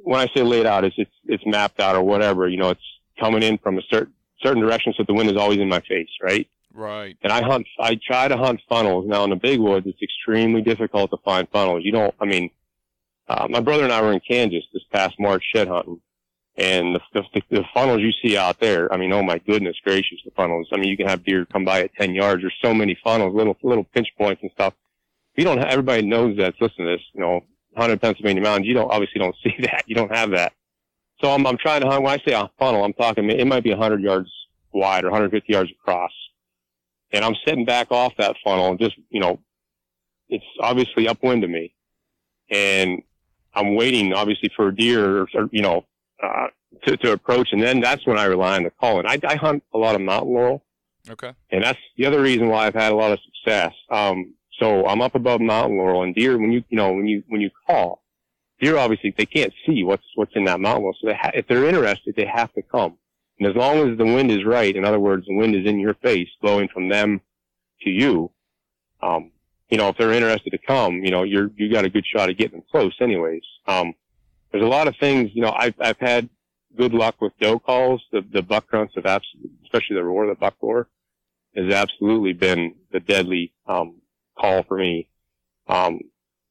when 0.07 0.21
I 0.21 0.27
say 0.33 0.41
laid 0.41 0.65
out, 0.65 0.85
it's 0.85 0.95
it's 0.97 1.11
it's 1.25 1.45
mapped 1.45 1.81
out 1.81 1.95
or 1.95 2.01
whatever. 2.01 2.47
You 2.47 2.57
know, 2.57 2.69
it's 2.69 2.81
coming 3.19 3.43
in 3.43 3.57
from 3.57 3.77
a 3.77 3.81
certain 3.89 4.13
certain 4.41 4.61
direction, 4.61 4.93
so 4.95 5.03
the 5.05 5.13
wind 5.13 5.29
is 5.29 5.35
always 5.35 5.59
in 5.59 5.67
my 5.67 5.81
face, 5.81 6.09
right? 6.21 6.47
Right. 6.73 7.17
And 7.23 7.33
I 7.33 7.41
hunt. 7.41 7.67
I 7.79 7.99
try 8.07 8.27
to 8.29 8.37
hunt 8.37 8.61
funnels. 8.69 9.05
Now 9.07 9.25
in 9.25 9.31
the 9.31 9.35
big 9.35 9.59
woods, 9.59 9.85
it's 9.85 10.01
extremely 10.01 10.61
difficult 10.61 11.11
to 11.11 11.17
find 11.25 11.49
funnels. 11.49 11.81
You 11.83 11.91
don't. 11.91 12.15
I 12.21 12.25
mean, 12.25 12.49
uh, 13.27 13.47
my 13.49 13.59
brother 13.59 13.83
and 13.83 13.91
I 13.91 14.01
were 14.01 14.13
in 14.13 14.21
Kansas 14.21 14.63
this 14.71 14.83
past 14.93 15.19
March 15.19 15.43
shed 15.53 15.67
hunting, 15.67 15.99
and 16.55 16.95
the, 16.95 17.01
the, 17.33 17.41
the 17.49 17.65
funnels 17.73 17.99
you 17.99 18.11
see 18.21 18.37
out 18.37 18.61
there. 18.61 18.91
I 18.93 18.97
mean, 18.97 19.11
oh 19.11 19.23
my 19.23 19.39
goodness 19.39 19.75
gracious, 19.83 20.19
the 20.23 20.31
funnels. 20.31 20.69
I 20.71 20.77
mean, 20.77 20.87
you 20.87 20.95
can 20.95 21.07
have 21.07 21.25
deer 21.25 21.45
come 21.45 21.65
by 21.65 21.81
at 21.81 21.95
ten 21.95 22.15
yards. 22.15 22.43
There's 22.43 22.53
so 22.63 22.73
many 22.73 22.97
funnels, 23.03 23.35
little 23.35 23.57
little 23.61 23.83
pinch 23.83 24.07
points 24.17 24.41
and 24.41 24.51
stuff. 24.51 24.73
You 25.35 25.43
don't. 25.43 25.57
Have, 25.57 25.67
everybody 25.67 26.03
knows 26.03 26.37
that. 26.37 26.53
Listen 26.61 26.85
to 26.85 26.91
this. 26.91 27.05
You 27.13 27.21
know, 27.21 27.43
hunted 27.77 28.01
Pennsylvania 28.01 28.41
mountains, 28.41 28.67
you 28.67 28.73
don't 28.73 28.91
obviously 28.91 29.19
don't 29.19 29.35
see 29.43 29.55
that. 29.61 29.83
You 29.87 29.95
don't 29.95 30.13
have 30.13 30.31
that. 30.31 30.53
So 31.21 31.31
I'm, 31.31 31.47
I'm 31.47 31.57
trying 31.57 31.81
to 31.81 31.87
hunt. 31.87 32.03
When 32.03 32.13
I 32.13 32.23
say 32.23 32.33
a 32.33 32.49
funnel, 32.59 32.83
I'm 32.83 32.93
talking 32.93 33.29
it 33.29 33.47
might 33.47 33.63
be 33.63 33.71
100 33.71 34.01
yards 34.01 34.29
wide 34.73 35.03
or 35.03 35.07
150 35.07 35.51
yards 35.51 35.71
across, 35.71 36.11
and 37.11 37.25
I'm 37.25 37.35
sitting 37.45 37.65
back 37.65 37.91
off 37.91 38.13
that 38.17 38.35
funnel 38.43 38.69
and 38.69 38.79
just 38.79 38.95
you 39.09 39.19
know, 39.19 39.39
it's 40.29 40.45
obviously 40.59 41.07
upwind 41.07 41.43
of 41.43 41.49
me, 41.49 41.73
and 42.49 43.01
I'm 43.53 43.75
waiting 43.75 44.13
obviously 44.13 44.51
for 44.55 44.67
a 44.67 44.75
deer 44.75 45.21
or, 45.21 45.27
or 45.33 45.49
you 45.51 45.61
know 45.61 45.85
uh, 46.21 46.47
to 46.85 46.97
to 46.97 47.13
approach, 47.13 47.49
and 47.51 47.61
then 47.61 47.79
that's 47.79 48.05
when 48.05 48.19
I 48.19 48.25
rely 48.25 48.57
on 48.57 48.63
the 48.63 48.69
calling. 48.69 49.07
I, 49.07 49.19
I 49.27 49.35
hunt 49.35 49.63
a 49.73 49.77
lot 49.77 49.95
of 49.95 50.01
mountain 50.01 50.33
laurel. 50.33 50.63
Okay. 51.09 51.31
And 51.51 51.63
that's 51.63 51.79
the 51.97 52.05
other 52.05 52.21
reason 52.21 52.49
why 52.49 52.67
I've 52.67 52.73
had 52.73 52.91
a 52.91 52.95
lot 52.95 53.13
of 53.13 53.19
success. 53.23 53.73
Um, 53.89 54.33
so 54.59 54.85
I'm 54.87 55.01
up 55.01 55.15
above 55.15 55.41
mountain 55.41 55.77
laurel 55.77 56.03
and 56.03 56.15
deer, 56.15 56.37
when 56.37 56.51
you, 56.51 56.63
you 56.69 56.77
know, 56.77 56.91
when 56.93 57.07
you, 57.07 57.23
when 57.27 57.41
you 57.41 57.49
call, 57.65 58.03
deer 58.59 58.77
obviously, 58.77 59.13
they 59.17 59.25
can't 59.25 59.53
see 59.65 59.83
what's, 59.83 60.05
what's 60.15 60.35
in 60.35 60.45
that 60.45 60.59
mountain 60.59 60.83
laurel. 60.83 60.97
So 61.01 61.07
they 61.07 61.15
ha- 61.15 61.31
if 61.33 61.47
they're 61.47 61.67
interested, 61.67 62.15
they 62.15 62.25
have 62.25 62.53
to 62.53 62.61
come. 62.61 62.97
And 63.39 63.47
as 63.47 63.55
long 63.55 63.87
as 63.87 63.97
the 63.97 64.05
wind 64.05 64.31
is 64.31 64.43
right, 64.45 64.75
in 64.75 64.83
other 64.83 64.99
words, 64.99 65.27
the 65.27 65.35
wind 65.35 65.55
is 65.55 65.65
in 65.65 65.79
your 65.79 65.93
face, 65.95 66.29
blowing 66.41 66.67
from 66.73 66.89
them 66.89 67.21
to 67.81 67.89
you, 67.89 68.31
um, 69.01 69.31
you 69.69 69.77
know, 69.77 69.89
if 69.89 69.97
they're 69.97 70.13
interested 70.13 70.51
to 70.51 70.57
come, 70.57 71.03
you 71.03 71.11
know, 71.11 71.23
you're, 71.23 71.51
you 71.55 71.71
got 71.71 71.85
a 71.85 71.89
good 71.89 72.05
shot 72.05 72.29
at 72.29 72.37
getting 72.37 72.59
them 72.59 72.67
close 72.71 72.95
anyways. 72.99 73.43
Um, 73.67 73.93
there's 74.51 74.63
a 74.63 74.67
lot 74.67 74.87
of 74.87 74.95
things, 74.99 75.29
you 75.33 75.41
know, 75.41 75.51
I've, 75.51 75.75
I've 75.79 75.99
had 75.99 76.29
good 76.75 76.93
luck 76.93 77.21
with 77.21 77.33
doe 77.39 77.59
calls. 77.59 78.01
The, 78.11 78.21
the 78.21 78.41
buck 78.41 78.67
grunts 78.67 78.95
have 78.95 79.05
absolutely, 79.05 79.51
especially 79.63 79.97
the 79.97 80.03
roar, 80.03 80.25
the 80.25 80.35
buck 80.35 80.55
roar 80.61 80.87
has 81.55 81.71
absolutely 81.71 82.33
been 82.33 82.75
the 82.91 82.99
deadly, 82.99 83.53
um, 83.67 83.95
call 84.39 84.63
for 84.63 84.77
me. 84.77 85.07
Um, 85.67 85.99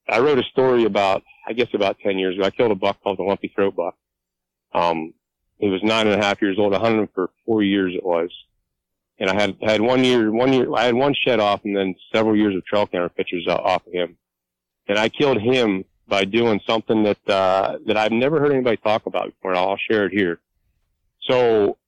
I 0.09 0.21
wrote 0.21 0.39
a 0.39 0.45
story 0.45 0.85
about, 0.85 1.23
I 1.47 1.53
guess 1.53 1.69
about 1.75 1.99
10 2.01 2.19
years 2.19 2.37
ago. 2.37 2.45
I 2.45 2.51
killed 2.51 2.71
a 2.71 2.77
buck 2.77 3.03
called 3.03 3.19
the 3.19 3.23
lumpy 3.23 3.49
throat 3.55 3.75
buck. 3.75 3.97
Um, 4.73 5.15
he 5.59 5.69
was 5.69 5.83
nine 5.83 6.07
and 6.07 6.21
a 6.21 6.25
half 6.25 6.43
years 6.43 6.59
old. 6.59 6.75
I 6.75 6.79
hunted 6.79 7.01
him 7.01 7.09
for 7.15 7.31
four 7.45 7.63
years 7.63 7.95
it 7.95 8.05
was. 8.05 8.31
And 9.19 9.31
I 9.31 9.35
had, 9.35 9.57
had 9.63 9.81
one 9.81 10.05
year, 10.05 10.31
one 10.31 10.53
year, 10.53 10.73
I 10.75 10.85
had 10.85 10.95
one 10.95 11.15
shed 11.15 11.41
off 11.41 11.63
and 11.65 11.75
then 11.75 11.95
several 12.15 12.37
years 12.37 12.55
of 12.55 12.65
trail 12.67 12.87
camera 12.87 13.09
pictures 13.09 13.47
off 13.49 13.87
of 13.87 13.93
him. 13.93 14.17
And 14.89 14.99
I 14.99 15.09
killed 15.09 15.41
him 15.41 15.85
by 16.07 16.25
doing 16.25 16.61
something 16.67 17.03
that, 17.05 17.29
uh, 17.29 17.79
that 17.87 17.97
I've 17.97 18.13
never 18.13 18.39
heard 18.39 18.53
anybody 18.53 18.77
talk 18.77 19.07
about 19.07 19.27
before. 19.27 19.57
I'll 19.57 19.79
share 19.91 20.05
it 20.07 20.13
here. 20.13 20.39
So 21.23 21.79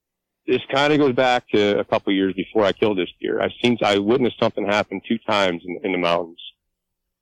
this 0.49 0.63
kind 0.73 0.95
of 0.95 0.99
goes 0.99 1.15
back 1.15 1.47
to 1.51 1.79
a 1.79 1.85
couple 1.85 2.11
years 2.13 2.33
before 2.33 2.65
I 2.65 2.73
killed 2.73 2.97
this 2.97 3.11
deer. 3.21 3.41
I've 3.41 3.53
seen, 3.63 3.77
I 3.83 3.99
witnessed 3.99 4.41
something 4.41 4.67
happen 4.67 5.03
two 5.07 5.19
times 5.19 5.63
in, 5.65 5.79
in 5.85 5.93
the 5.93 5.99
mountains. 5.99 6.41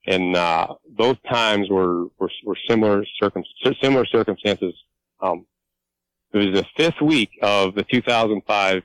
And, 0.06 0.36
uh, 0.36 0.74
both 0.88 1.18
times 1.28 1.68
were, 1.68 2.04
were, 2.20 2.30
were 2.44 2.56
similar 2.68 3.04
circum, 3.20 3.42
similar 3.82 4.06
circumstances. 4.06 4.74
Um, 5.20 5.44
it 6.32 6.38
was 6.38 6.54
the 6.54 6.64
fifth 6.76 7.00
week 7.02 7.30
of 7.42 7.74
the 7.74 7.82
2005, 7.82 8.82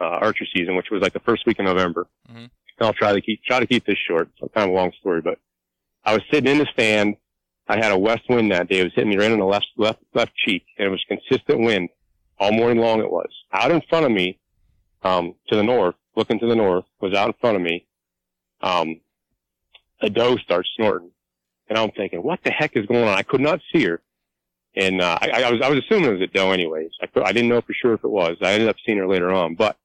uh, 0.00 0.04
archery 0.04 0.48
season, 0.54 0.76
which 0.76 0.86
was 0.92 1.02
like 1.02 1.12
the 1.12 1.20
first 1.20 1.44
week 1.44 1.58
in 1.58 1.64
November. 1.64 2.06
Mm-hmm. 2.30 2.46
I'll 2.80 2.92
try 2.92 3.12
to 3.12 3.20
keep, 3.20 3.42
try 3.42 3.58
to 3.58 3.66
keep 3.66 3.84
this 3.84 3.98
short. 4.08 4.30
It's 4.40 4.54
kind 4.54 4.70
of 4.70 4.74
a 4.74 4.78
long 4.78 4.92
story, 5.00 5.20
but 5.20 5.38
I 6.04 6.14
was 6.14 6.22
sitting 6.32 6.50
in 6.50 6.58
the 6.58 6.66
stand. 6.72 7.16
I 7.68 7.76
had 7.76 7.92
a 7.92 7.98
west 7.98 8.22
wind 8.28 8.52
that 8.52 8.68
day. 8.68 8.78
It 8.78 8.84
was 8.84 8.92
hitting 8.94 9.10
me 9.10 9.16
right 9.16 9.30
on 9.30 9.38
the 9.40 9.44
left, 9.44 9.66
left, 9.76 9.98
left 10.14 10.32
cheek 10.36 10.64
and 10.78 10.86
it 10.86 10.90
was 10.90 11.04
consistent 11.08 11.60
wind 11.60 11.88
all 12.40 12.52
morning 12.52 12.78
long 12.78 13.00
it 13.00 13.10
was. 13.10 13.28
Out 13.52 13.70
in 13.70 13.82
front 13.88 14.06
of 14.06 14.10
me, 14.10 14.38
um, 15.02 15.34
to 15.48 15.56
the 15.56 15.62
north, 15.62 15.94
looking 16.16 16.40
to 16.40 16.46
the 16.46 16.56
north, 16.56 16.86
was 17.00 17.14
out 17.14 17.28
in 17.28 17.34
front 17.40 17.56
of 17.56 17.62
me. 17.62 17.86
Um, 18.62 19.00
a 20.00 20.08
doe 20.08 20.36
starts 20.38 20.70
snorting. 20.74 21.10
And 21.68 21.78
I'm 21.78 21.90
thinking, 21.92 22.20
what 22.22 22.40
the 22.42 22.50
heck 22.50 22.76
is 22.76 22.86
going 22.86 23.04
on? 23.04 23.16
I 23.16 23.22
could 23.22 23.42
not 23.42 23.60
see 23.72 23.84
her. 23.84 24.00
And, 24.74 25.00
uh, 25.00 25.18
I, 25.20 25.42
I 25.42 25.50
was, 25.50 25.60
I 25.62 25.68
was 25.68 25.78
assuming 25.80 26.10
it 26.10 26.12
was 26.14 26.22
a 26.22 26.26
doe 26.26 26.50
anyways. 26.50 26.90
I, 27.00 27.20
I 27.20 27.32
didn't 27.32 27.50
know 27.50 27.60
for 27.60 27.74
sure 27.74 27.92
if 27.94 28.04
it 28.04 28.10
was. 28.10 28.36
I 28.40 28.52
ended 28.52 28.68
up 28.68 28.76
seeing 28.84 28.98
her 28.98 29.06
later 29.06 29.30
on, 29.30 29.54
but 29.54 29.76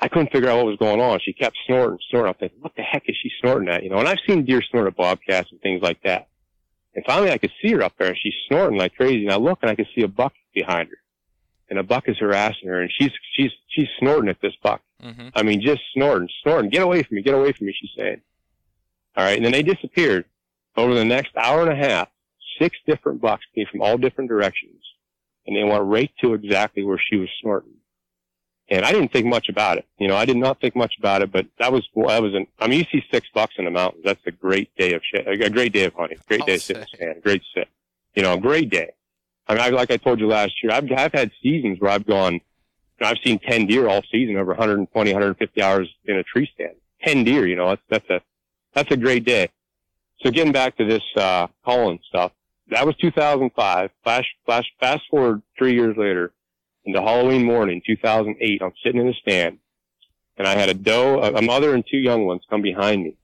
I 0.00 0.08
couldn't 0.08 0.32
figure 0.32 0.48
out 0.48 0.56
what 0.56 0.66
was 0.66 0.78
going 0.78 1.00
on. 1.00 1.20
She 1.20 1.32
kept 1.32 1.56
snorting, 1.66 1.98
snorting. 2.10 2.30
I'm 2.30 2.38
thinking, 2.38 2.58
what 2.60 2.74
the 2.74 2.82
heck 2.82 3.04
is 3.06 3.16
she 3.22 3.30
snorting 3.40 3.68
at? 3.68 3.84
You 3.84 3.90
know, 3.90 3.98
and 3.98 4.08
I've 4.08 4.18
seen 4.26 4.44
deer 4.44 4.62
snort 4.62 4.88
at 4.88 4.96
bobcats 4.96 5.52
and 5.52 5.60
things 5.60 5.80
like 5.80 6.02
that. 6.02 6.28
And 6.94 7.04
finally 7.06 7.30
I 7.30 7.38
could 7.38 7.52
see 7.62 7.72
her 7.72 7.82
up 7.82 7.94
there 7.98 8.08
and 8.08 8.18
she's 8.20 8.34
snorting 8.48 8.78
like 8.78 8.96
crazy. 8.96 9.24
And 9.24 9.32
I 9.32 9.36
look 9.36 9.60
and 9.62 9.70
I 9.70 9.76
could 9.76 9.88
see 9.94 10.02
a 10.02 10.08
buck 10.08 10.34
behind 10.52 10.88
her 10.88 10.96
and 11.72 11.78
a 11.78 11.82
buck 11.82 12.06
is 12.06 12.18
harassing 12.18 12.68
her, 12.68 12.82
and 12.82 12.92
she's 12.92 13.12
she's 13.34 13.50
she's 13.70 13.88
snorting 13.98 14.28
at 14.28 14.42
this 14.42 14.52
buck. 14.62 14.82
Mm-hmm. 15.02 15.28
I 15.34 15.42
mean, 15.42 15.62
just 15.62 15.80
snorting, 15.94 16.28
snorting. 16.42 16.68
Get 16.68 16.82
away 16.82 17.02
from 17.02 17.16
me! 17.16 17.22
Get 17.22 17.32
away 17.32 17.52
from 17.52 17.66
me! 17.66 17.74
She's 17.80 17.90
saying. 17.96 18.20
All 19.16 19.24
right, 19.24 19.36
and 19.36 19.44
then 19.44 19.52
they 19.52 19.62
disappeared. 19.62 20.26
Over 20.76 20.92
the 20.92 21.04
next 21.04 21.34
hour 21.34 21.62
and 21.62 21.72
a 21.72 21.74
half, 21.74 22.08
six 22.58 22.76
different 22.86 23.22
bucks 23.22 23.46
came 23.54 23.64
from 23.70 23.80
all 23.80 23.96
different 23.96 24.28
directions, 24.28 24.82
and 25.46 25.56
they 25.56 25.64
went 25.64 25.84
right 25.84 26.10
to 26.20 26.34
exactly 26.34 26.84
where 26.84 27.00
she 27.10 27.16
was 27.16 27.30
snorting. 27.40 27.72
And 28.68 28.84
I 28.84 28.92
didn't 28.92 29.10
think 29.10 29.26
much 29.26 29.48
about 29.48 29.78
it. 29.78 29.86
You 29.98 30.08
know, 30.08 30.16
I 30.16 30.26
did 30.26 30.36
not 30.36 30.60
think 30.60 30.76
much 30.76 30.96
about 30.98 31.22
it, 31.22 31.32
but 31.32 31.46
that 31.58 31.72
was, 31.72 31.88
well, 31.94 32.08
that 32.08 32.22
was 32.22 32.34
an, 32.34 32.46
I 32.58 32.68
mean, 32.68 32.80
you 32.80 32.86
see 32.92 33.04
six 33.10 33.28
bucks 33.34 33.54
in 33.58 33.64
the 33.64 33.70
mountains. 33.70 34.04
That's 34.04 34.20
a 34.26 34.30
great 34.30 34.74
day 34.76 34.92
of 34.92 35.02
shit, 35.02 35.26
a 35.26 35.50
great 35.50 35.72
day 35.72 35.84
of 35.84 35.94
hunting, 35.94 36.18
great 36.28 36.44
day 36.44 36.54
of 36.54 36.62
sitting 36.62 36.84
great 37.22 37.42
sit. 37.54 37.68
You 38.14 38.22
know, 38.22 38.34
a 38.34 38.40
great 38.40 38.68
day. 38.68 38.92
I 39.46 39.54
mean, 39.54 39.62
I, 39.62 39.68
like 39.70 39.90
I 39.90 39.96
told 39.96 40.20
you 40.20 40.26
last 40.28 40.52
year, 40.62 40.72
I've, 40.72 40.90
I've 40.96 41.12
had 41.12 41.30
seasons 41.42 41.78
where 41.80 41.90
I've 41.90 42.06
gone, 42.06 42.40
I've 43.00 43.18
seen 43.24 43.38
10 43.38 43.66
deer 43.66 43.88
all 43.88 44.02
season 44.10 44.36
over 44.36 44.52
120, 44.52 45.12
150 45.12 45.62
hours 45.62 45.88
in 46.04 46.16
a 46.16 46.22
tree 46.22 46.48
stand. 46.54 46.74
10 47.02 47.24
deer, 47.24 47.46
you 47.46 47.56
know, 47.56 47.70
that's, 47.70 47.82
that's 47.88 48.10
a, 48.10 48.20
that's 48.74 48.90
a 48.92 48.96
great 48.96 49.24
day. 49.24 49.48
So 50.22 50.30
getting 50.30 50.52
back 50.52 50.76
to 50.76 50.84
this, 50.84 51.02
uh, 51.16 51.48
calling 51.64 51.98
stuff, 52.08 52.32
that 52.68 52.86
was 52.86 52.96
2005. 52.96 53.90
Flash, 54.04 54.24
flash, 54.46 54.64
fast 54.78 55.02
forward 55.10 55.42
three 55.58 55.74
years 55.74 55.96
later 55.96 56.32
into 56.84 57.00
Halloween 57.02 57.44
morning, 57.44 57.82
2008. 57.84 58.62
I'm 58.62 58.72
sitting 58.84 59.00
in 59.00 59.08
the 59.08 59.14
stand 59.14 59.58
and 60.36 60.46
I 60.46 60.54
had 60.54 60.68
a 60.68 60.74
doe, 60.74 61.20
a 61.22 61.42
mother 61.42 61.74
and 61.74 61.84
two 61.88 61.98
young 61.98 62.24
ones 62.24 62.42
come 62.48 62.62
behind 62.62 63.02
me 63.02 63.16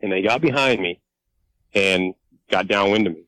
and 0.00 0.10
they 0.10 0.22
got 0.22 0.40
behind 0.40 0.80
me 0.80 1.00
and 1.74 2.14
got 2.50 2.68
downwind 2.68 3.06
of 3.06 3.14
me 3.14 3.24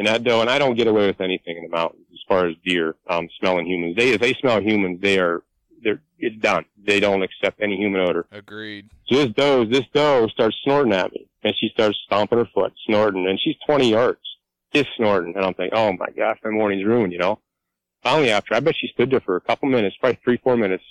and 0.00 0.06
that 0.06 0.24
doe, 0.24 0.40
and 0.40 0.48
I 0.48 0.58
don't 0.58 0.76
get 0.76 0.86
away 0.86 1.08
with 1.08 1.20
anything 1.20 1.58
in 1.58 1.62
the 1.64 1.68
mountains 1.68 2.06
as 2.10 2.20
far 2.26 2.46
as 2.46 2.56
deer, 2.64 2.94
um, 3.10 3.28
smelling 3.38 3.66
humans. 3.66 3.96
They, 3.96 4.12
if 4.12 4.20
they 4.22 4.32
smell 4.32 4.58
humans, 4.58 4.98
they 5.02 5.18
are, 5.18 5.42
they're, 5.84 6.00
it's 6.18 6.40
done. 6.40 6.64
They 6.82 7.00
don't 7.00 7.22
accept 7.22 7.60
any 7.60 7.76
human 7.76 8.00
odor. 8.00 8.24
Agreed. 8.32 8.88
So 9.08 9.16
this 9.16 9.34
doe, 9.34 9.66
this 9.66 9.84
doe 9.92 10.26
starts 10.28 10.56
snorting 10.64 10.94
at 10.94 11.12
me 11.12 11.28
and 11.42 11.54
she 11.54 11.68
starts 11.74 11.98
stomping 12.06 12.38
her 12.38 12.46
foot, 12.46 12.72
snorting, 12.86 13.26
and 13.28 13.38
she's 13.38 13.56
20 13.66 13.90
yards, 13.90 14.20
just 14.72 14.88
snorting. 14.96 15.36
And 15.36 15.44
I'm 15.44 15.52
thinking, 15.52 15.78
oh 15.78 15.92
my 15.92 16.08
gosh, 16.16 16.38
my 16.42 16.50
morning's 16.50 16.86
ruined, 16.86 17.12
you 17.12 17.18
know? 17.18 17.38
Finally 18.02 18.30
after, 18.30 18.54
I 18.54 18.60
bet 18.60 18.76
she 18.80 18.88
stood 18.94 19.10
there 19.10 19.20
for 19.20 19.36
a 19.36 19.40
couple 19.42 19.68
minutes, 19.68 19.96
probably 20.00 20.18
three, 20.24 20.38
four 20.38 20.56
minutes. 20.56 20.84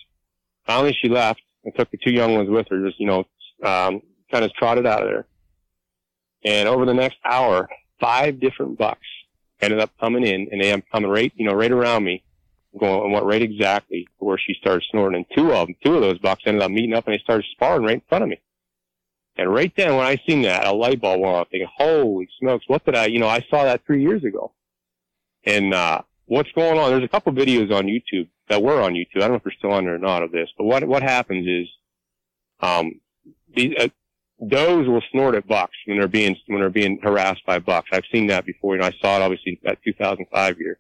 Finally 0.68 0.96
she 1.02 1.10
left 1.10 1.42
and 1.64 1.74
took 1.74 1.90
the 1.90 1.98
two 1.98 2.12
young 2.12 2.36
ones 2.36 2.48
with 2.48 2.68
her, 2.70 2.86
just, 2.86 3.00
you 3.00 3.08
know, 3.08 3.26
um, 3.64 4.04
kind 4.32 4.46
of 4.46 4.54
trotted 4.54 4.86
out 4.86 5.02
of 5.02 5.10
there. 5.10 5.26
And 6.46 6.70
over 6.70 6.86
the 6.86 6.94
next 6.94 7.18
hour, 7.26 7.68
five 8.00 8.40
different 8.40 8.78
bucks 8.78 9.08
ended 9.62 9.80
up 9.80 9.92
coming 10.00 10.26
in 10.26 10.48
and 10.52 10.62
they 10.62 10.72
am 10.72 10.84
coming 10.92 11.10
right, 11.10 11.34
you 11.36 11.46
know, 11.46 11.54
right 11.54 11.72
around 11.72 12.04
me. 12.04 12.24
going 12.80 13.04
and 13.04 13.14
went 13.14 13.26
right 13.26 13.42
exactly 13.42 14.08
where 14.20 14.38
she 14.38 14.54
started 14.54 14.84
snorting. 14.92 15.18
And 15.18 15.26
two 15.36 15.52
of 15.54 15.68
them, 15.68 15.76
two 15.84 15.96
of 15.96 16.02
those 16.02 16.20
bucks 16.20 16.44
ended 16.46 16.62
up 16.62 16.72
meeting 16.72 16.94
up 16.94 17.08
and 17.08 17.14
they 17.14 17.20
started 17.24 17.46
sparring 17.52 17.84
right 17.84 17.96
in 17.96 18.02
front 18.08 18.24
of 18.24 18.30
me. 18.30 18.40
And 19.38 19.54
right 19.54 19.72
then 19.76 19.96
when 19.96 20.06
I 20.06 20.22
seen 20.28 20.42
that, 20.44 20.66
a 20.66 20.74
light 20.74 21.02
bulb 21.02 21.22
went 21.22 21.36
off 21.36 21.48
thinking, 21.50 21.70
holy 21.76 22.28
smokes, 22.40 22.66
what 22.68 22.86
did 22.86 22.96
I, 22.96 23.06
you 23.06 23.20
know, 23.20 23.28
I 23.28 23.46
saw 23.50 23.64
that 23.64 23.86
three 23.86 24.02
years 24.04 24.24
ago. 24.24 24.52
And, 25.46 25.74
uh, 25.74 26.02
what's 26.26 26.52
going 26.52 26.78
on? 26.78 26.92
There's 26.92 27.04
a 27.04 27.08
couple 27.08 27.32
videos 27.34 27.74
on 27.74 27.86
YouTube 27.86 28.28
that 28.50 28.62
were 28.62 28.82
on 28.82 28.94
YouTube. 28.94 29.18
I 29.18 29.20
don't 29.22 29.32
know 29.32 29.36
if 29.36 29.44
they're 29.44 29.54
still 29.58 29.72
on 29.72 29.86
there 29.86 29.96
or 29.96 30.00
not 30.00 30.24
of 30.24 30.32
this, 30.32 30.50
but 30.58 30.66
what, 30.66 30.84
what 30.84 31.04
happens 31.04 31.48
is, 31.48 31.68
um, 32.60 33.00
these, 33.56 33.74
uh, 33.80 33.88
does 34.48 34.88
will 34.88 35.02
snort 35.12 35.36
at 35.36 35.48
bucks 35.48 35.76
when 35.86 35.98
they're 35.98 36.08
being, 36.08 36.36
when 36.48 36.60
they're 36.60 36.70
being 36.70 37.00
harassed 37.02 37.46
by 37.46 37.60
bucks. 37.60 37.90
I've 37.92 38.06
seen 38.12 38.28
that 38.28 38.46
before. 38.46 38.76
You 38.76 38.82
know, 38.82 38.88
I 38.88 38.94
saw 39.02 39.18
it 39.18 39.22
obviously 39.22 39.60
that 39.64 39.80
2005 39.84 40.60
year. 40.60 40.78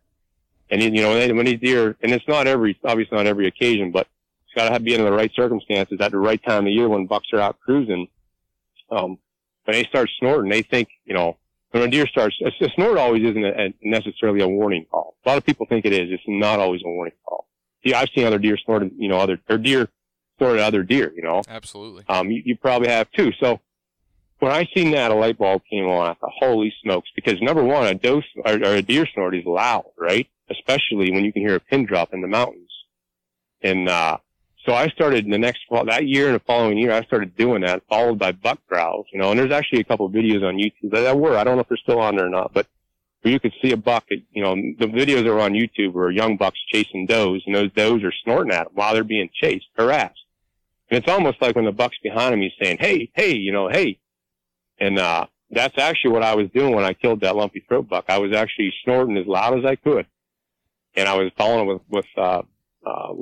And 0.72 0.82
you 0.82 1.02
know, 1.02 1.18
when 1.36 1.46
these 1.46 1.60
deer, 1.60 1.98
and 2.02 2.12
it's 2.12 2.28
not 2.28 2.48
every, 2.48 2.78
obviously 2.86 3.18
not 3.18 3.26
every 3.26 3.48
occasion, 3.48 3.92
but 3.92 4.08
it's 4.46 4.54
got 4.56 4.70
to 4.70 4.80
be 4.80 4.94
in 4.94 5.04
the 5.04 5.12
right 5.12 5.32
circumstances 5.36 5.98
at 6.00 6.12
the 6.12 6.18
right 6.18 6.42
time 6.44 6.66
of 6.66 6.72
year 6.72 6.88
when 6.88 7.08
bucks 7.08 7.28
are 7.34 7.40
out 7.40 7.60
cruising. 7.60 8.08
Um, 8.92 9.18
when 9.66 9.76
they 9.76 9.84
start 9.86 10.10
snorting, 10.20 10.50
they 10.50 10.62
think, 10.62 10.90
you 11.06 11.14
know, 11.14 11.38
when 11.72 11.84
a 11.84 11.88
deer 11.88 12.08
starts, 12.08 12.36
a, 12.44 12.66
a 12.66 12.70
snort 12.76 12.98
always 12.98 13.24
isn't 13.24 13.46
a, 13.46 13.66
a 13.66 13.74
necessarily 13.84 14.42
a 14.42 14.48
warning 14.48 14.86
call. 14.90 15.16
A 15.26 15.30
lot 15.30 15.38
of 15.38 15.46
people 15.46 15.66
think 15.68 15.86
it 15.86 15.94
is. 15.94 16.12
It's 16.12 16.24
not 16.28 16.60
always 16.60 16.82
a 16.84 16.90
warning 16.90 17.14
call. 17.26 17.48
See, 17.86 17.94
I've 17.94 18.10
seen 18.16 18.26
other 18.26 18.40
deer 18.40 18.58
snorted, 18.58 18.92
you 18.98 19.08
know, 19.08 19.18
other, 19.18 19.40
or 19.50 19.58
deer 19.58 19.88
snorted 20.40 20.64
other 20.64 20.82
deer, 20.82 21.14
you 21.16 21.22
know. 21.22 21.44
Absolutely. 21.48 22.04
Um, 22.10 22.32
you, 22.32 22.42
you 22.44 22.58
probably 22.58 22.90
have 22.90 23.12
too. 23.12 23.32
So 23.40 23.60
when 24.40 24.52
I 24.52 24.68
seen 24.74 24.92
that, 24.92 25.12
a 25.12 25.16
light 25.16 25.38
bulb 25.38 25.62
came 25.70 25.86
on. 25.86 26.10
I 26.10 26.14
thought, 26.16 26.32
holy 26.40 26.74
smokes! 26.82 27.10
Because 27.16 27.40
number 27.42 27.64
one, 27.64 27.86
a 27.86 27.94
dose 27.94 28.24
or, 28.44 28.54
or 28.54 28.76
a 28.76 28.82
deer 28.82 29.06
snort 29.14 29.36
is 29.36 29.46
loud, 29.46 29.86
right? 29.98 30.28
Especially 30.50 31.12
when 31.12 31.24
you 31.24 31.32
can 31.32 31.44
hear 31.44 31.56
a 31.56 31.60
pin 31.60 31.86
drop 31.86 32.14
in 32.14 32.22
the 32.22 32.28
mountains. 32.28 32.72
And 33.62 33.90
uh, 33.90 34.18
so 34.66 34.74
I 34.74 34.88
started 34.90 35.26
in 35.26 35.32
the 35.32 35.38
next 35.38 35.60
fall, 35.68 35.86
that 35.86 36.08
year 36.08 36.28
and 36.28 36.36
the 36.36 36.44
following 36.46 36.78
year, 36.78 36.92
I 36.92 37.04
started 37.04 37.36
doing 37.36 37.62
that, 37.62 37.84
followed 37.90 38.20
by 38.20 38.32
buck 38.32 38.60
growls, 38.68 39.08
you 39.12 39.20
know, 39.20 39.32
and 39.32 39.40
there's 39.40 39.52
actually 39.52 39.82
a 39.82 39.86
couple 39.86 40.06
of 40.06 40.12
videos 40.12 40.44
on 40.44 40.56
YouTube 40.56 40.92
that, 40.92 41.02
that 41.02 41.18
were, 41.18 41.38
I 41.38 41.44
don't 41.44 41.56
know 41.56 41.62
if 41.62 41.68
they're 41.68 41.78
still 41.78 42.00
on 42.00 42.16
there 42.16 42.28
or 42.28 42.30
not, 42.30 42.54
but 42.54 42.68
where 43.22 43.34
you 43.34 43.40
could 43.40 43.54
see 43.62 43.72
a 43.72 43.78
buck, 43.78 44.06
you 44.10 44.42
know, 44.42 44.56
the 44.56 44.86
videos 44.86 45.24
that 45.24 45.34
were 45.34 45.42
on 45.42 45.54
YouTube 45.54 45.94
were 45.94 46.12
young 46.12 46.38
bucks 46.38 46.60
chasing 46.72 47.06
does, 47.06 47.42
and 47.46 47.56
those 47.56 47.72
does 47.74 48.04
are 48.04 48.14
snorting 48.24 48.54
at 48.54 48.66
them 48.66 48.74
while 48.76 48.94
they're 48.94 49.04
being 49.04 49.30
chased, 49.34 49.66
harassed. 49.76 50.20
And 50.90 50.98
it's 50.98 51.08
almost 51.08 51.42
like 51.42 51.56
when 51.56 51.66
the 51.66 51.72
buck's 51.72 51.98
behind 52.02 52.34
him, 52.34 52.42
he's 52.42 52.52
saying, 52.62 52.78
hey, 52.80 53.12
hey, 53.14 53.36
you 53.36 53.52
know, 53.52 53.70
hey. 53.70 54.00
And, 54.80 54.98
uh, 55.00 55.28
that's 55.52 55.78
actually 55.78 56.12
what 56.12 56.24
I 56.24 56.36
was 56.36 56.48
doing 56.54 56.76
when 56.76 56.86
I 56.86 56.94
killed 56.94 57.22
that 57.22 57.36
lumpy 57.36 57.64
throat 57.68 57.90
buck. 57.90 58.06
I 58.08 58.20
was 58.20 58.34
actually 58.34 58.72
snorting 58.84 59.18
as 59.18 59.26
loud 59.26 59.58
as 59.58 59.66
I 59.66 59.76
could. 59.76 60.06
And 60.96 61.08
I 61.08 61.16
was 61.16 61.32
following 61.38 61.68
with, 61.68 61.82
with, 61.90 62.06
uh, 62.18 62.44
uh, 62.86 63.14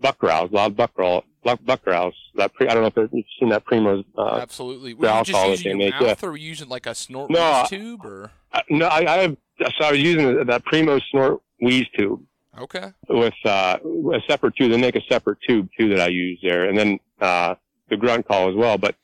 buck 0.00 0.18
growls, 0.18 0.50
loud 0.52 0.76
buck 0.76 0.94
growl, 0.94 1.24
buck, 1.42 1.60
buck 1.64 1.84
growls. 1.84 2.14
That 2.34 2.52
pre, 2.54 2.68
I 2.68 2.74
don't 2.74 2.82
know 2.82 3.04
if 3.04 3.10
you've 3.12 3.24
seen 3.38 3.48
that 3.50 3.64
Primos. 3.64 4.04
Uh, 4.16 4.38
Absolutely. 4.42 4.94
Were 4.94 5.08
you 5.08 5.24
just 5.24 5.48
using 5.48 5.80
your 5.80 5.90
mouth, 5.90 6.02
yeah. 6.02 6.14
or 6.22 6.30
were 6.32 6.36
you 6.36 6.48
using 6.48 6.68
like 6.68 6.86
a 6.86 6.94
snort 6.94 7.30
no, 7.30 7.64
tube, 7.68 8.04
or? 8.04 8.30
Uh, 8.52 8.60
no, 8.70 8.86
I, 8.86 8.98
I 8.98 9.16
have. 9.18 9.36
So 9.58 9.84
I 9.84 9.92
was 9.92 10.00
using 10.00 10.44
that 10.44 10.64
Primos 10.64 11.00
snort 11.10 11.40
wheeze 11.60 11.86
tube. 11.96 12.22
Okay. 12.58 12.92
With 13.08 13.34
uh, 13.44 13.78
a 14.14 14.20
separate 14.28 14.56
tube, 14.56 14.70
they 14.70 14.80
make 14.80 14.96
a 14.96 15.02
separate 15.08 15.38
tube 15.46 15.68
too 15.78 15.90
that 15.90 16.00
I 16.00 16.08
use 16.08 16.38
there, 16.42 16.68
and 16.68 16.78
then 16.78 16.98
uh, 17.20 17.54
the 17.88 17.96
grunt 17.96 18.26
call 18.26 18.48
as 18.48 18.54
well. 18.54 18.78
But 18.78 18.96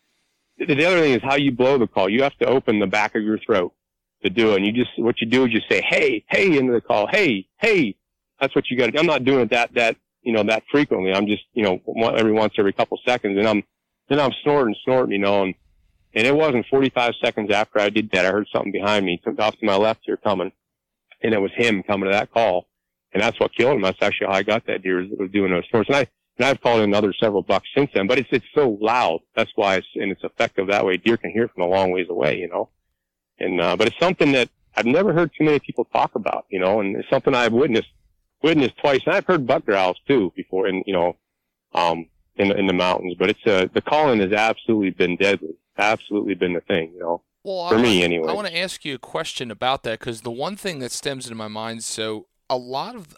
the 0.59 0.84
other 0.84 1.00
thing 1.00 1.12
is 1.12 1.22
how 1.22 1.36
you 1.36 1.53
blow 1.53 1.78
the 1.78 1.86
call. 1.86 2.09
You 2.09 2.22
have 2.22 2.36
to 2.38 2.46
open 2.46 2.78
the 2.78 2.86
back 2.86 3.14
of 3.14 3.22
your 3.22 3.38
throat 3.38 3.72
to 4.22 4.30
do 4.30 4.53
it. 4.53 4.57
And 4.57 4.66
you 4.66 4.72
just 4.72 4.90
what 4.96 5.20
you 5.20 5.26
do 5.26 5.44
is 5.44 5.53
you 5.53 5.61
say 5.68 5.82
hey, 5.82 6.24
hey 6.28 6.57
into 6.57 6.72
the 6.72 6.80
call, 6.80 7.07
hey, 7.07 7.46
hey. 7.59 7.96
That's 8.40 8.57
what 8.57 8.68
you 8.70 8.76
got. 8.76 8.92
to 8.92 8.98
I'm 8.98 9.07
not 9.07 9.24
doing 9.24 9.40
it 9.40 9.50
that 9.50 9.74
that 9.74 9.96
you 10.22 10.32
know, 10.32 10.42
that 10.44 10.62
frequently. 10.70 11.12
I'm 11.12 11.26
just, 11.26 11.42
you 11.53 11.62
know, 11.62 11.80
every 12.16 12.32
once 12.32 12.55
every 12.59 12.72
couple 12.72 12.98
seconds 13.05 13.36
and 13.38 13.46
I'm, 13.46 13.62
then 14.09 14.20
I'm 14.20 14.32
snorting, 14.42 14.74
snorting, 14.84 15.12
you 15.12 15.18
know, 15.18 15.42
and, 15.42 15.55
and 16.14 16.26
it 16.26 16.34
wasn't 16.34 16.66
45 16.66 17.14
seconds 17.22 17.50
after 17.50 17.80
I 17.80 17.90
did 17.90 18.11
that. 18.12 18.26
I 18.26 18.30
heard 18.30 18.46
something 18.53 18.72
behind 18.72 19.05
me, 19.05 19.20
took 19.24 19.38
off 19.38 19.59
to 19.59 19.66
my 19.66 19.76
left 19.76 20.00
here 20.05 20.16
coming, 20.16 20.53
and 21.22 21.34
it 21.34 21.38
was 21.38 21.50
him 21.57 21.82
coming 21.82 22.09
to 22.09 22.12
that 22.12 22.32
call. 22.32 22.66
And 23.13 23.23
that's 23.23 23.39
what 23.39 23.55
killed 23.55 23.77
him. 23.77 23.83
That's 23.83 24.01
actually 24.01 24.29
how 24.29 24.35
I 24.35 24.43
got 24.43 24.67
that 24.67 24.83
deer 24.83 25.07
was 25.19 25.31
doing 25.31 25.53
those 25.53 25.65
snorts. 25.71 25.89
And 25.89 25.97
I, 25.97 26.07
and 26.39 26.47
I've 26.47 26.61
called 26.61 26.79
in 26.79 26.85
another 26.85 27.13
several 27.13 27.43
bucks 27.43 27.69
since 27.77 27.91
then, 27.95 28.07
but 28.07 28.19
it's, 28.19 28.29
it's 28.33 28.47
so 28.55 28.79
loud. 28.81 29.21
That's 29.37 29.51
why 29.55 29.77
it's, 29.77 29.87
and 29.97 30.11
it's 30.11 30.25
effective 30.25 30.69
that 30.69 30.85
way. 30.85 30.97
Deer 30.97 31.17
can 31.19 31.31
hear 31.31 31.49
from 31.49 31.63
a 31.65 31.67
long 31.67 31.91
ways 31.91 32.07
away, 32.09 32.39
you 32.39 32.49
know, 32.49 32.71
and, 33.39 33.61
uh, 33.61 33.77
but 33.77 33.89
it's 33.89 33.99
something 33.99 34.33
that 34.33 34.49
I've 34.77 34.87
never 34.87 35.13
heard 35.13 35.31
too 35.37 35.45
many 35.45 35.59
people 35.59 35.85
talk 35.93 36.15
about, 36.15 36.47
you 36.49 36.59
know, 36.59 36.81
and 36.81 36.97
it's 36.97 37.11
something 37.11 37.35
I've 37.35 37.53
witnessed 37.53 37.91
witnessed 38.43 38.77
twice, 38.79 39.01
and 39.07 39.15
I've 39.15 39.27
heard 39.27 39.47
buck 39.47 39.65
growls 39.65 39.99
too 40.07 40.33
before, 40.35 40.67
in 40.67 40.83
you 40.87 40.93
know, 40.93 41.17
um, 41.75 42.07
in 42.37 42.51
in 42.53 42.67
the 42.67 42.73
mountains. 42.73 43.15
But 43.19 43.31
it's 43.31 43.47
uh, 43.47 43.67
the 43.73 43.83
calling 43.83 44.21
has 44.21 44.33
absolutely 44.33 44.91
been 44.91 45.17
deadly, 45.17 45.55
absolutely 45.79 46.35
been 46.35 46.55
the 46.55 46.61
thing, 46.61 46.93
you 46.95 47.01
know. 47.01 47.23
Well, 47.45 47.69
for 47.69 47.77
I 47.77 47.83
me 47.83 48.03
anyway. 48.03 48.29
I 48.29 48.33
want 48.33 48.49
to 48.49 48.57
ask 48.57 48.85
you 48.85 48.95
a 48.95 48.99
question 48.99 49.51
about 49.51 49.83
that 49.83 49.99
because 49.99 50.21
the 50.21 50.31
one 50.31 50.57
thing 50.57 50.79
that 50.79 50.93
stems 50.93 51.27
into 51.27 51.37
my 51.37 51.49
mind, 51.49 51.83
so 51.83 52.27
a 52.53 52.57
lot 52.57 52.94
of 52.94 53.16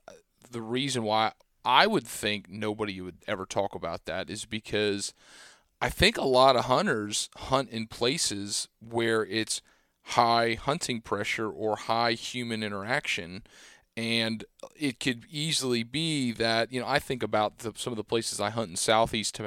the 0.48 0.62
reason 0.62 1.02
why 1.02 1.32
I 1.64 1.88
would 1.88 2.06
think 2.06 2.48
nobody 2.48 3.00
would 3.00 3.18
ever 3.26 3.44
talk 3.44 3.74
about 3.74 4.04
that 4.04 4.30
is 4.30 4.44
because 4.44 5.12
I 5.80 5.88
think 5.88 6.16
a 6.16 6.22
lot 6.22 6.54
of 6.54 6.66
hunters 6.66 7.28
hunt 7.36 7.70
in 7.70 7.88
places 7.88 8.68
where 8.78 9.26
it's 9.26 9.60
high 10.02 10.54
hunting 10.54 11.00
pressure 11.00 11.50
or 11.50 11.74
high 11.76 12.12
human 12.12 12.62
interaction. 12.62 13.42
And 13.96 14.44
it 14.76 15.00
could 15.00 15.24
easily 15.28 15.82
be 15.82 16.30
that 16.32 16.72
you 16.72 16.80
know 16.80 16.86
I 16.86 17.00
think 17.00 17.22
about 17.22 17.58
the, 17.58 17.72
some 17.74 17.92
of 17.92 17.96
the 17.96 18.04
places 18.04 18.40
I 18.40 18.50
hunt 18.50 18.70
in 18.70 18.76
southeast 18.76 19.40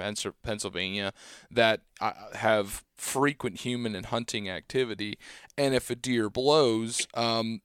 Pennsylvania 0.43 1.13
that 1.49 1.81
uh, 2.01 2.11
have 2.33 2.83
frequent 2.95 3.61
human 3.61 3.95
and 3.95 4.07
hunting 4.07 4.49
activity, 4.49 5.17
and 5.57 5.75
if 5.75 5.89
a 5.89 5.95
deer 5.95 6.29
blows, 6.29 7.07
um, 7.13 7.61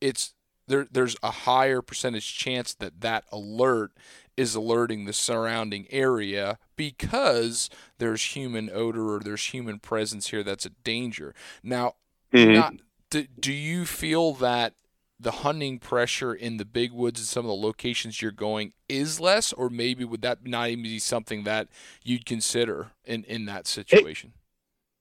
it's 0.00 0.34
there. 0.66 0.86
There's 0.90 1.16
a 1.22 1.30
higher 1.30 1.82
percentage 1.82 2.36
chance 2.36 2.74
that 2.74 3.00
that 3.00 3.24
alert 3.32 3.92
is 4.36 4.54
alerting 4.54 5.04
the 5.04 5.12
surrounding 5.12 5.86
area 5.90 6.58
because 6.76 7.70
there's 7.98 8.36
human 8.36 8.70
odor 8.72 9.14
or 9.14 9.20
there's 9.20 9.46
human 9.46 9.78
presence 9.78 10.28
here 10.28 10.42
that's 10.42 10.66
a 10.66 10.70
danger. 10.84 11.34
Now, 11.62 11.94
mm-hmm. 12.32 12.52
not, 12.52 12.74
do, 13.10 13.26
do 13.40 13.52
you 13.52 13.86
feel 13.86 14.34
that 14.34 14.74
the 15.18 15.30
hunting 15.30 15.78
pressure 15.78 16.34
in 16.34 16.58
the 16.58 16.64
big 16.64 16.92
woods 16.92 17.20
and 17.20 17.26
some 17.26 17.44
of 17.44 17.48
the 17.48 17.54
locations 17.54 18.20
you're 18.20 18.30
going 18.30 18.74
is 18.88 19.18
less, 19.18 19.52
or 19.52 19.70
maybe 19.70 20.04
would 20.04 20.22
that 20.22 20.46
not 20.46 20.68
even 20.68 20.82
be 20.82 20.98
something 20.98 21.44
that 21.44 21.68
you'd 22.04 22.26
consider 22.26 22.92
in, 23.04 23.24
in 23.24 23.46
that 23.46 23.66
situation? 23.66 24.34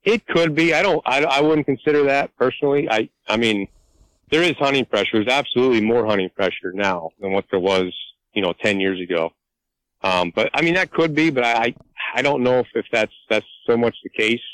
It, 0.04 0.14
it 0.14 0.28
could 0.28 0.56
be. 0.56 0.74
I 0.74 0.82
don't. 0.82 1.02
I, 1.06 1.24
I 1.24 1.42
wouldn't 1.42 1.66
consider 1.66 2.04
that 2.04 2.36
personally. 2.38 2.88
I. 2.90 3.10
I 3.28 3.38
mean, 3.38 3.68
there 4.36 4.44
is 4.44 4.58
hunting 4.58 4.86
pressure. 4.86 5.14
There's 5.14 5.28
absolutely 5.42 5.82
more 5.82 6.06
hunting 6.06 6.30
pressure 6.30 6.72
now 6.74 7.10
than 7.20 7.32
what 7.32 7.46
there 7.52 7.60
was, 7.60 7.94
you 8.34 8.42
know, 8.42 8.54
ten 8.54 8.80
years 8.80 9.00
ago. 9.00 9.32
Um, 10.04 10.32
but 10.36 10.50
I 10.54 10.62
mean, 10.62 10.76
that 10.76 10.92
could 10.92 11.14
be. 11.16 11.30
But 11.30 11.46
I. 11.46 11.76
I 12.18 12.22
don't 12.22 12.44
know 12.44 12.60
if, 12.60 12.68
if 12.76 12.86
that's 12.94 13.12
that's 13.30 13.46
so 13.68 13.76
much 13.76 13.96
the 14.02 14.10
case. 14.10 14.48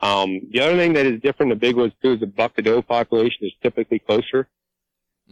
Um, 0.00 0.40
the 0.50 0.60
other 0.60 0.76
thing 0.76 0.94
that 0.94 1.04
is 1.04 1.20
different 1.20 1.52
in 1.52 1.58
the 1.58 1.60
big 1.60 1.76
woods 1.76 1.94
too 2.00 2.12
is 2.12 2.20
the 2.20 2.26
buck 2.26 2.54
to 2.56 2.62
doe 2.62 2.80
population 2.80 3.40
is 3.42 3.52
typically 3.62 3.98
closer. 3.98 4.48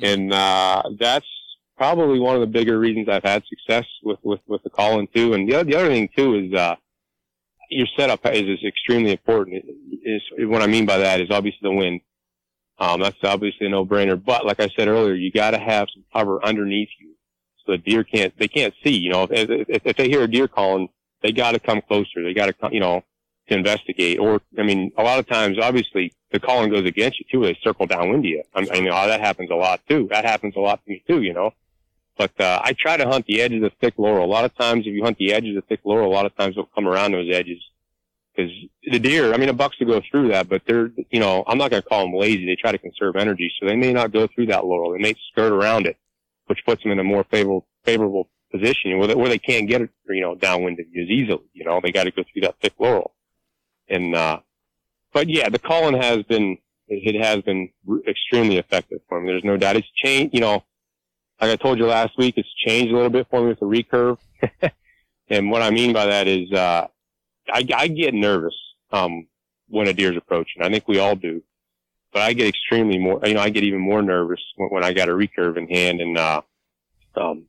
And, 0.03 0.31
uh, 0.31 0.83
that's 0.99 1.31
probably 1.79 2.19
one 2.19 2.35
of 2.35 2.43
the 2.43 2.47
bigger 2.59 2.79
reasons 2.79 3.09
I've 3.09 3.23
had 3.23 3.45
success 3.47 3.87
with, 4.03 4.19
with, 4.23 4.41
with 4.47 4.63
the 4.63 4.69
call-in 4.69 5.07
too. 5.15 5.33
And 5.33 5.49
the 5.49 5.55
other, 5.55 5.71
the 5.71 5.77
other 5.77 5.89
thing 5.89 6.11
too 6.15 6.35
is, 6.35 6.53
uh, 6.53 6.77
your 7.71 7.87
setup 7.97 8.27
is, 8.27 8.43
is 8.43 8.65
extremely 8.65 9.13
important. 9.13 9.65
Is 10.03 10.23
what 10.41 10.61
I 10.61 10.67
mean 10.67 10.85
by 10.85 10.99
that 10.99 11.21
is 11.23 11.31
obviously 11.31 11.61
the 11.63 11.73
wind. 11.73 12.03
Um, 12.79 13.01
that's 13.01 13.23
obviously 13.23 13.67
a 13.67 13.71
no-brainer. 13.71 14.23
But 14.23 14.45
like 14.45 14.61
I 14.61 14.69
said 14.77 14.89
earlier, 14.89 15.15
you 15.15 15.31
got 15.31 15.53
to 15.53 15.59
have 15.59 15.89
some 15.95 16.05
cover 16.13 16.45
underneath 16.45 16.89
you, 17.01 17.15
so 17.65 17.73
the 17.73 17.79
deer 17.79 18.05
can't 18.05 18.37
they 18.39 18.49
can't 18.49 18.75
see. 18.83 18.99
You 18.99 19.11
know, 19.11 19.29
if, 19.31 19.69
if, 19.69 19.87
if 19.87 19.97
they 19.97 20.09
hear 20.09 20.23
a 20.25 20.31
deer 20.31 20.49
calling, 20.49 20.89
they 21.23 21.33
got 21.33 21.53
to 21.53 21.61
come 21.61 21.81
closer. 21.81 22.23
They 22.23 22.35
got 22.35 22.47
to 22.47 22.53
come, 22.53 22.73
you 22.73 22.81
know, 22.81 23.05
to 23.49 23.55
investigate. 23.55 24.19
Or 24.19 24.41
I 24.59 24.63
mean, 24.63 24.93
a 24.99 25.03
lot 25.05 25.19
of 25.19 25.29
times, 25.29 25.59
obviously, 25.61 26.13
the 26.33 26.41
calling 26.41 26.71
goes 26.71 26.85
against 26.85 27.21
you 27.21 27.27
too. 27.31 27.45
They 27.45 27.57
circle 27.63 27.87
downwind 27.87 28.25
you. 28.25 28.43
I 28.55 28.63
mean, 28.63 28.87
that 28.87 29.21
happens 29.21 29.51
a 29.51 29.55
lot 29.55 29.81
too. 29.89 30.09
That 30.11 30.25
happens 30.25 30.55
a 30.57 30.61
lot 30.61 30.85
to 30.85 30.91
me 30.91 31.03
too, 31.07 31.23
you 31.23 31.33
know. 31.33 31.53
But 32.17 32.41
uh, 32.41 32.61
I 32.63 32.75
try 32.75 32.97
to 32.97 33.09
hunt 33.09 33.27
the 33.27 33.41
edges 33.41 33.63
of 33.65 33.73
thick 33.81 33.95
laurel. 33.99 34.25
A 34.25 34.27
lot 34.27 34.45
of 34.45 34.55
times, 34.57 34.87
if 34.87 34.95
you 34.95 35.03
hunt 35.03 35.19
the 35.19 35.33
edges 35.33 35.57
of 35.57 35.65
thick 35.65 35.81
laurel, 35.85 36.09
a 36.09 36.15
lot 36.15 36.27
of 36.27 36.37
times 36.37 36.55
they'll 36.55 36.69
come 36.75 36.87
around 36.87 37.13
those 37.13 37.33
edges 37.33 37.61
because 38.35 38.51
the 38.91 38.99
deer. 38.99 39.33
I 39.33 39.37
mean, 39.37 39.47
the 39.47 39.53
bucks 39.53 39.77
to 39.79 39.85
go 39.85 40.01
through 40.11 40.29
that, 40.29 40.49
but 40.49 40.63
they're, 40.67 40.91
you 41.11 41.21
know, 41.21 41.45
I'm 41.47 41.59
not 41.59 41.71
going 41.71 41.83
to 41.83 41.89
call 41.89 42.05
them 42.05 42.15
lazy. 42.15 42.47
They 42.47 42.57
try 42.57 42.73
to 42.73 42.79
conserve 42.79 43.17
energy, 43.17 43.53
so 43.59 43.67
they 43.67 43.77
may 43.77 43.93
not 43.93 44.13
go 44.13 44.27
through 44.27 44.47
that 44.47 44.65
laurel. 44.65 44.93
They 44.93 44.99
may 44.99 45.15
skirt 45.31 45.53
around 45.53 45.87
it, 45.87 45.97
which 46.47 46.65
puts 46.67 46.83
them 46.83 46.93
in 46.93 46.99
a 46.99 47.05
more 47.05 47.25
favorable 47.25 47.67
favorable 47.85 48.29
position 48.51 48.99
where 48.99 49.09
they, 49.09 49.15
where 49.15 49.29
they 49.29 49.39
can't 49.39 49.69
get 49.69 49.83
it, 49.83 49.91
you 50.09 50.21
know, 50.21 50.35
downwind 50.35 50.81
as 50.81 50.87
easily. 51.09 51.45
You 51.53 51.65
know, 51.65 51.81
they 51.83 51.93
got 51.93 52.05
to 52.05 52.11
go 52.11 52.23
through 52.33 52.43
that 52.43 52.57
thick 52.61 52.75
laurel. 52.79 53.15
And 53.89 54.15
uh, 54.15 54.41
but 55.13 55.29
yeah, 55.29 55.49
the 55.49 55.59
calling 55.59 56.01
has 56.01 56.23
been 56.25 56.59
it 56.89 57.23
has 57.23 57.43
been 57.43 57.71
extremely 58.07 58.59
effective 58.59 59.01
for 59.09 59.21
me. 59.21 59.29
There's 59.29 59.45
no 59.45 59.57
doubt. 59.57 59.77
It's 59.77 59.91
changed. 59.95 60.35
You 60.35 60.41
know, 60.41 60.65
like 61.41 61.51
I 61.51 61.57
told 61.57 61.79
you 61.79 61.87
last 61.87 62.17
week, 62.19 62.35
it's 62.37 62.53
changed 62.67 62.93
a 62.93 62.95
little 62.95 63.11
bit 63.11 63.27
for 63.31 63.41
me 63.41 63.49
with 63.49 63.61
the 63.61 63.67
recurve. 63.67 64.19
and 65.29 65.51
what 65.51 65.63
I 65.63 65.71
mean 65.71 65.93
by 65.93 66.07
that 66.07 66.29
is, 66.29 66.53
uh, 66.53 66.89
I, 67.53 67.67
I 67.75 67.89
get 67.89 68.15
nervous, 68.15 68.55
um, 68.93 69.27
when 69.69 69.89
a 69.89 69.93
deer's 69.93 70.17
approaching. 70.17 70.63
I 70.63 70.69
think 70.69 70.87
we 70.87 70.99
all 70.99 71.17
do, 71.17 71.43
but 72.13 72.23
I 72.23 72.33
get 72.33 72.49
extremely 72.49 72.99
more, 72.99 73.21
you 73.25 73.35
know, 73.35 73.41
I 73.41 73.51
get 73.51 73.65
even 73.65 73.81
more 73.81 74.03
nervous 74.03 74.41
when, 74.57 74.71
when 74.71 74.85
I 74.85 74.93
got 74.93 75.09
a 75.09 75.13
recurve 75.13 75.57
in 75.57 75.69
hand 75.69 76.01
and, 76.01 76.19
uh, 76.19 76.43
um, 77.17 77.45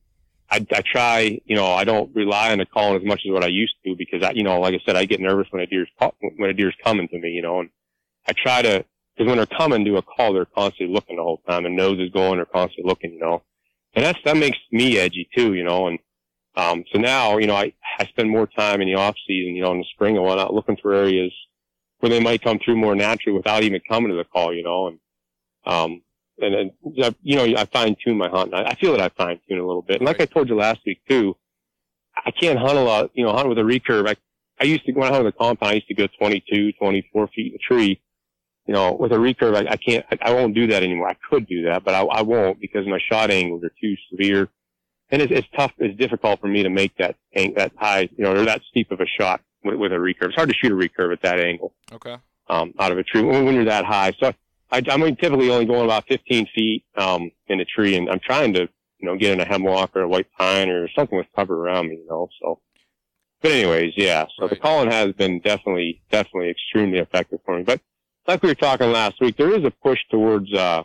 I, 0.50 0.66
I 0.72 0.82
try, 0.82 1.41
you 1.46 1.56
know, 1.56 1.66
I 1.66 1.84
don't 1.84 2.16
rely 2.16 2.52
on 2.52 2.60
the 2.60 2.66
calling 2.66 3.02
as 3.02 3.08
much 3.08 3.22
as 3.26 3.32
what 3.32 3.43
I 3.43 3.48
used 3.48 3.76
to 3.84 3.96
because 3.96 4.24
I, 4.24 4.32
you 4.32 4.43
know, 4.43 4.60
like 4.60 4.76
I 4.76 4.80
said, 4.86 4.96
I 4.96 5.06
get 5.06 5.20
nervous 5.20 5.48
when 5.50 5.62
a 5.62 5.66
deer's, 5.66 5.89
when 6.20 6.50
a 6.50 6.54
deer's 6.54 6.76
coming 6.84 7.08
to 7.08 7.20
me, 7.20 7.30
you 7.30 7.41
know, 7.41 7.62
and 7.62 7.70
I 8.28 8.34
try 8.34 8.62
to, 8.62 8.86
because 9.16 9.28
when 9.28 9.38
they're 9.38 9.46
coming 9.46 9.84
to 9.86 9.98
a 9.98 10.02
call, 10.02 10.34
they're 10.34 10.46
constantly 10.46 10.93
looking 10.93 11.18
the 11.18 11.24
whole 11.24 11.41
time 11.50 11.66
and 11.66 11.76
nose 11.76 12.00
is 12.00 12.12
going, 12.12 12.38
they're 12.38 12.46
constantly 12.46 12.88
looking, 12.88 13.14
you 13.14 13.20
know, 13.20 13.41
and 13.96 14.06
that's, 14.06 14.20
that 14.26 14.38
makes 14.38 14.58
me 14.72 14.98
edgy 14.98 15.28
too, 15.36 15.54
you 15.54 15.64
know, 15.64 15.88
and, 15.88 16.00
um, 16.58 16.84
so 16.91 16.99
now, 16.99 17.38
you 17.38 17.47
know, 17.47 17.56
I, 17.56 17.74
I 17.99 18.06
spend 18.06 18.30
more 18.30 18.47
time 18.47 18.82
in 18.82 18.88
the 18.88 18.95
off 18.95 19.16
season, 19.28 19.56
you 19.56 19.62
know, 19.62 19.72
in 19.72 19.80
the 19.80 19.86
spring 19.93 20.16
and 20.16 20.26
whatnot, 20.26 20.53
looking 20.53 20.78
for 20.82 20.93
areas 20.93 21.34
where 21.99 22.10
they 22.10 22.20
might 22.20 22.43
come 22.43 22.60
through 22.64 22.78
more 22.78 22.95
naturally 22.95 23.36
without 23.36 23.64
even 23.64 23.82
coming 23.89 24.10
to 24.12 24.18
the 24.18 24.24
call, 24.24 24.53
you 24.53 24.64
know, 24.64 24.88
and, 24.88 24.99
um, 25.66 26.01
and 26.39 26.53
then, 26.53 27.16
you 27.24 27.36
know, 27.36 27.60
I 27.60 27.66
fine 27.66 27.95
tune 28.03 28.18
my 28.18 28.30
hunt. 28.30 28.53
I 28.53 28.76
feel 28.76 28.91
that 28.91 29.01
I 29.01 29.10
fine 29.10 29.39
tune 29.47 29.60
a 29.60 29.66
little 29.66 29.82
bit. 29.82 29.97
And 29.97 30.06
like 30.06 30.20
I 30.20 30.26
told 30.26 30.49
you 30.49 30.56
last 30.56 30.82
week 30.86 31.01
too, 31.10 31.36
I 32.26 32.32
can't 32.32 32.60
hunt 32.60 32.78
a 32.78 32.82
lot, 32.82 33.12
you 33.14 33.26
know, 33.26 33.32
hunt 33.32 33.49
with 33.49 33.58
a 33.58 33.62
recurve. 33.62 34.10
I, 34.10 34.16
I 34.60 34.66
used 34.66 34.86
to, 34.86 34.91
when 34.93 35.08
I 35.08 35.14
hunted 35.14 35.34
the 35.34 35.38
compound, 35.38 35.72
I 35.72 35.76
used 35.76 35.88
to 35.88 35.93
go 35.93 36.08
22, 36.20 36.74
24 36.74 37.28
feet 37.28 37.53
in 37.53 37.56
a 37.56 37.58
tree. 37.58 38.01
You 38.68 38.74
know, 38.74 38.93
with 38.93 39.12
a 39.12 39.16
recurve, 39.16 39.56
I, 39.56 39.72
I 39.72 39.78
can't, 39.78 40.06
I, 40.12 40.18
I 40.30 40.34
won't 40.34 40.56
do 40.56 40.68
that 40.68 40.84
anymore. 40.84 41.08
I 41.08 41.18
could 41.30 41.47
do 41.47 41.64
that, 41.66 41.84
but 41.84 41.93
I, 41.93 42.01
I 42.01 42.22
won't 42.24 42.60
because 42.60 42.88
my 42.88 42.99
shot 42.99 43.30
angles 43.30 43.64
are 43.64 43.72
too 43.80 43.95
severe. 44.10 44.49
And 45.12 45.22
it's, 45.22 45.32
it's 45.32 45.47
tough, 45.56 45.72
it's 45.78 45.97
difficult 45.97 46.39
for 46.41 46.47
me 46.47 46.64
to 46.64 46.70
make 46.70 46.95
that, 46.97 47.16
that 47.34 47.72
high, 47.78 48.10
you 48.18 48.24
know, 48.24 48.34
or 48.34 48.45
that 48.45 48.62
steep 48.70 48.91
of 48.91 48.99
a 49.01 49.06
shot 49.06 49.41
with, 49.64 49.76
with 49.76 49.91
a 49.91 49.95
recurve. 49.95 50.28
It's 50.28 50.36
hard 50.36 50.49
to 50.49 50.56
shoot 50.56 50.72
a 50.72 50.76
recurve 50.76 51.14
at 51.14 51.22
that 51.22 51.39
angle. 51.39 51.74
Okay. 51.91 52.18
Um, 52.49 52.74
out 52.80 52.91
of 52.91 52.97
a 52.97 53.03
tree 53.03 53.22
when, 53.22 53.45
when 53.45 53.56
you're 53.56 53.66
that 53.66 53.86
high. 53.86 54.14
So 54.20 54.34
I, 54.72 54.82
I'm 54.89 55.01
typically 55.16 55.51
only 55.51 55.66
going 55.66 55.86
about 55.86 56.08
15 56.08 56.47
feet, 56.56 56.86
um, 56.95 57.32
in 57.47 57.60
a 57.60 57.66
tree 57.66 57.95
and 57.95 58.10
I'm 58.10 58.20
trying 58.20 58.53
to, 58.53 58.62
you 58.62 59.08
know, 59.08 59.16
get 59.16 59.32
in 59.34 59.39
a 59.39 59.45
hemlock 59.45 59.91
or 59.95 60.01
a 60.01 60.08
white 60.08 60.28
pine 60.38 60.70
or 60.70 60.89
something 60.89 61.18
with 61.18 61.28
cover 61.36 61.56
around 61.56 61.89
me, 61.89 61.95
you 61.97 62.08
know, 62.10 62.30
so. 62.41 62.60
But 63.41 63.51
anyways, 63.51 63.93
yeah, 63.95 64.26
so 64.36 64.43
Right. 64.43 64.49
the 64.49 64.56
calling 64.56 64.89
has 64.89 65.12
been 65.12 65.39
definitely, 65.39 66.01
definitely 66.10 66.49
extremely 66.49 66.97
effective 66.97 67.39
for 67.45 67.58
me. 67.58 67.64
But 67.64 67.82
like 68.28 68.41
we 68.41 68.49
were 68.49 68.56
talking 68.56 68.91
last 68.91 69.22
week, 69.22 69.38
there 69.38 69.53
is 69.56 69.64
a 69.66 69.72
push 69.72 69.99
towards, 70.10 70.51
uh, 70.51 70.84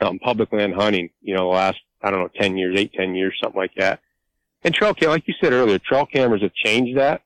um, 0.00 0.18
public 0.18 0.52
land 0.52 0.74
hunting, 0.74 1.10
you 1.20 1.34
know, 1.34 1.42
the 1.42 1.54
last, 1.56 1.78
I 2.02 2.10
don't 2.10 2.20
know, 2.20 2.30
10 2.40 2.56
years, 2.56 2.78
eight, 2.78 2.92
10 2.92 3.14
years, 3.14 3.36
something 3.42 3.60
like 3.60 3.74
that. 3.76 4.00
And 4.64 4.74
trail 4.74 4.94
cam, 4.94 5.10
like 5.10 5.26
you 5.26 5.34
said 5.40 5.52
earlier, 5.52 5.78
trail 5.78 6.06
cameras 6.06 6.42
have 6.42 6.54
changed 6.54 6.98
that. 6.98 7.22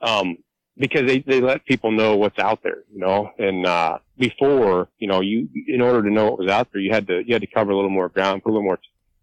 Um, 0.00 0.38
because 0.78 1.06
they, 1.06 1.20
they 1.20 1.40
let 1.40 1.64
people 1.64 1.90
know 1.90 2.16
what's 2.16 2.38
out 2.38 2.62
there, 2.62 2.84
you 2.92 3.00
know, 3.00 3.30
and, 3.38 3.64
uh, 3.64 3.98
before, 4.18 4.88
you 4.98 5.08
know, 5.08 5.22
you, 5.22 5.48
in 5.68 5.80
order 5.80 6.02
to 6.02 6.12
know 6.12 6.26
what 6.26 6.38
was 6.38 6.50
out 6.50 6.68
there, 6.70 6.82
you 6.82 6.92
had 6.92 7.06
to, 7.06 7.22
you 7.26 7.32
had 7.32 7.40
to 7.40 7.46
cover 7.46 7.70
a 7.70 7.74
little 7.74 7.90
more 7.90 8.10
ground, 8.10 8.42
put 8.42 8.50
a 8.50 8.52
little 8.52 8.64
more, 8.64 8.78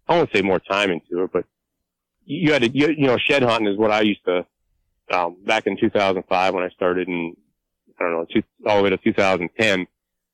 I 0.08 0.16
won't 0.16 0.30
say 0.32 0.42
more 0.42 0.58
time 0.58 0.90
into 0.90 1.22
it, 1.22 1.30
but 1.32 1.44
you 2.24 2.52
had 2.52 2.62
to, 2.62 2.68
you, 2.70 2.88
you 2.88 3.06
know, 3.06 3.18
shed 3.18 3.42
hunting 3.44 3.68
is 3.68 3.78
what 3.78 3.92
I 3.92 4.00
used 4.00 4.24
to, 4.24 4.44
um, 5.12 5.36
back 5.44 5.66
in 5.66 5.76
2005 5.76 6.54
when 6.54 6.64
I 6.64 6.70
started 6.70 7.06
in, 7.06 7.36
I 8.00 8.02
don't 8.02 8.12
know, 8.12 8.26
two, 8.32 8.42
all 8.66 8.78
the 8.78 8.82
way 8.82 8.90
to 8.90 8.96
2010, 8.96 9.86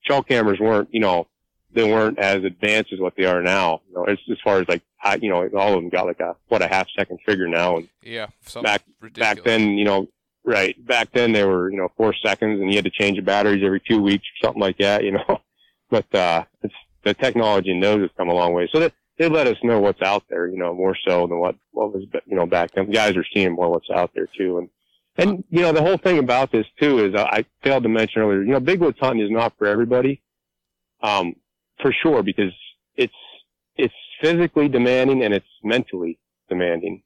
trail 0.07 0.23
cameras 0.23 0.59
weren't, 0.59 0.89
you 0.93 1.01
know, 1.01 1.27
they 1.73 1.85
weren't 1.85 2.19
as 2.19 2.43
advanced 2.45 2.93
as 2.93 2.99
what 3.01 3.15
they 3.17 3.25
are 3.25 3.43
now. 3.43 3.81
You 3.89 3.95
know, 3.95 4.05
as, 4.05 4.19
as 4.31 4.39
far 4.43 4.61
as 4.61 4.69
like, 4.69 4.83
I, 5.03 5.17
you 5.17 5.31
know, 5.31 5.49
all 5.57 5.75
of 5.75 5.81
them 5.81 5.89
got 5.89 6.07
like 6.07 6.21
a, 6.21 6.35
what, 6.49 6.63
a 6.63 6.67
half 6.69 6.89
second 6.97 7.19
figure 7.25 7.49
now. 7.49 7.77
And 7.79 7.89
Yeah. 8.03 8.27
Back- 8.63 8.83
ridiculous. 9.01 9.35
back 9.37 9.45
then, 9.45 9.79
you 9.79 9.85
know, 9.85 10.09
right. 10.45 10.75
Back 10.87 11.13
then 11.13 11.33
they 11.33 11.45
were, 11.45 11.71
you 11.71 11.77
know, 11.77 11.91
four 11.97 12.13
seconds 12.15 12.61
and 12.61 12.71
you 12.71 12.77
had 12.77 12.85
to 12.85 12.91
change 12.91 13.17
the 13.17 13.23
batteries 13.23 13.63
every 13.65 13.81
two 13.81 14.01
weeks 14.03 14.25
or 14.25 14.47
something 14.47 14.61
like 14.61 14.79
that, 14.79 15.05
you 15.05 15.13
know. 15.29 15.41
But, 15.91 16.13
uh, 16.15 16.45
it's, 16.63 16.75
the 17.03 17.15
technology 17.15 17.71
and 17.71 17.83
those 17.83 18.03
has 18.03 18.11
come 18.17 18.29
a 18.29 18.35
long 18.35 18.53
way. 18.53 18.69
So 18.71 18.79
that 18.81 18.93
they 19.17 19.27
let 19.29 19.47
us 19.47 19.57
know 19.63 19.81
what's 19.81 20.03
out 20.03 20.25
there, 20.29 20.47
you 20.49 20.59
know, 20.59 20.75
more 20.75 20.95
so 21.07 21.27
than 21.27 21.39
what, 21.39 21.55
what 21.73 21.95
was, 21.95 22.05
you 22.27 22.37
know, 22.37 22.45
back 22.47 22.73
then. 22.73 22.91
Guys 22.91 23.17
are 23.17 23.25
seeing 23.33 23.53
more 23.53 23.71
what's 23.71 23.89
out 23.91 24.11
there 24.15 24.29
too. 24.37 24.59
And, 24.59 24.69
and, 25.17 25.45
you 25.51 25.61
know, 25.63 25.73
the 25.73 25.81
whole 25.83 25.97
thing 25.97 26.19
about 26.19 26.53
this 26.53 26.67
too 26.79 27.05
is 27.07 27.15
I, 27.15 27.23
I 27.23 27.45
failed 27.63 27.85
to 27.85 27.89
mention 27.89 28.21
earlier, 28.23 28.43
you 28.43 28.53
know, 28.53 28.61
big 28.61 28.81
woods 28.81 28.99
hunting 29.01 29.25
is 29.25 29.31
not 29.31 29.57
for 29.57 29.67
everybody. 29.67 30.21
Um, 31.03 31.35
for 31.83 31.93
sure, 31.93 32.23
because 32.23 32.53
it's, 32.97 33.13
it's 33.77 33.95
physically 34.21 34.69
demanding 34.69 35.23
and 35.25 35.35
it's 35.35 35.47
mentally 35.63 36.19
demanding. 36.49 37.03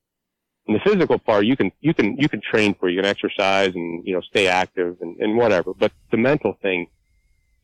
And 0.66 0.76
the 0.76 0.80
physical 0.80 1.18
part, 1.18 1.44
you 1.44 1.56
can, 1.56 1.70
you 1.80 1.92
can, 1.92 2.16
you 2.18 2.28
can 2.28 2.40
train 2.40 2.74
for, 2.74 2.88
you 2.88 3.00
can 3.00 3.08
exercise 3.08 3.72
and, 3.74 4.06
you 4.06 4.14
know, 4.14 4.22
stay 4.22 4.48
active 4.48 4.96
and, 5.00 5.16
and 5.18 5.36
whatever. 5.36 5.74
But 5.74 5.92
the 6.10 6.16
mental 6.16 6.56
thing, 6.62 6.86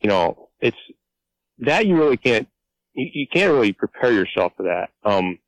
you 0.01 0.09
know, 0.09 0.49
it's, 0.59 0.77
that 1.59 1.87
you 1.87 1.97
really 1.97 2.17
can't, 2.17 2.47
you, 2.93 3.07
you 3.13 3.27
can't 3.27 3.53
really 3.53 3.73
prepare 3.73 4.11
yourself 4.11 4.53
for 4.55 4.63
that. 4.63 4.89
Um, 5.03 5.39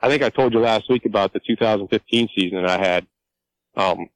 I 0.00 0.08
think 0.08 0.22
I 0.22 0.28
told 0.28 0.52
you 0.52 0.60
last 0.60 0.88
week 0.90 1.06
about 1.06 1.32
the 1.32 1.40
2015 1.40 2.28
season 2.36 2.64
I 2.64 2.78
had, 2.78 3.06
um, 3.76 4.08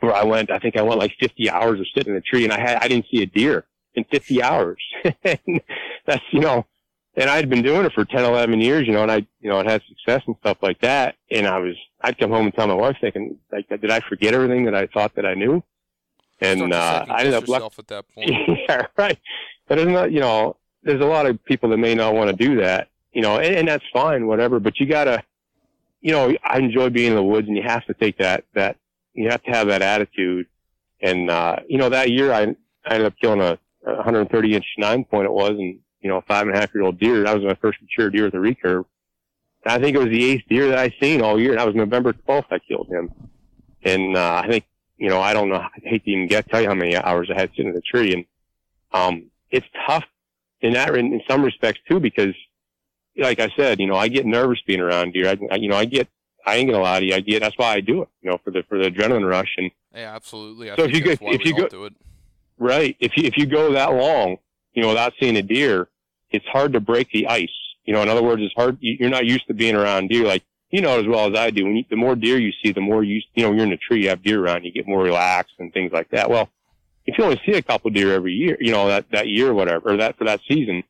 where 0.00 0.14
I 0.14 0.24
went, 0.24 0.50
I 0.50 0.58
think 0.58 0.76
I 0.76 0.82
went 0.82 0.98
like 0.98 1.12
50 1.20 1.50
hours 1.50 1.80
of 1.80 1.86
sitting 1.94 2.12
in 2.12 2.16
a 2.16 2.22
tree 2.22 2.44
and 2.44 2.52
I 2.52 2.60
had, 2.60 2.78
I 2.78 2.88
didn't 2.88 3.06
see 3.10 3.22
a 3.22 3.26
deer 3.26 3.66
in 3.94 4.04
50 4.04 4.42
hours. 4.42 4.82
and 5.24 5.60
that's, 6.06 6.22
you 6.30 6.40
know, 6.40 6.66
and 7.14 7.28
I'd 7.28 7.50
been 7.50 7.62
doing 7.62 7.84
it 7.84 7.92
for 7.92 8.04
10, 8.04 8.24
11 8.24 8.60
years, 8.60 8.86
you 8.86 8.94
know, 8.94 9.02
and 9.02 9.12
I, 9.12 9.26
you 9.40 9.50
know, 9.50 9.60
it 9.60 9.66
had 9.66 9.82
success 9.88 10.22
and 10.26 10.36
stuff 10.40 10.58
like 10.62 10.80
that. 10.80 11.16
And 11.30 11.46
I 11.46 11.58
was, 11.58 11.74
I'd 12.00 12.18
come 12.18 12.30
home 12.30 12.46
and 12.46 12.54
tell 12.54 12.66
my 12.66 12.74
wife 12.74 12.96
thinking, 13.00 13.38
like, 13.50 13.68
did 13.68 13.90
I 13.90 14.00
forget 14.00 14.34
everything 14.34 14.64
that 14.64 14.74
I 14.74 14.86
thought 14.86 15.14
that 15.16 15.26
I 15.26 15.34
knew? 15.34 15.62
And, 16.40 16.72
uh, 16.72 17.04
I 17.08 17.20
ended 17.20 17.34
up, 17.34 17.48
luck- 17.48 17.78
at 17.78 17.86
that 17.88 18.08
point. 18.14 18.30
yeah, 18.68 18.86
right. 18.96 19.18
But 19.68 19.78
it's 19.78 19.90
not, 19.90 20.10
you 20.10 20.20
know, 20.20 20.56
there's 20.82 21.00
a 21.00 21.06
lot 21.06 21.26
of 21.26 21.42
people 21.44 21.68
that 21.70 21.76
may 21.76 21.94
not 21.94 22.14
want 22.14 22.30
to 22.30 22.36
do 22.36 22.60
that, 22.60 22.88
you 23.12 23.22
know, 23.22 23.38
and, 23.38 23.54
and 23.54 23.68
that's 23.68 23.84
fine, 23.92 24.26
whatever. 24.26 24.58
But 24.58 24.80
you 24.80 24.86
gotta, 24.86 25.22
you 26.00 26.12
know, 26.12 26.34
I 26.42 26.58
enjoy 26.58 26.90
being 26.90 27.10
in 27.10 27.14
the 27.14 27.22
woods, 27.22 27.46
and 27.46 27.56
you 27.56 27.62
have 27.62 27.84
to 27.86 27.94
take 27.94 28.18
that 28.18 28.44
that 28.54 28.76
you 29.14 29.28
have 29.30 29.42
to 29.44 29.50
have 29.50 29.68
that 29.68 29.82
attitude. 29.82 30.46
And 31.00 31.30
uh, 31.30 31.56
you 31.68 31.78
know, 31.78 31.88
that 31.90 32.10
year 32.10 32.32
I, 32.32 32.42
I 32.84 32.94
ended 32.94 33.06
up 33.06 33.14
killing 33.20 33.40
a 33.40 33.58
130 33.82 34.54
inch 34.54 34.64
nine 34.78 35.04
point 35.04 35.26
it 35.26 35.32
was, 35.32 35.50
and 35.50 35.78
you 36.00 36.08
know, 36.08 36.18
a 36.18 36.22
five 36.22 36.46
and 36.46 36.56
a 36.56 36.58
half 36.58 36.74
year 36.74 36.84
old 36.84 36.98
deer. 36.98 37.24
That 37.24 37.34
was 37.34 37.44
my 37.44 37.54
first 37.54 37.78
mature 37.80 38.10
deer 38.10 38.24
with 38.24 38.34
a 38.34 38.38
recurve. 38.38 38.84
And 39.64 39.72
I 39.72 39.78
think 39.78 39.96
it 39.96 40.00
was 40.00 40.08
the 40.08 40.30
eighth 40.30 40.44
deer 40.48 40.68
that 40.68 40.78
I 40.78 40.94
seen 41.00 41.22
all 41.22 41.40
year. 41.40 41.54
That 41.54 41.66
was 41.66 41.76
November 41.76 42.12
12th 42.12 42.46
I 42.50 42.58
killed 42.58 42.88
him. 42.90 43.10
And 43.84 44.16
uh, 44.16 44.42
I 44.44 44.48
think 44.48 44.64
you 44.98 45.08
know, 45.08 45.20
I 45.20 45.32
don't 45.32 45.48
know. 45.48 45.56
I 45.56 45.68
hate 45.82 46.04
to 46.04 46.10
even 46.10 46.28
get 46.28 46.48
tell 46.48 46.60
you 46.60 46.68
how 46.68 46.74
many 46.74 46.96
hours 46.96 47.28
I 47.30 47.40
had 47.40 47.50
sitting 47.50 47.68
in 47.68 47.74
the 47.74 47.80
tree, 47.80 48.12
and 48.12 48.24
um, 48.92 49.30
it's 49.50 49.66
tough 49.86 50.04
in 50.60 50.74
that 50.74 50.94
in, 50.94 51.12
in 51.12 51.22
some 51.28 51.42
respects 51.42 51.80
too, 51.88 51.98
because 51.98 52.34
like 53.16 53.40
I 53.40 53.48
said, 53.56 53.80
you 53.80 53.86
know, 53.86 53.96
I 53.96 54.08
get 54.08 54.24
nervous 54.26 54.60
being 54.66 54.80
around 54.80 55.12
deer. 55.12 55.28
I, 55.28 55.38
I 55.50 55.56
you 55.56 55.68
know, 55.68 55.76
I 55.76 55.84
get, 55.84 56.08
I 56.46 56.56
ain't 56.56 56.70
gonna 56.70 56.82
lie 56.82 57.00
to 57.00 57.06
you, 57.06 57.14
I 57.14 57.20
get. 57.20 57.40
That's 57.40 57.58
why 57.58 57.74
I 57.74 57.80
do 57.80 58.02
it, 58.02 58.08
you 58.22 58.30
know, 58.30 58.38
for 58.44 58.50
the 58.50 58.62
for 58.68 58.78
the 58.78 58.90
adrenaline 58.90 59.28
rush. 59.28 59.52
And 59.58 59.70
Yeah, 59.94 60.14
absolutely. 60.14 60.70
I 60.70 60.76
So 60.76 60.84
if 60.84 60.92
you 60.92 61.00
go- 61.00 61.10
if 61.10 61.44
you 61.44 61.56
go-. 61.56 61.88
Right, 62.62 62.96
if 63.00 63.16
you 63.16 63.24
if 63.24 63.36
you 63.36 63.46
go 63.46 63.72
that 63.72 63.92
long, 63.92 64.38
you 64.74 64.82
know, 64.82 64.88
without 64.88 65.12
seeing 65.20 65.36
a 65.36 65.42
deer, 65.42 65.88
it's 66.30 66.46
hard 66.46 66.72
to 66.74 66.80
break 66.80 67.10
the 67.12 67.26
ice. 67.28 67.50
You 67.84 67.92
know, 67.92 68.02
in 68.02 68.08
other 68.08 68.22
words, 68.22 68.42
it's 68.42 68.54
hard. 68.54 68.78
you- 68.80 68.96
You're 69.00 69.10
not 69.10 69.26
used 69.26 69.46
to 69.48 69.54
being 69.54 69.74
around 69.74 70.08
deer. 70.08 70.24
Like 70.24 70.44
you 70.70 70.80
know 70.80 70.98
as 70.98 71.06
well 71.06 71.30
as 71.30 71.38
I 71.38 71.50
do. 71.50 71.64
When 71.64 71.76
you, 71.76 71.84
the 71.90 71.96
more 71.96 72.16
deer 72.16 72.38
you 72.38 72.52
see, 72.62 72.72
the 72.72 72.80
more 72.80 73.02
you 73.04 73.20
you 73.34 73.42
know 73.44 73.52
you're 73.52 73.64
in 73.66 73.72
a 73.72 73.76
tree, 73.76 74.02
you 74.04 74.08
have 74.08 74.22
deer 74.22 74.42
around, 74.42 74.64
you 74.64 74.72
get 74.72 74.86
more 74.88 75.02
relaxed 75.02 75.54
and 75.58 75.72
things 75.72 75.92
like 75.92 76.08
that. 76.10 76.30
Well, 76.30 76.48
if 77.04 77.18
you 77.18 77.24
only 77.24 77.40
see 77.44 77.52
a 77.52 77.62
couple 77.62 77.90
deer 77.90 78.14
every 78.14 78.32
year, 78.32 78.56
you 78.60 78.72
know 78.72 78.86
that 78.88 79.06
that 79.10 79.28
year 79.28 79.48
or 79.50 79.54
whatever, 79.54 79.90
or 79.92 79.96
that 79.98 80.16
for 80.16 80.24
that 80.24 80.40
season, 80.48 80.82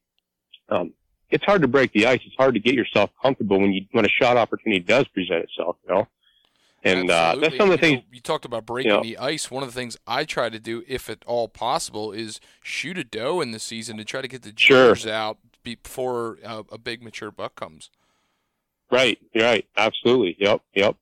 um, 0.68 0.92
it's 1.30 1.44
hard 1.44 1.62
to 1.62 1.68
break 1.68 1.92
the 1.92 2.06
ice. 2.06 2.20
It's 2.26 2.36
hard 2.36 2.54
to 2.54 2.60
get 2.60 2.74
yourself 2.74 3.10
comfortable 3.22 3.58
when 3.58 3.72
you 3.72 3.86
when 3.92 4.04
a 4.04 4.08
shot 4.08 4.36
opportunity 4.36 4.80
does 4.80 5.06
present 5.08 5.44
itself. 5.44 5.76
You 5.88 5.94
know, 5.94 6.08
and 6.84 7.10
uh, 7.10 7.36
that's 7.40 7.56
some 7.56 7.70
of 7.70 7.80
the 7.80 7.86
You 7.86 7.92
things. 7.92 8.02
know, 8.02 8.14
you 8.14 8.20
talked 8.20 8.44
about 8.44 8.66
breaking 8.66 8.92
know- 8.92 9.02
the 9.02 9.18
ice. 9.18 9.50
One 9.50 9.62
of 9.62 9.68
the 9.68 9.74
things 9.74 9.96
I 10.06 10.24
try 10.24 10.48
to 10.50 10.58
do, 10.58 10.82
if 10.88 11.08
at 11.08 11.22
all 11.26 11.48
possible, 11.48 12.12
is 12.12 12.40
shoot 12.62 12.98
a 12.98 13.04
doe 13.04 13.40
in 13.40 13.52
the 13.52 13.58
season 13.58 13.96
to 13.98 14.04
try 14.04 14.20
to 14.22 14.28
get 14.28 14.42
the 14.42 14.52
Sure. 14.56 14.94
out 15.10 15.38
before 15.62 16.38
uh, 16.44 16.62
a 16.72 16.78
big 16.78 17.02
mature 17.02 17.30
buck 17.30 17.54
comes. 17.54 17.90
Right, 18.90 19.18
right, 19.34 19.64
absolutely, 19.76 20.36
yep, 20.38 20.60
yep. 20.74 20.96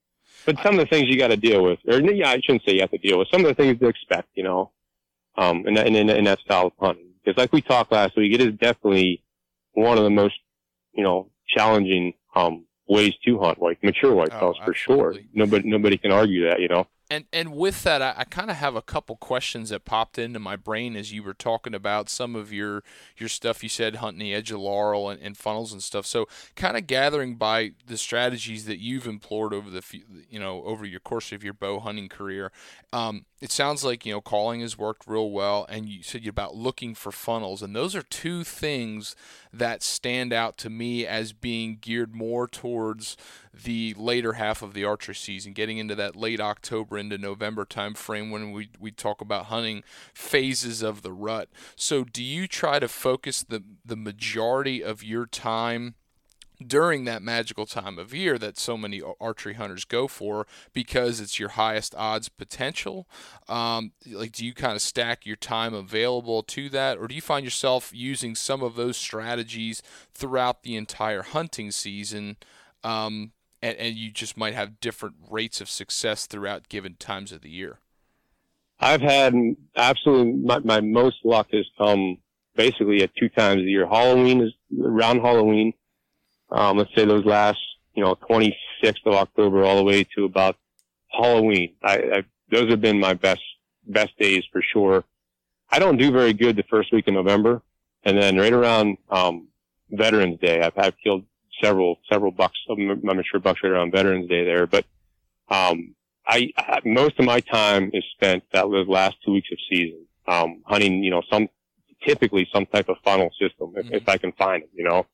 But 0.46 0.58
some 0.62 0.74
of 0.74 0.80
the 0.80 0.86
things 0.86 1.08
you 1.08 1.18
got 1.18 1.28
to 1.28 1.36
deal 1.36 1.62
with, 1.62 1.80
or 1.86 2.00
yeah, 2.00 2.30
I 2.30 2.40
shouldn't 2.40 2.62
say 2.64 2.74
you 2.74 2.80
have 2.80 2.90
to 2.92 2.98
deal 2.98 3.18
with. 3.18 3.28
Some 3.32 3.40
of 3.44 3.48
the 3.48 3.54
things 3.54 3.78
to 3.80 3.88
expect, 3.88 4.28
you 4.34 4.42
know, 4.44 4.70
um, 5.36 5.66
in 5.66 5.74
that, 5.74 5.86
in, 5.86 5.96
in 5.96 6.24
that 6.24 6.38
style 6.40 6.66
of 6.68 6.72
hunting. 6.78 7.08
Because 7.24 7.36
like 7.36 7.52
we 7.52 7.60
talked 7.60 7.92
last 7.92 8.16
week, 8.16 8.32
it 8.32 8.40
is 8.40 8.52
definitely 8.54 9.22
one 9.72 9.98
of 9.98 10.04
the 10.04 10.10
most, 10.10 10.36
you 10.94 11.02
know, 11.02 11.30
challenging 11.48 12.14
um, 12.34 12.64
ways 12.90 13.14
to 13.24 13.38
hunt 13.38 13.62
like 13.62 13.82
mature 13.82 14.12
white 14.12 14.32
Oh, 14.32 14.52
for 14.64 14.74
sure. 14.74 15.14
Nobody 15.32 15.68
nobody 15.68 15.96
can 15.96 16.12
argue 16.12 16.48
that, 16.48 16.60
you 16.60 16.68
know. 16.68 16.86
And 17.10 17.24
and 17.32 17.52
with 17.52 17.82
that, 17.82 18.00
I, 18.00 18.14
I 18.18 18.24
kind 18.24 18.50
of 18.50 18.56
have 18.56 18.76
a 18.76 18.82
couple 18.82 19.16
questions 19.16 19.70
that 19.70 19.84
popped 19.84 20.16
into 20.16 20.38
my 20.38 20.54
brain 20.54 20.94
as 20.94 21.12
you 21.12 21.24
were 21.24 21.34
talking 21.34 21.74
about 21.74 22.08
some 22.08 22.36
of 22.36 22.52
your 22.52 22.84
your 23.18 23.28
stuff. 23.28 23.64
You 23.64 23.68
said 23.68 23.96
hunting 23.96 24.20
the 24.20 24.32
edge 24.32 24.52
of 24.52 24.60
laurel 24.60 25.10
and, 25.10 25.20
and 25.20 25.36
funnels 25.36 25.72
and 25.72 25.82
stuff. 25.82 26.06
So 26.06 26.28
kind 26.54 26.76
of 26.76 26.86
gathering 26.86 27.34
by 27.34 27.72
the 27.84 27.98
strategies 27.98 28.64
that 28.66 28.78
you've 28.78 29.08
employed 29.08 29.52
over 29.52 29.68
the 29.68 29.82
you 30.30 30.38
know 30.38 30.62
over 30.62 30.86
your 30.86 31.00
course 31.00 31.32
of 31.32 31.42
your 31.42 31.54
bow 31.54 31.80
hunting 31.80 32.08
career. 32.08 32.52
Um, 32.92 33.24
it 33.40 33.50
sounds 33.50 33.82
like 33.82 34.06
you 34.06 34.12
know 34.12 34.20
calling 34.20 34.60
has 34.60 34.78
worked 34.78 35.06
real 35.06 35.30
well, 35.30 35.66
and 35.68 35.88
you 35.88 36.02
said 36.02 36.24
about 36.26 36.54
looking 36.54 36.94
for 36.94 37.10
funnels, 37.10 37.60
and 37.62 37.74
those 37.74 37.96
are 37.96 38.02
two 38.02 38.44
things 38.44 39.16
that 39.52 39.82
stand 39.82 40.32
out 40.32 40.56
to 40.58 40.70
me 40.70 41.06
as 41.06 41.32
being 41.32 41.78
geared 41.80 42.14
more 42.14 42.46
towards 42.46 43.16
the 43.52 43.94
later 43.96 44.34
half 44.34 44.62
of 44.62 44.74
the 44.74 44.84
archery 44.84 45.14
season, 45.14 45.52
getting 45.52 45.78
into 45.78 45.94
that 45.96 46.16
late 46.16 46.40
October 46.40 46.96
into 46.96 47.18
November 47.18 47.64
time 47.64 47.94
frame 47.94 48.30
when 48.30 48.52
we, 48.52 48.70
we 48.78 48.90
talk 48.90 49.20
about 49.20 49.46
hunting 49.46 49.82
phases 50.14 50.82
of 50.82 51.02
the 51.02 51.12
rut. 51.12 51.48
So 51.76 52.04
do 52.04 52.22
you 52.22 52.46
try 52.46 52.78
to 52.78 52.88
focus 52.88 53.42
the, 53.42 53.62
the 53.84 53.96
majority 53.96 54.82
of 54.82 55.02
your 55.02 55.26
time 55.26 55.94
during 56.64 57.04
that 57.04 57.22
magical 57.22 57.64
time 57.64 57.98
of 57.98 58.12
year 58.14 58.36
that 58.38 58.58
so 58.58 58.76
many 58.76 59.00
archery 59.20 59.54
hunters 59.54 59.84
go 59.84 60.06
for 60.06 60.46
because 60.72 61.20
it's 61.20 61.38
your 61.38 61.50
highest 61.50 61.94
odds 61.96 62.28
potential 62.28 63.08
um, 63.48 63.92
like 64.06 64.32
do 64.32 64.44
you 64.44 64.52
kind 64.52 64.74
of 64.74 64.82
stack 64.82 65.24
your 65.24 65.36
time 65.36 65.72
available 65.72 66.42
to 66.42 66.68
that 66.68 66.98
or 66.98 67.08
do 67.08 67.14
you 67.14 67.22
find 67.22 67.44
yourself 67.44 67.90
using 67.94 68.34
some 68.34 68.62
of 68.62 68.74
those 68.76 68.98
strategies 68.98 69.82
throughout 70.12 70.62
the 70.62 70.76
entire 70.76 71.22
hunting 71.22 71.70
season 71.70 72.36
um, 72.84 73.32
and, 73.62 73.76
and 73.76 73.96
you 73.96 74.10
just 74.10 74.36
might 74.36 74.54
have 74.54 74.80
different 74.80 75.16
rates 75.30 75.60
of 75.60 75.68
success 75.68 76.26
throughout 76.26 76.68
given 76.68 76.94
times 76.94 77.32
of 77.32 77.42
the 77.42 77.50
year? 77.50 77.78
I've 78.78 79.02
had 79.02 79.34
absolutely 79.76 80.32
my, 80.32 80.58
my 80.60 80.80
most 80.80 81.16
luck 81.24 81.48
has 81.52 81.66
come 81.76 82.18
basically 82.56 83.02
at 83.02 83.14
two 83.14 83.28
times 83.28 83.60
a 83.60 83.64
year. 83.64 83.86
Halloween 83.86 84.40
is 84.40 84.52
around 84.82 85.20
Halloween. 85.20 85.74
Um, 86.50 86.78
let's 86.78 86.94
say 86.94 87.04
those 87.04 87.24
last, 87.24 87.58
you 87.94 88.02
know, 88.02 88.16
26th 88.28 89.06
of 89.06 89.14
October 89.14 89.64
all 89.64 89.76
the 89.76 89.84
way 89.84 90.04
to 90.16 90.24
about 90.24 90.56
Halloween. 91.08 91.74
I, 91.82 91.96
I, 91.96 92.24
those 92.50 92.70
have 92.70 92.80
been 92.80 92.98
my 92.98 93.14
best, 93.14 93.42
best 93.86 94.16
days 94.18 94.44
for 94.50 94.62
sure. 94.62 95.04
I 95.70 95.78
don't 95.78 95.96
do 95.96 96.10
very 96.10 96.32
good 96.32 96.56
the 96.56 96.64
first 96.64 96.92
week 96.92 97.06
of 97.06 97.14
November. 97.14 97.62
And 98.02 98.16
then 98.16 98.38
right 98.38 98.52
around, 98.52 98.96
um, 99.10 99.48
Veterans 99.90 100.40
Day, 100.40 100.62
I've, 100.62 100.76
I've 100.76 100.96
killed 101.02 101.24
several 101.62 101.98
several 102.10 102.30
bucks, 102.30 102.58
of 102.68 102.78
my 102.78 103.14
mature 103.14 103.40
bucks 103.40 103.60
right 103.62 103.72
around 103.72 103.92
Veterans 103.92 104.28
Day 104.28 104.44
there. 104.44 104.66
But 104.66 104.84
um, 105.48 105.94
I, 106.26 106.50
I 106.56 106.80
most 106.84 107.18
of 107.18 107.24
my 107.24 107.40
time 107.40 107.90
is 107.92 108.04
spent 108.14 108.44
that 108.52 108.62
those 108.70 108.88
last 108.88 109.16
two 109.24 109.32
weeks 109.32 109.48
of 109.52 109.58
season 109.70 110.06
um, 110.26 110.62
hunting. 110.66 111.02
You 111.02 111.10
know, 111.10 111.22
some 111.30 111.48
typically 112.06 112.48
some 112.52 112.66
type 112.66 112.88
of 112.88 112.96
funnel 113.04 113.30
system 113.40 113.72
if, 113.76 113.86
mm-hmm. 113.86 113.94
if 113.94 114.08
I 114.08 114.18
can 114.18 114.32
find 114.32 114.62
it. 114.62 114.70
You 114.74 114.84
know, 114.84 115.06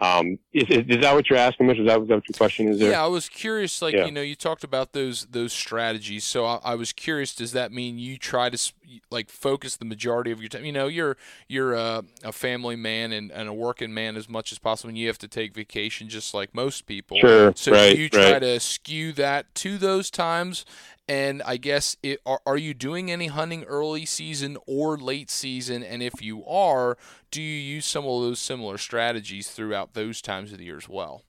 um, 0.00 0.38
is, 0.52 0.64
is, 0.68 0.84
is, 0.88 1.00
that 1.02 1.14
what 1.14 1.30
you're 1.30 1.38
asking, 1.38 1.66
Mitch? 1.66 1.78
Is 1.78 1.86
that, 1.86 2.00
is 2.00 2.08
that 2.08 2.16
what 2.16 2.28
your 2.28 2.36
question 2.36 2.68
is 2.68 2.80
there? 2.80 2.90
Yeah, 2.90 3.04
I 3.04 3.06
was 3.06 3.28
curious. 3.28 3.80
Like, 3.80 3.94
yeah. 3.94 4.06
you 4.06 4.12
know, 4.12 4.22
you 4.22 4.34
talked 4.34 4.64
about 4.64 4.92
those 4.92 5.26
those 5.26 5.52
strategies. 5.52 6.24
So 6.24 6.44
I, 6.44 6.58
I, 6.64 6.74
was 6.74 6.92
curious. 6.92 7.32
Does 7.32 7.52
that 7.52 7.70
mean 7.70 7.98
you 7.98 8.18
try 8.18 8.50
to 8.50 8.72
like 9.10 9.30
focus 9.30 9.76
the 9.76 9.84
majority 9.84 10.32
of 10.32 10.40
your 10.40 10.48
time? 10.48 10.64
You 10.64 10.72
know, 10.72 10.88
you're 10.88 11.16
you're 11.46 11.74
a, 11.74 12.02
a 12.24 12.32
family 12.32 12.74
man 12.74 13.12
and, 13.12 13.30
and, 13.30 13.48
a 13.48 13.52
working 13.52 13.94
man 13.94 14.16
as 14.16 14.28
much 14.28 14.50
as 14.50 14.58
possible, 14.58 14.88
and 14.88 14.98
you 14.98 15.06
have 15.06 15.18
to 15.18 15.28
take 15.28 15.54
vacation 15.54 16.08
just 16.08 16.34
like 16.34 16.54
most 16.54 16.86
people. 16.86 17.18
Sure. 17.20 17.52
So 17.54 17.70
right, 17.70 17.96
you 17.96 18.08
try 18.08 18.32
right. 18.32 18.38
to 18.40 18.58
skew 18.58 19.12
that 19.12 19.54
to 19.56 19.78
those 19.78 20.10
times, 20.10 20.64
and 21.08 21.42
I 21.42 21.56
guess 21.56 21.96
it, 22.02 22.20
are, 22.24 22.40
are 22.46 22.56
you 22.56 22.74
doing 22.74 23.10
any 23.10 23.26
hunting 23.26 23.64
early 23.64 24.06
season 24.06 24.56
or 24.66 24.96
late 24.96 25.30
season? 25.30 25.82
And 25.82 26.02
if 26.02 26.22
you 26.22 26.44
are, 26.46 26.96
do 27.30 27.42
you 27.42 27.58
use 27.58 27.86
some 27.86 28.04
of 28.04 28.22
those 28.22 28.38
similar 28.38 28.78
strategies 28.78 29.50
throughout 29.50 29.94
those 29.94 30.22
times 30.22 30.52
of 30.52 30.58
the 30.58 30.64
year 30.64 30.78
as 30.78 30.88
well? 30.88 31.24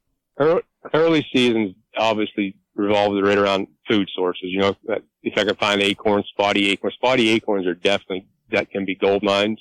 Early 0.94 1.26
seasons 1.34 1.76
obviously 1.98 2.56
revolves 2.76 3.22
right 3.22 3.38
around 3.38 3.68
food 3.90 4.10
sources. 4.16 4.46
You 4.46 4.60
know, 4.60 4.76
if 5.24 5.38
I 5.38 5.44
can 5.44 5.56
find 5.56 5.82
acorns, 5.82 6.28
spotty 6.30 6.70
acorns, 6.70 6.96
spotty 6.96 7.30
acorns 7.30 7.66
are 7.66 7.76
definitely 7.76 8.28
that 8.52 8.70
can 8.70 8.86
be 8.86 8.96
gold 8.96 9.24
mines. 9.24 9.60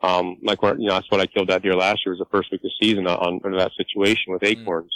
Um, 0.00 0.38
like 0.42 0.60
you 0.62 0.88
know, 0.88 0.94
that's 0.94 1.10
what 1.10 1.20
I 1.20 1.26
killed 1.26 1.48
that 1.48 1.62
deer 1.62 1.76
last 1.76 2.00
year 2.04 2.12
was 2.12 2.18
the 2.18 2.36
first 2.36 2.50
week 2.50 2.62
of 2.64 2.70
season 2.80 3.06
on 3.06 3.40
under 3.44 3.58
that 3.58 3.72
situation 3.76 4.32
with 4.32 4.42
mm. 4.42 4.48
acorns. 4.48 4.92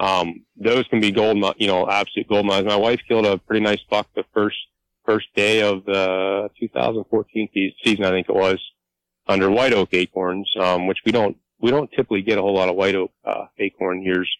Um, 0.00 0.44
those 0.56 0.86
can 0.88 1.00
be 1.00 1.10
gold, 1.10 1.38
you 1.58 1.66
know, 1.66 1.88
absolute 1.88 2.28
gold 2.28 2.46
mines. 2.46 2.66
My 2.66 2.76
wife 2.76 3.00
killed 3.08 3.26
a 3.26 3.38
pretty 3.38 3.64
nice 3.64 3.80
buck 3.90 4.08
the 4.14 4.24
first, 4.32 4.56
first 5.04 5.26
day 5.34 5.62
of 5.62 5.84
the 5.84 6.50
2014 6.60 7.48
season, 7.84 8.04
I 8.04 8.10
think 8.10 8.28
it 8.28 8.34
was, 8.34 8.60
under 9.26 9.50
white 9.50 9.72
oak 9.72 9.92
acorns, 9.92 10.48
um, 10.60 10.86
which 10.86 10.98
we 11.04 11.12
don't, 11.12 11.36
we 11.60 11.70
don't 11.70 11.90
typically 11.90 12.22
get 12.22 12.38
a 12.38 12.42
whole 12.42 12.54
lot 12.54 12.68
of 12.68 12.76
white 12.76 12.94
oak, 12.94 13.10
uh, 13.24 13.46
acorn 13.58 14.02
years. 14.02 14.30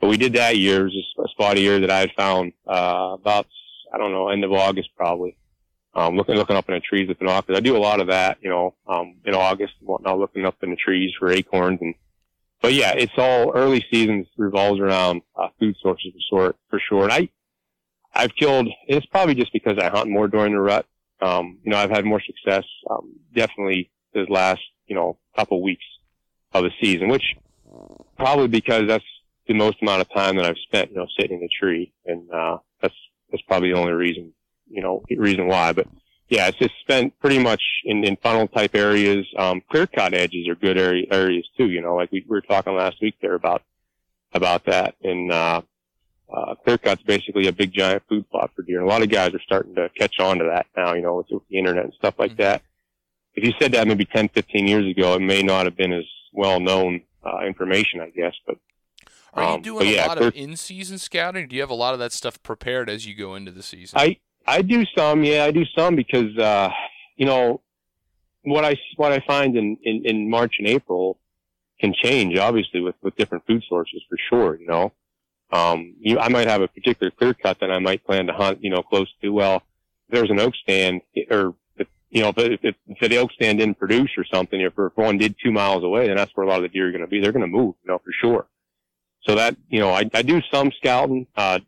But 0.00 0.08
we 0.08 0.16
did 0.16 0.34
that 0.34 0.56
year. 0.56 0.82
It 0.82 0.92
was 0.92 1.06
a 1.24 1.28
spotty 1.30 1.62
year 1.62 1.80
that 1.80 1.90
I 1.90 2.00
had 2.00 2.12
found, 2.16 2.52
uh, 2.66 3.16
about, 3.20 3.46
I 3.92 3.98
don't 3.98 4.12
know, 4.12 4.28
end 4.28 4.44
of 4.44 4.52
August 4.52 4.90
probably. 4.96 5.36
Um, 5.96 6.16
looking, 6.16 6.34
looking 6.34 6.56
up 6.56 6.68
in 6.68 6.74
the 6.74 6.80
trees 6.80 7.06
with 7.06 7.20
binoculars. 7.20 7.56
I 7.56 7.60
do 7.60 7.76
a 7.76 7.78
lot 7.78 8.00
of 8.00 8.08
that, 8.08 8.38
you 8.42 8.50
know, 8.50 8.74
um, 8.88 9.14
in 9.24 9.32
August 9.32 9.74
and 9.78 9.88
whatnot, 9.88 10.18
looking 10.18 10.44
up 10.44 10.56
in 10.62 10.70
the 10.70 10.76
trees 10.76 11.12
for 11.18 11.30
acorns 11.30 11.78
and, 11.80 11.94
but 12.64 12.72
yeah, 12.72 12.92
it's 12.96 13.12
all 13.18 13.52
early 13.54 13.84
seasons 13.90 14.26
revolves 14.38 14.80
around 14.80 15.20
uh, 15.36 15.48
food 15.60 15.76
sources 15.82 16.12
for 16.14 16.20
sure. 16.30 16.54
For 16.70 16.80
sure, 16.88 17.02
and 17.04 17.12
I, 17.12 17.28
I've 18.14 18.34
killed. 18.34 18.68
It's 18.88 19.04
probably 19.04 19.34
just 19.34 19.52
because 19.52 19.76
I 19.78 19.90
hunt 19.90 20.08
more 20.08 20.28
during 20.28 20.52
the 20.52 20.60
rut. 20.60 20.86
Um, 21.20 21.58
you 21.62 21.70
know, 21.70 21.76
I've 21.76 21.90
had 21.90 22.06
more 22.06 22.22
success. 22.22 22.64
Um, 22.90 23.12
definitely 23.34 23.90
this 24.14 24.28
last 24.30 24.62
you 24.86 24.94
know 24.94 25.18
couple 25.36 25.62
weeks 25.62 25.84
of 26.54 26.64
the 26.64 26.70
season, 26.80 27.08
which 27.08 27.36
probably 28.16 28.48
because 28.48 28.86
that's 28.88 29.04
the 29.46 29.52
most 29.52 29.76
amount 29.82 30.00
of 30.00 30.10
time 30.14 30.36
that 30.36 30.46
I've 30.46 30.56
spent, 30.64 30.90
you 30.90 30.96
know, 30.96 31.06
sitting 31.18 31.36
in 31.36 31.42
the 31.42 31.50
tree, 31.60 31.92
and 32.06 32.30
uh, 32.32 32.58
that's 32.80 32.94
that's 33.30 33.42
probably 33.42 33.72
the 33.72 33.78
only 33.78 33.92
reason, 33.92 34.32
you 34.70 34.80
know, 34.80 35.02
reason 35.10 35.48
why. 35.48 35.74
But 35.74 35.86
yeah, 36.28 36.48
it's 36.48 36.58
just 36.58 36.74
spent 36.80 37.18
pretty 37.20 37.38
much 37.38 37.62
in, 37.84 38.04
in 38.04 38.16
funnel 38.16 38.48
type 38.48 38.74
areas. 38.74 39.26
Um, 39.36 39.62
clear 39.70 39.86
cut 39.86 40.14
edges 40.14 40.48
are 40.48 40.54
good 40.54 40.78
area, 40.78 41.06
areas 41.10 41.46
too, 41.56 41.68
you 41.68 41.80
know, 41.80 41.94
like 41.94 42.10
we, 42.10 42.20
we 42.20 42.34
were 42.36 42.40
talking 42.40 42.74
last 42.74 42.96
week 43.02 43.16
there 43.20 43.34
about, 43.34 43.62
about 44.32 44.64
that. 44.66 44.94
And, 45.02 45.30
uh, 45.30 45.62
uh, 46.34 46.54
clear 46.64 46.78
cut's 46.78 47.02
basically 47.02 47.46
a 47.46 47.52
big 47.52 47.72
giant 47.72 48.02
food 48.08 48.28
plot 48.30 48.50
for 48.56 48.62
deer. 48.62 48.80
And 48.80 48.88
a 48.88 48.90
lot 48.90 49.02
of 49.02 49.10
guys 49.10 49.34
are 49.34 49.40
starting 49.40 49.74
to 49.76 49.88
catch 49.90 50.18
on 50.18 50.38
to 50.38 50.44
that 50.46 50.66
now, 50.76 50.94
you 50.94 51.02
know, 51.02 51.16
with, 51.16 51.26
with 51.30 51.42
the 51.48 51.58
internet 51.58 51.84
and 51.84 51.94
stuff 51.94 52.14
like 52.18 52.32
mm-hmm. 52.32 52.42
that. 52.42 52.62
If 53.34 53.44
you 53.44 53.52
said 53.60 53.72
that 53.72 53.86
maybe 53.86 54.04
10, 54.04 54.28
15 54.30 54.66
years 54.66 54.90
ago, 54.90 55.14
it 55.14 55.20
may 55.20 55.42
not 55.42 55.66
have 55.66 55.76
been 55.76 55.92
as 55.92 56.04
well 56.32 56.60
known, 56.60 57.02
uh, 57.24 57.44
information, 57.46 58.00
I 58.00 58.10
guess, 58.10 58.34
but, 58.46 58.56
are 59.34 59.42
you 59.42 59.54
um, 59.56 59.62
doing 59.62 59.88
yeah, 59.88 60.06
a 60.06 60.08
lot 60.08 60.22
of 60.22 60.34
in-season 60.36 60.98
scouting? 60.98 61.48
Do 61.48 61.56
you 61.56 61.62
have 61.62 61.70
a 61.70 61.74
lot 61.74 61.92
of 61.92 61.98
that 61.98 62.12
stuff 62.12 62.40
prepared 62.44 62.88
as 62.88 63.04
you 63.04 63.16
go 63.16 63.34
into 63.34 63.50
the 63.50 63.64
season? 63.64 63.98
I 63.98 64.18
I 64.46 64.62
do 64.62 64.84
some, 64.96 65.24
yeah, 65.24 65.44
I 65.44 65.50
do 65.50 65.64
some 65.76 65.96
because, 65.96 66.36
uh, 66.36 66.70
you 67.16 67.26
know, 67.26 67.60
what 68.42 68.64
I, 68.64 68.76
what 68.96 69.12
I 69.12 69.20
find 69.26 69.56
in, 69.56 69.76
in, 69.82 70.02
in 70.04 70.30
March 70.30 70.54
and 70.58 70.68
April 70.68 71.18
can 71.80 71.94
change, 71.94 72.36
obviously, 72.38 72.80
with, 72.80 72.94
with 73.02 73.16
different 73.16 73.46
food 73.46 73.62
sources 73.68 74.02
for 74.08 74.18
sure, 74.28 74.58
you 74.60 74.66
know. 74.66 74.92
Um, 75.50 75.94
you, 76.00 76.18
I 76.18 76.28
might 76.28 76.48
have 76.48 76.62
a 76.62 76.68
particular 76.68 77.10
clear 77.10 77.34
cut 77.34 77.60
that 77.60 77.70
I 77.70 77.78
might 77.78 78.04
plan 78.04 78.26
to 78.26 78.32
hunt, 78.32 78.62
you 78.62 78.70
know, 78.70 78.82
close 78.82 79.08
to, 79.22 79.30
well, 79.30 79.56
if 79.56 80.14
there's 80.14 80.30
an 80.30 80.40
oak 80.40 80.54
stand 80.56 81.00
or, 81.30 81.54
if, 81.76 81.86
you 82.10 82.22
know, 82.22 82.32
if, 82.36 82.58
if, 82.62 82.74
if 82.86 83.10
the 83.10 83.16
oak 83.18 83.32
stand 83.32 83.58
didn't 83.58 83.78
produce 83.78 84.10
or 84.16 84.24
something, 84.24 84.60
if, 84.60 84.72
if 84.76 84.96
one 84.96 85.16
did 85.16 85.36
two 85.42 85.52
miles 85.52 85.84
away, 85.84 86.08
then 86.08 86.16
that's 86.16 86.32
where 86.34 86.46
a 86.46 86.48
lot 86.48 86.56
of 86.56 86.62
the 86.62 86.68
deer 86.68 86.88
are 86.88 86.92
going 86.92 87.02
to 87.02 87.06
be. 87.06 87.20
They're 87.20 87.32
going 87.32 87.42
to 87.42 87.46
move, 87.46 87.74
you 87.84 87.90
know, 87.90 87.98
for 87.98 88.12
sure. 88.20 88.46
So 89.26 89.36
that, 89.36 89.56
you 89.68 89.80
know, 89.80 89.90
I, 89.90 90.08
I 90.12 90.22
do 90.22 90.40
some 90.52 90.70
scouting, 90.76 91.26
uh, 91.36 91.60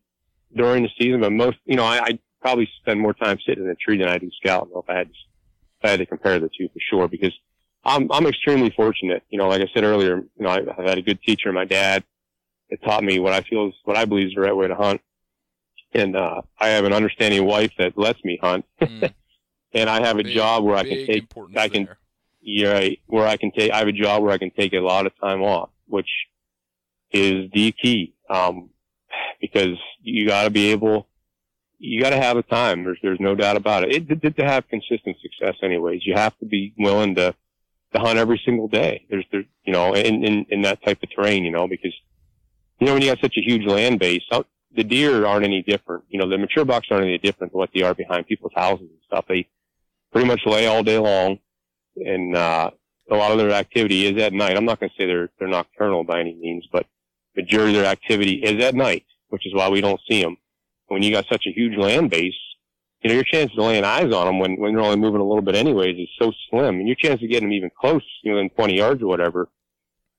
during 0.55 0.83
the 0.83 0.91
season, 0.99 1.21
but 1.21 1.33
most, 1.33 1.59
you 1.65 1.77
know, 1.77 1.85
I, 1.85 2.01
I 2.03 2.19
probably 2.47 2.71
spend 2.81 3.01
more 3.01 3.13
time 3.13 3.41
sitting 3.45 3.65
in 3.65 3.71
a 3.71 3.75
tree 3.75 3.99
than 3.99 4.07
I 4.07 4.19
do 4.19 4.31
scouting. 4.41 4.71
If 4.77 4.89
I 4.89 4.99
had, 4.99 5.09
if 5.09 5.83
I 5.83 5.91
had 5.91 5.99
to 5.99 6.07
compare 6.07 6.39
the 6.39 6.49
two 6.57 6.69
for 6.69 6.79
sure, 6.79 7.09
because 7.09 7.33
I'm, 7.85 8.07
I'm 8.13 8.25
extremely 8.25 8.71
fortunate. 8.71 9.25
You 9.31 9.39
know, 9.39 9.49
like 9.49 9.63
I 9.63 9.67
said 9.75 9.83
earlier, 9.83 10.19
you 10.19 10.45
know, 10.45 10.51
I've 10.51 10.69
had 10.87 10.97
a 10.97 11.03
good 11.03 11.21
teacher, 11.23 11.53
my 11.53 11.65
dad, 11.65 12.05
that 12.71 12.81
taught 12.85 13.03
me 13.03 13.19
what 13.19 13.33
I 13.33 13.41
feel 13.41 13.67
is, 13.67 13.75
what 13.83 13.97
I 13.97 14.05
believe 14.05 14.29
is 14.29 14.35
the 14.37 14.43
right 14.43 14.55
way 14.55 14.69
to 14.69 14.77
hunt. 14.77 15.01
And, 15.93 16.15
uh, 16.15 16.43
I 16.61 16.69
have 16.69 16.85
an 16.85 16.93
understanding 16.93 17.45
wife 17.45 17.73
that 17.79 17.99
lets 17.99 18.23
me 18.25 18.39
hunt. 18.41 18.65
Mm. 18.81 19.13
and 19.73 19.91
I 19.91 20.07
have 20.07 20.21
a 20.21 20.23
big, 20.23 20.33
job 20.33 20.63
where 20.63 20.77
I 20.77 20.85
can 20.85 21.05
take, 21.05 21.25
I 21.57 21.69
can, 21.69 21.89
yeah, 22.41 22.73
right, 22.73 23.01
where 23.07 23.27
I 23.27 23.37
can 23.37 23.51
take, 23.51 23.73
I 23.73 23.79
have 23.79 23.89
a 23.89 23.93
job 23.93 24.23
where 24.23 24.31
I 24.31 24.39
can 24.39 24.53
take 24.53 24.73
a 24.73 24.79
lot 24.79 25.07
of 25.07 25.13
time 25.19 25.43
off, 25.43 25.71
which 25.89 26.09
is 27.11 27.51
the 27.53 27.73
key. 27.73 28.15
Um, 28.31 28.71
because 29.41 29.77
you 30.01 30.29
got 30.29 30.45
to 30.45 30.51
be 30.51 30.71
able 30.71 31.09
you 31.79 32.01
got 32.01 32.11
to 32.11 32.17
have 32.17 32.37
a 32.37 32.43
time. 32.43 32.85
There's 32.85 32.99
there's 33.03 33.21
no 33.21 33.35
doubt 33.35 33.57
about 33.57 33.85
it. 33.85 33.93
It, 34.11 34.25
it. 34.25 34.37
To 34.37 34.45
have 34.45 34.69
consistent 34.69 35.17
success, 35.21 35.57
anyways, 35.63 36.07
you 36.07 36.15
have 36.15 36.37
to 36.39 36.47
be 36.47 36.75
willing 36.79 37.15
to 37.17 37.35
to 37.95 37.99
hunt 37.99 38.19
every 38.19 38.41
single 38.45 38.69
day. 38.69 39.07
There's 39.11 39.27
there 39.31 39.45
you 39.65 39.73
know 39.73 39.95
in 39.95 40.25
in 40.25 40.47
in 40.49 40.63
that 40.63 40.83
type 40.85 41.03
of 41.03 41.11
terrain, 41.11 41.45
you 41.45 41.51
know, 41.51 41.69
because 41.69 41.95
you 42.79 42.87
know 42.87 42.95
when 42.95 43.03
you 43.03 43.09
have 43.09 43.21
such 43.21 43.37
a 43.37 43.43
huge 43.43 43.67
land 43.67 43.99
base, 43.99 44.23
the 44.75 44.85
deer 44.85 45.27
aren't 45.27 45.45
any 45.45 45.63
different. 45.63 46.05
You 46.09 46.19
know, 46.19 46.29
the 46.29 46.39
mature 46.39 46.65
bucks 46.65 46.89
aren't 46.91 47.07
any 47.07 47.19
different 47.19 47.53
than 47.53 47.59
what 47.59 47.71
they 47.75 47.83
are 47.83 47.95
behind 47.95 48.27
people's 48.27 48.53
houses 48.55 48.89
and 48.89 49.01
stuff. 49.07 49.25
They 49.29 49.49
pretty 50.13 50.27
much 50.27 50.41
lay 50.47 50.67
all 50.67 50.83
day 50.83 50.99
long, 50.99 51.39
and 51.97 52.37
uh, 52.37 52.71
a 53.11 53.17
lot 53.17 53.33
of 53.33 53.39
their 53.39 53.51
activity 53.51 54.07
is 54.07 54.21
at 54.23 54.33
night. 54.33 54.57
I'm 54.57 54.65
not 54.65 54.81
going 54.81 54.91
to 54.91 54.97
say 54.97 55.07
they're 55.07 55.31
they're 55.39 55.49
nocturnal 55.49 56.05
by 56.05 56.21
any 56.21 56.35
means, 56.35 56.67
but 56.73 56.87
majority 57.37 57.77
of 57.77 57.83
their 57.83 57.93
activity 57.93 58.43
is 58.43 58.63
at 58.65 58.75
night, 58.75 59.05
which 59.29 59.47
is 59.47 59.55
why 59.55 59.69
we 59.69 59.81
don't 59.81 60.01
see 60.09 60.23
them. 60.23 60.37
When 60.89 61.03
you 61.03 61.11
got 61.13 61.27
such 61.29 61.47
a 61.47 61.53
huge 61.53 61.77
land 61.77 62.11
base, 62.11 62.35
you 63.03 63.09
know 63.09 63.15
your 63.15 63.25
chances 63.25 63.57
of 63.59 63.65
laying 63.65 63.85
eyes 63.85 64.13
on 64.13 64.27
them 64.27 64.39
when 64.39 64.57
when 64.57 64.75
they're 64.75 64.85
only 64.85 64.97
moving 64.97 65.21
a 65.21 65.25
little 65.25 65.43
bit 65.43 65.55
anyways 65.55 65.99
is 65.99 66.09
so 66.21 66.33
slim, 66.51 66.77
and 66.77 66.87
your 66.87 66.97
chance 66.97 67.23
of 67.23 67.29
getting 67.29 67.49
them 67.49 67.53
even 67.53 67.71
close, 67.79 68.03
you 68.23 68.33
know, 68.33 68.39
in 68.39 68.51
20 68.51 68.77
yards 68.77 69.03
or 69.03 69.07
whatever, 69.07 69.49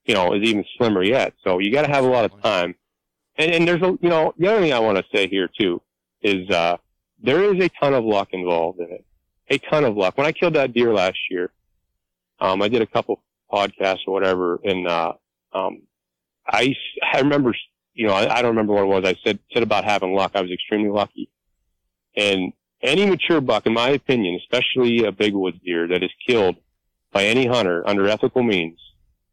you 0.04 0.14
know, 0.14 0.32
is 0.34 0.42
even 0.42 0.64
slimmer 0.76 1.02
yet. 1.02 1.34
So 1.44 1.58
you 1.58 1.72
got 1.72 1.86
to 1.86 1.92
have 1.92 2.04
a 2.04 2.08
lot 2.08 2.24
of 2.24 2.42
time. 2.42 2.74
And 3.36 3.52
and 3.52 3.68
there's 3.68 3.82
a 3.82 3.98
you 4.00 4.08
know 4.08 4.34
the 4.38 4.48
other 4.48 4.60
thing 4.60 4.72
I 4.72 4.78
want 4.80 4.98
to 4.98 5.04
say 5.14 5.28
here 5.28 5.48
too 5.58 5.80
is 6.22 6.48
uh 6.50 6.76
there 7.22 7.42
is 7.42 7.62
a 7.62 7.68
ton 7.80 7.94
of 7.94 8.04
luck 8.04 8.28
involved 8.32 8.80
in 8.80 8.90
it, 8.90 9.04
a 9.48 9.58
ton 9.58 9.84
of 9.84 9.96
luck. 9.96 10.16
When 10.16 10.26
I 10.26 10.32
killed 10.32 10.54
that 10.54 10.72
deer 10.72 10.92
last 10.92 11.18
year, 11.30 11.50
um, 12.40 12.62
I 12.62 12.68
did 12.68 12.82
a 12.82 12.86
couple 12.86 13.20
podcasts 13.50 14.06
or 14.06 14.12
whatever, 14.12 14.60
and 14.64 14.86
uh, 14.86 15.12
um, 15.52 15.82
I 16.46 16.74
I 17.12 17.20
remember, 17.20 17.54
you 17.98 18.06
know, 18.06 18.14
I, 18.14 18.36
I 18.36 18.42
don't 18.42 18.50
remember 18.50 18.72
what 18.74 18.84
it 18.84 18.86
was. 18.86 19.04
I 19.04 19.16
said 19.24 19.38
said 19.52 19.62
about 19.62 19.84
having 19.84 20.14
luck. 20.14 20.32
I 20.34 20.40
was 20.40 20.50
extremely 20.52 20.88
lucky, 20.90 21.28
and 22.16 22.52
any 22.80 23.04
mature 23.06 23.40
buck, 23.40 23.66
in 23.66 23.72
my 23.74 23.88
opinion, 23.90 24.38
especially 24.40 25.04
a 25.04 25.12
big 25.12 25.34
woods 25.34 25.58
deer 25.64 25.88
that 25.88 26.02
is 26.02 26.10
killed 26.26 26.56
by 27.12 27.24
any 27.24 27.46
hunter 27.46 27.82
under 27.88 28.06
ethical 28.06 28.42
means, 28.42 28.78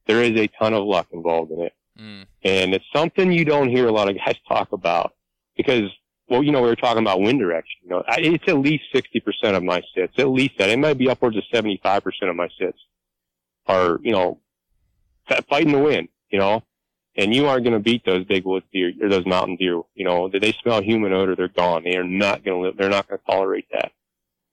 there 0.08 0.24
is 0.24 0.32
a 0.40 0.48
ton 0.60 0.74
of 0.74 0.84
luck 0.84 1.08
involved 1.12 1.52
in 1.52 1.62
it, 1.62 1.74
Mm. 2.00 2.26
and 2.44 2.74
it's 2.74 2.86
something 2.94 3.32
you 3.32 3.46
don't 3.46 3.70
hear 3.70 3.88
a 3.88 3.92
lot 3.92 4.10
of 4.10 4.18
guys 4.18 4.36
talk 4.48 4.72
about 4.74 5.14
because. 5.56 5.90
Well, 6.28 6.42
you 6.42 6.52
know, 6.52 6.64
we 6.64 6.70
were 6.70 6.76
talking 6.76 7.04
about 7.04 7.22
wind 7.22 7.38
direction. 7.38 7.82
You 7.84 7.90
know, 7.92 8.04
I, 8.08 8.16
it's 8.20 8.46
at 8.48 8.58
least 8.58 8.86
60% 8.96 9.22
of 9.56 9.62
my 9.62 9.84
sits. 9.94 10.14
At 10.18 10.28
least 10.30 10.58
that. 10.58 10.72
It 10.72 10.80
might 10.80 10.98
be 10.98 11.08
upwards 11.08 11.38
of 11.38 11.44
75% 11.54 12.02
of 12.24 12.36
my 12.36 12.48
sits 12.60 12.80
are, 13.68 14.00
you 14.02 14.12
know, 14.12 14.40
fighting 15.50 15.72
the 15.72 15.78
wind, 15.78 16.08
you 16.32 16.40
know, 16.40 16.64
and 17.16 17.34
you 17.34 17.48
aren't 17.48 17.64
going 17.64 17.74
to 17.74 17.80
beat 17.80 18.04
those 18.06 18.26
big 18.26 18.46
woods 18.46 18.66
deer 18.74 18.92
or 19.02 19.10
those 19.10 19.26
mountain 19.26 19.56
deer. 19.56 19.82
You 19.94 20.06
know, 20.06 20.30
they 20.30 20.52
smell 20.52 20.82
human 20.82 21.14
odor, 21.14 21.36
they're 21.36 21.48
gone. 21.48 21.84
They 21.84 21.96
are 21.96 22.04
not 22.04 22.44
going 22.44 22.58
to 22.58 22.68
live. 22.68 22.78
They're 22.78 22.90
not 22.90 23.08
going 23.08 23.20
to 23.20 23.26
tolerate 23.26 23.68
that. 23.72 23.92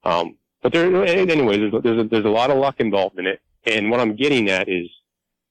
Um, 0.04 0.36
but 0.62 0.72
there, 0.72 1.04
anyway, 1.04 1.58
there's, 1.58 1.82
there's 1.82 2.00
a, 2.00 2.04
there's 2.04 2.24
a 2.24 2.30
lot 2.30 2.50
of 2.50 2.58
luck 2.58 2.76
involved 2.78 3.18
in 3.18 3.26
it. 3.26 3.40
And 3.64 3.90
what 3.90 4.00
I'm 4.00 4.16
getting 4.16 4.48
at 4.48 4.68
is 4.68 4.88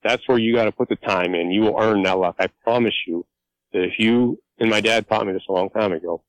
that's 0.03 0.28
where 0.28 0.38
you 0.38 0.55
got 0.55 0.66
to 0.66 0.72
put 0.72 0.89
the 0.89 0.95
time 0.95 1.36
in. 1.36 1.51
You 1.51 1.62
will 1.62 1.78
earn 1.80 2.03
that 2.03 2.18
luck. 2.18 2.36
I 2.39 2.47
promise 2.64 2.95
you 3.05 3.26
that 3.74 3.84
if 3.84 3.93
you, 3.99 4.41
and 4.59 4.70
my 4.70 4.82
dad 4.82 5.07
taught 5.07 5.28
me 5.28 5.34
this 5.34 5.43
a 5.49 5.51
long 5.51 5.70
time 5.70 5.91
ago, 5.91 6.24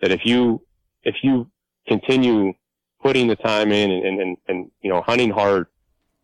that 0.00 0.10
if 0.10 0.20
you, 0.24 0.62
if 1.02 1.16
you 1.22 1.50
continue 1.86 2.52
putting 3.02 3.28
the 3.28 3.36
time 3.36 3.72
in 3.72 3.90
and, 3.90 4.04
and, 4.04 4.20
and, 4.20 4.36
and 4.46 4.70
you 4.82 4.90
know, 4.90 5.02
hunting 5.02 5.30
hard 5.30 5.66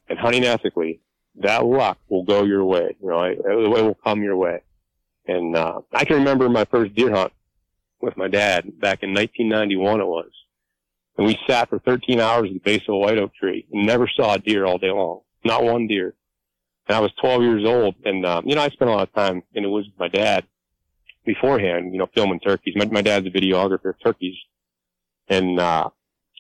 and 0.09 0.19
hunting 0.19 0.45
ethically, 0.45 1.01
that 1.37 1.64
luck 1.64 1.99
will 2.09 2.24
go 2.24 2.45
your 2.45 2.64
way. 2.64 2.97
You 3.03 3.09
know, 3.09 3.22
it, 3.22 3.39
it 3.39 3.68
will 3.68 3.99
come 4.05 4.22
your 4.22 4.37
way. 4.37 4.61
And, 5.26 5.57
uh, 5.57 5.80
I 5.93 6.05
can 6.05 6.16
remember 6.16 6.49
my 6.49 6.64
first 6.64 6.95
deer 6.95 7.11
hunt 7.11 7.32
with 8.01 8.16
my 8.16 8.28
dad 8.28 8.80
back 8.80 9.03
in 9.03 9.14
1991 9.14 10.01
it 10.01 10.05
was. 10.05 10.30
And 11.16 11.26
we 11.26 11.39
sat 11.47 11.68
for 11.68 11.78
13 11.78 12.20
hours 12.20 12.49
at 12.49 12.55
the 12.55 12.59
base 12.59 12.82
of 12.89 12.95
a 12.95 12.99
white 12.99 13.18
oak 13.18 13.35
tree 13.35 13.66
and 13.72 13.87
never 13.87 14.09
saw 14.09 14.35
a 14.35 14.39
deer 14.39 14.64
all 14.64 14.78
day 14.78 14.91
long. 14.91 15.20
Not 15.45 15.64
one 15.64 15.87
deer. 15.87 16.14
And 16.89 16.97
I 16.97 17.01
was 17.01 17.12
12 17.20 17.43
years 17.43 17.64
old. 17.64 17.95
And, 18.05 18.26
um, 18.26 18.47
you 18.47 18.55
know, 18.55 18.62
I 18.62 18.68
spent 18.68 18.91
a 18.91 18.95
lot 18.95 19.09
of 19.09 19.14
time 19.14 19.43
in 19.55 19.62
the 19.62 19.70
woods 19.70 19.89
with 19.89 19.99
my 19.99 20.09
dad 20.09 20.45
beforehand, 21.24 21.93
you 21.93 21.99
know, 21.99 22.09
filming 22.14 22.41
turkeys. 22.41 22.74
My, 22.76 22.87
my 22.87 23.03
dad's 23.03 23.26
a 23.26 23.30
videographer 23.30 23.91
of 23.91 24.03
turkeys. 24.03 24.37
And, 25.28 25.59
uh, 25.59 25.89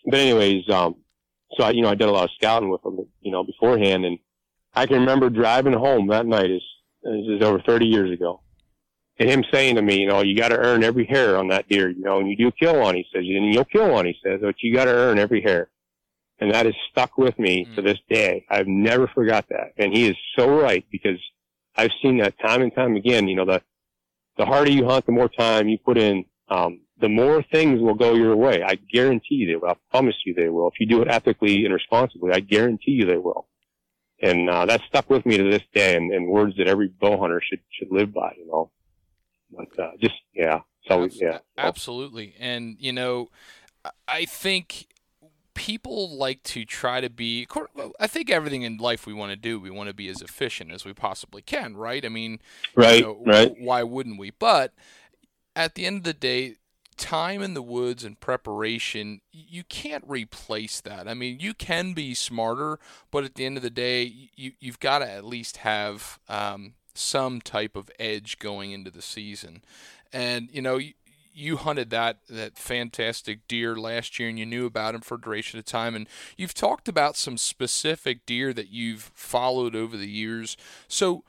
but 0.04 0.18
anyways, 0.18 0.68
um, 0.68 0.96
so 1.56 1.64
I, 1.64 1.70
you 1.70 1.82
know, 1.82 1.88
I 1.88 1.94
did 1.94 2.08
a 2.08 2.12
lot 2.12 2.24
of 2.24 2.30
scouting 2.36 2.68
with 2.68 2.84
him, 2.84 3.06
you 3.20 3.30
know, 3.30 3.44
beforehand. 3.44 4.04
And 4.04 4.18
I 4.74 4.86
can 4.86 5.00
remember 5.00 5.30
driving 5.30 5.72
home 5.72 6.08
that 6.08 6.26
night 6.26 6.50
is, 6.50 6.62
this 7.02 7.26
is 7.28 7.42
over 7.42 7.60
30 7.60 7.86
years 7.86 8.10
ago. 8.10 8.40
And 9.18 9.30
him 9.30 9.44
saying 9.52 9.76
to 9.76 9.82
me, 9.82 10.00
you 10.00 10.08
know, 10.08 10.22
you 10.22 10.36
got 10.36 10.48
to 10.48 10.58
earn 10.58 10.82
every 10.82 11.04
hair 11.06 11.36
on 11.36 11.48
that 11.48 11.68
deer, 11.68 11.88
you 11.88 12.02
know, 12.02 12.18
and 12.18 12.28
you 12.28 12.36
do 12.36 12.50
kill 12.50 12.80
one, 12.80 12.96
he 12.96 13.06
says, 13.12 13.20
and 13.20 13.54
you'll 13.54 13.64
kill 13.64 13.90
one, 13.90 14.06
he 14.06 14.16
says, 14.24 14.40
but 14.42 14.56
you 14.60 14.74
got 14.74 14.86
to 14.86 14.92
earn 14.94 15.18
every 15.18 15.40
hair. 15.40 15.68
And 16.40 16.52
that 16.52 16.66
has 16.66 16.74
stuck 16.90 17.16
with 17.16 17.38
me 17.38 17.64
Mm. 17.64 17.76
to 17.76 17.82
this 17.82 17.98
day. 18.08 18.44
I've 18.50 18.66
never 18.66 19.06
forgot 19.06 19.48
that. 19.50 19.72
And 19.76 19.92
he 19.96 20.08
is 20.08 20.16
so 20.36 20.60
right 20.60 20.84
because 20.90 21.18
I've 21.76 21.92
seen 22.02 22.18
that 22.18 22.38
time 22.40 22.62
and 22.62 22.74
time 22.74 22.96
again. 22.96 23.28
You 23.28 23.36
know, 23.36 23.44
the, 23.44 23.62
the 24.36 24.44
harder 24.44 24.72
you 24.72 24.84
hunt, 24.84 25.06
the 25.06 25.12
more 25.12 25.28
time 25.28 25.68
you 25.68 25.78
put 25.78 25.96
in, 25.96 26.24
um, 26.48 26.80
the 27.00 27.08
more 27.08 27.42
things 27.52 27.80
will 27.80 27.94
go 27.94 28.14
your 28.14 28.34
way. 28.36 28.62
I 28.64 28.74
guarantee 28.74 29.36
you 29.36 29.46
they 29.46 29.56
will. 29.56 29.70
I 29.70 29.76
promise 29.90 30.16
you 30.26 30.34
they 30.34 30.48
will. 30.48 30.68
If 30.68 30.74
you 30.80 30.86
do 30.86 31.02
it 31.02 31.08
ethically 31.08 31.64
and 31.64 31.72
responsibly, 31.72 32.32
I 32.32 32.40
guarantee 32.40 32.92
you 32.92 33.06
they 33.06 33.16
will. 33.16 33.46
And, 34.22 34.48
uh, 34.48 34.64
that's 34.66 34.84
stuck 34.84 35.10
with 35.10 35.26
me 35.26 35.36
to 35.36 35.44
this 35.50 35.62
day 35.74 35.96
and, 35.96 36.12
and 36.12 36.26
words 36.26 36.56
that 36.56 36.68
every 36.68 36.88
bow 36.88 37.18
hunter 37.18 37.42
should, 37.42 37.60
should 37.70 37.90
live 37.90 38.12
by, 38.12 38.32
you 38.38 38.46
know. 38.46 38.70
But, 39.50 39.78
uh, 39.78 39.90
just, 40.00 40.14
yeah. 40.34 40.60
So, 40.88 41.04
yeah. 41.12 41.38
Absolutely. 41.58 42.34
And, 42.38 42.76
you 42.78 42.92
know, 42.92 43.30
I- 44.08 44.24
think 44.24 44.86
people 45.54 46.16
like 46.16 46.42
to 46.42 46.64
try 46.64 47.00
to 47.00 47.08
be, 47.08 47.46
I 48.00 48.06
think 48.06 48.28
everything 48.30 48.62
in 48.62 48.76
life 48.76 49.06
we 49.06 49.14
want 49.14 49.30
to 49.30 49.36
do, 49.36 49.60
we 49.60 49.70
want 49.70 49.88
to 49.88 49.94
be 49.94 50.08
as 50.08 50.20
efficient 50.20 50.72
as 50.72 50.84
we 50.84 50.92
possibly 50.92 51.42
can, 51.42 51.76
right? 51.76 52.04
I 52.04 52.08
mean, 52.08 52.32
you 52.32 52.38
Right, 52.82 53.02
know, 53.02 53.22
right. 53.24 53.54
Why 53.58 53.82
wouldn't 53.82 54.18
we? 54.18 54.30
But 54.30 54.74
at 55.54 55.74
the 55.74 55.86
end 55.86 55.98
of 55.98 56.04
the 56.04 56.12
day, 56.12 56.56
time 56.96 57.42
in 57.42 57.54
the 57.54 57.62
woods 57.62 58.04
and 58.04 58.18
preparation, 58.18 59.20
you 59.32 59.64
can't 59.64 60.04
replace 60.06 60.80
that. 60.80 61.08
I 61.08 61.14
mean, 61.14 61.38
you 61.40 61.54
can 61.54 61.92
be 61.92 62.14
smarter, 62.14 62.78
but 63.10 63.24
at 63.24 63.34
the 63.34 63.44
end 63.44 63.56
of 63.56 63.62
the 63.62 63.70
day, 63.70 64.12
you, 64.34 64.52
you've 64.60 64.80
got 64.80 64.98
to 64.98 65.10
at 65.10 65.24
least 65.24 65.58
have 65.58 66.18
um, 66.28 66.74
some 66.94 67.40
type 67.40 67.76
of 67.76 67.90
edge 67.98 68.38
going 68.38 68.72
into 68.72 68.90
the 68.90 69.02
season. 69.02 69.62
And, 70.12 70.48
you 70.52 70.62
know, 70.62 70.76
you, 70.76 70.92
you 71.34 71.56
hunted 71.56 71.90
that 71.90 72.18
that 72.30 72.56
fantastic 72.56 73.46
deer 73.48 73.74
last 73.76 74.18
year 74.18 74.28
and 74.28 74.38
you 74.38 74.46
knew 74.46 74.66
about 74.66 74.94
him 74.94 75.00
for 75.00 75.16
a 75.16 75.20
duration 75.20 75.58
of 75.58 75.64
time 75.64 75.96
and 75.96 76.08
you've 76.36 76.54
talked 76.54 76.88
about 76.88 77.16
some 77.16 77.36
specific 77.36 78.24
deer 78.24 78.52
that 78.52 78.68
you've 78.68 79.10
followed 79.14 79.74
over 79.74 79.96
the 79.96 80.08
years 80.08 80.56
so 80.86 81.24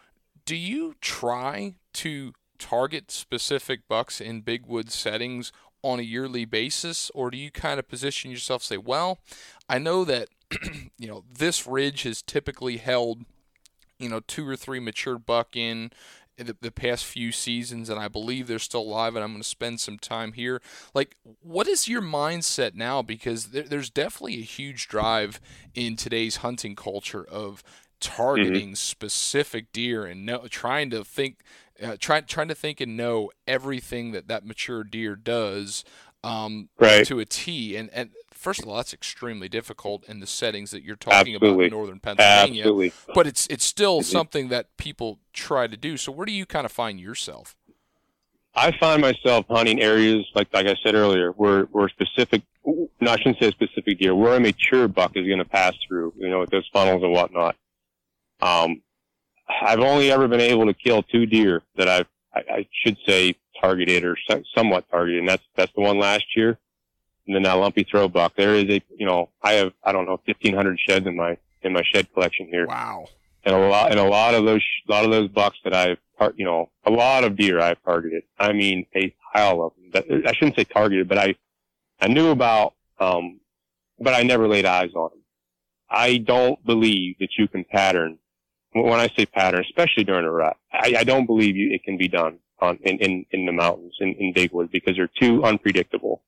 do 0.45 0.55
you 0.55 0.93
try 1.01 1.73
to 1.91 2.33
target 2.57 3.11
specific 3.11 3.87
bucks 3.87 4.19
in 4.19 4.41
big 4.41 4.65
wood 4.65 4.91
settings 4.91 5.51
on 5.83 5.99
a 5.99 6.03
yearly 6.03 6.45
basis? 6.45 7.11
Or 7.13 7.29
do 7.29 7.37
you 7.37 7.51
kind 7.51 7.79
of 7.79 7.87
position 7.87 8.31
yourself 8.31 8.63
say 8.63 8.77
well 8.77 9.19
i 9.69 9.77
know 9.77 10.03
that 10.03 10.29
you 10.97 11.07
know 11.07 11.23
this 11.31 11.65
ridge 11.65 12.03
has 12.03 12.21
typically 12.21 12.77
held 12.77 13.25
you 13.99 14.09
know 14.09 14.19
two 14.19 14.47
or 14.47 14.55
three 14.55 14.79
mature 14.79 15.17
buck 15.17 15.55
in 15.55 15.91
the, 16.37 16.55
the 16.59 16.71
past 16.71 17.05
few 17.05 17.31
seasons 17.31 17.89
and 17.89 17.99
i 17.99 18.07
believe 18.07 18.47
they're 18.47 18.59
still 18.59 18.81
alive 18.81 19.15
and 19.15 19.23
i'm 19.23 19.31
going 19.31 19.41
to 19.41 19.47
spend 19.47 19.79
some 19.79 19.97
time 19.97 20.33
here. 20.33 20.61
Like 20.93 21.15
what 21.41 21.67
is 21.67 21.87
your 21.87 22.01
mindset 22.01 22.75
now? 22.75 23.01
Because 23.01 23.47
there, 23.47 23.63
there's 23.63 23.89
definitely 23.89 24.39
a 24.39 24.45
huge 24.45 24.87
drive 24.87 25.39
in 25.73 25.95
today's 25.95 26.37
hunting 26.37 26.75
culture 26.75 27.23
of 27.23 27.63
mm-hmm. 27.63 28.15
targeting 28.15 28.75
specific 28.75 29.71
deer 29.71 30.05
and 30.05 30.25
know, 30.25 30.47
trying 30.49 30.89
to 30.89 31.03
think 31.03 31.39
uh, 31.81 31.95
try, 31.99 32.21
trying 32.21 32.47
to 32.47 32.55
think 32.55 32.79
and 32.81 32.95
know 32.95 33.31
everything 33.47 34.11
that 34.11 34.27
that 34.27 34.45
mature 34.45 34.83
deer 34.83 35.15
does 35.15 35.83
um, 36.23 36.69
Right. 36.79 37.05
to 37.05 37.19
a 37.19 37.25
T. 37.25 37.75
And, 37.77 37.89
and 37.93 38.09
first 38.31 38.61
of 38.61 38.67
all, 38.67 38.75
that's 38.77 38.93
extremely 38.93 39.47
difficult 39.47 40.03
in 40.05 40.19
the 40.19 40.27
settings 40.27 40.71
that 40.71 40.83
you're 40.83 40.95
talking 40.95 41.35
about 41.35 41.59
in 41.59 41.69
northern 41.69 41.99
Pennsylvania. 41.99 42.63
Absolutely. 42.63 42.93
But 43.13 43.27
it's 43.27 43.47
it's 43.47 43.65
still 43.65 44.01
something 44.01 44.49
that 44.49 44.75
people 44.77 45.19
try 45.33 45.67
to 45.67 45.77
do. 45.77 45.97
So 45.97 46.11
where 46.11 46.25
do 46.25 46.31
you 46.31 46.45
kind 46.45 46.65
of 46.65 46.71
find 46.71 46.99
yourself? 46.99 47.55
I 48.55 48.71
find 48.77 49.01
myself 49.01 49.45
hunting 49.49 49.81
areas 49.81 50.25
like 50.33 50.47
like 50.53 50.65
I 50.65 50.75
said 50.83 50.95
earlier, 50.95 51.31
where 51.31 51.63
where 51.65 51.89
specific, 51.89 52.41
no, 52.65 53.11
I 53.11 53.17
shouldn't 53.17 53.39
say 53.39 53.51
specific 53.51 53.99
deer, 53.99 54.15
where 54.15 54.35
a 54.35 54.39
mature 54.39 54.87
buck 54.87 55.11
is 55.15 55.27
going 55.27 55.39
to 55.39 55.45
pass 55.45 55.73
through, 55.87 56.13
you 56.17 56.29
know, 56.29 56.39
with 56.39 56.49
those 56.49 56.67
funnels 56.71 57.03
and 57.03 57.11
whatnot. 57.11 57.55
Um, 58.41 58.81
I've 59.47 59.79
only 59.79 60.11
ever 60.11 60.27
been 60.27 60.41
able 60.41 60.65
to 60.65 60.73
kill 60.73 61.03
two 61.03 61.25
deer 61.25 61.61
that 61.77 61.87
I've, 61.87 62.07
I, 62.33 62.39
I 62.49 62.67
should 62.83 62.97
say, 63.07 63.35
targeted 63.61 64.03
or 64.03 64.17
somewhat 64.55 64.89
targeted, 64.89 65.19
and 65.19 65.29
that's 65.29 65.43
that's 65.55 65.71
the 65.75 65.81
one 65.81 65.99
last 65.99 66.25
year, 66.35 66.57
and 67.25 67.35
then 67.35 67.43
that 67.43 67.53
lumpy 67.53 67.83
throw 67.83 68.07
buck. 68.07 68.33
There 68.35 68.55
is 68.55 68.65
a, 68.65 68.81
you 68.97 69.05
know, 69.05 69.29
I 69.41 69.53
have 69.53 69.73
I 69.83 69.91
don't 69.91 70.05
know, 70.05 70.19
fifteen 70.25 70.55
hundred 70.55 70.79
sheds 70.79 71.05
in 71.07 71.15
my 71.15 71.37
in 71.61 71.73
my 71.73 71.81
shed 71.93 72.11
collection 72.13 72.47
here 72.47 72.67
Wow. 72.67 73.07
and 73.43 73.55
a 73.55 73.57
lot 73.57 73.91
and 73.91 73.99
a 73.99 74.03
lot 74.03 74.33
of 74.35 74.45
those 74.45 74.61
a 74.87 74.91
lot 74.91 75.05
of 75.05 75.11
those 75.11 75.29
bucks 75.29 75.57
that 75.63 75.73
I've 75.73 75.97
tar- 76.19 76.33
you 76.35 76.45
know 76.45 76.69
a 76.85 76.91
lot 76.91 77.23
of 77.23 77.35
deer 77.37 77.59
I've 77.59 77.81
targeted. 77.83 78.23
I 78.37 78.51
mean 78.53 78.85
a 78.95 79.15
pile 79.33 79.61
of 79.63 79.73
them. 79.75 79.91
That, 79.93 80.27
I 80.27 80.33
shouldn't 80.33 80.55
say 80.57 80.63
targeted, 80.65 81.07
but 81.07 81.17
I 81.17 81.35
I 82.01 82.07
knew 82.07 82.29
about 82.29 82.73
um, 82.99 83.39
but 83.99 84.13
I 84.13 84.23
never 84.23 84.47
laid 84.47 84.65
eyes 84.65 84.91
on 84.95 85.09
them. 85.11 85.19
I 85.89 86.17
don't 86.17 86.63
believe 86.65 87.17
that 87.19 87.29
you 87.37 87.47
can 87.47 87.63
pattern. 87.63 88.17
When 88.75 88.99
I 88.99 89.07
say 89.15 89.25
pattern, 89.25 89.61
especially 89.61 90.03
during 90.03 90.25
a 90.25 90.31
rut, 90.31 90.57
I, 90.73 90.95
I 90.99 91.03
don't 91.05 91.25
believe 91.25 91.55
you, 91.55 91.71
it 91.71 91.83
can 91.83 91.97
be 91.97 92.09
done 92.09 92.39
hunt 92.59 92.81
in, 92.83 92.97
in, 92.97 93.25
in 93.31 93.45
the 93.45 93.53
mountains 93.53 93.95
in, 94.01 94.13
in 94.19 94.33
big 94.33 94.51
woods 94.51 94.69
because 94.71 94.97
they're 94.97 95.09
too 95.19 95.45
unpredictable. 95.45 96.23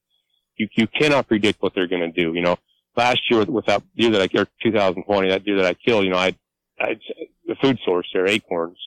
You, 0.55 0.69
you 0.75 0.87
cannot 0.87 1.27
predict 1.27 1.61
what 1.61 1.75
they're 1.75 1.87
going 1.87 2.01
to 2.01 2.23
do. 2.23 2.33
You 2.33 2.41
know, 2.41 2.57
last 2.95 3.19
year 3.29 3.41
with, 3.41 3.49
with 3.49 3.65
that 3.65 3.83
deer 3.97 4.11
that 4.11 4.21
I, 4.21 4.39
or 4.39 4.47
2020, 4.63 5.29
that 5.29 5.43
deer 5.43 5.57
that 5.57 5.65
I 5.65 5.73
killed, 5.73 6.05
you 6.05 6.11
know, 6.11 6.17
I, 6.17 6.35
I, 6.79 6.97
the 7.45 7.55
food 7.61 7.79
source 7.83 8.09
there, 8.13 8.27
acorns. 8.27 8.77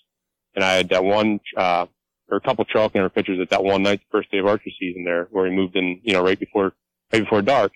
And 0.54 0.64
I 0.64 0.72
had 0.72 0.88
that 0.88 1.04
one, 1.04 1.40
uh, 1.56 1.86
or 2.30 2.38
a 2.38 2.40
couple 2.40 2.64
trail 2.64 2.88
camera 2.88 3.10
pictures 3.10 3.40
at 3.40 3.50
that 3.50 3.62
one 3.62 3.82
night, 3.82 4.00
the 4.00 4.18
first 4.18 4.30
day 4.30 4.38
of 4.38 4.46
archery 4.46 4.74
season 4.80 5.04
there, 5.04 5.28
where 5.30 5.46
he 5.46 5.52
moved 5.54 5.76
in, 5.76 6.00
you 6.02 6.14
know, 6.14 6.22
right 6.22 6.38
before, 6.38 6.72
right 7.12 7.22
before 7.22 7.42
dark. 7.42 7.72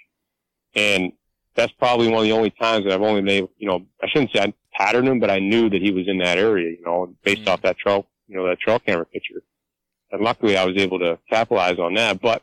And 0.74 1.12
that's 1.54 1.72
probably 1.72 2.08
one 2.08 2.18
of 2.18 2.24
the 2.24 2.32
only 2.32 2.50
times 2.50 2.84
that 2.84 2.92
I've 2.92 3.02
only 3.02 3.22
made, 3.22 3.48
you 3.58 3.68
know, 3.68 3.86
I 4.02 4.08
shouldn't 4.08 4.32
say 4.32 4.40
I 4.40 4.52
patterned 4.74 5.08
him, 5.08 5.20
but 5.20 5.30
I 5.30 5.38
knew 5.38 5.70
that 5.70 5.82
he 5.82 5.90
was 5.90 6.08
in 6.08 6.18
that 6.18 6.38
area, 6.38 6.70
you 6.70 6.84
know, 6.84 7.14
based 7.22 7.42
mm-hmm. 7.42 7.50
off 7.50 7.62
that 7.62 7.78
trail, 7.78 8.06
you 8.28 8.36
know, 8.36 8.46
that 8.48 8.60
trail 8.60 8.78
camera 8.78 9.06
picture. 9.06 9.42
And 10.10 10.22
luckily 10.22 10.56
I 10.56 10.64
was 10.64 10.76
able 10.76 10.98
to 11.00 11.18
capitalize 11.30 11.78
on 11.78 11.94
that. 11.94 12.20
But, 12.20 12.42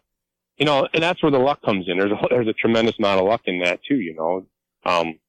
you 0.58 0.66
know, 0.66 0.88
and 0.94 1.02
that's 1.02 1.22
where 1.22 1.32
the 1.32 1.40
luck 1.40 1.62
comes 1.64 1.88
in. 1.88 1.98
There's 1.98 2.12
a, 2.12 2.20
there's 2.30 2.48
a 2.48 2.54
tremendous 2.54 2.98
amount 3.00 3.22
of 3.22 3.28
luck 3.28 3.42
in 3.46 3.60
that 3.60 3.80
too, 3.84 3.96
you 3.96 4.16
know. 4.16 4.46
Um, 4.86 5.20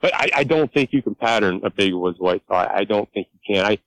but 0.00 0.14
I, 0.14 0.30
I 0.36 0.44
don't 0.44 0.72
think 0.72 0.92
you 0.92 1.02
can 1.02 1.14
pattern 1.14 1.60
a 1.64 1.70
big 1.70 1.94
woods 1.94 2.18
white 2.18 2.42
I, 2.50 2.66
I 2.74 2.84
don't 2.84 3.10
think 3.12 3.28
you 3.32 3.54
can. 3.54 3.64
I, 3.64 3.78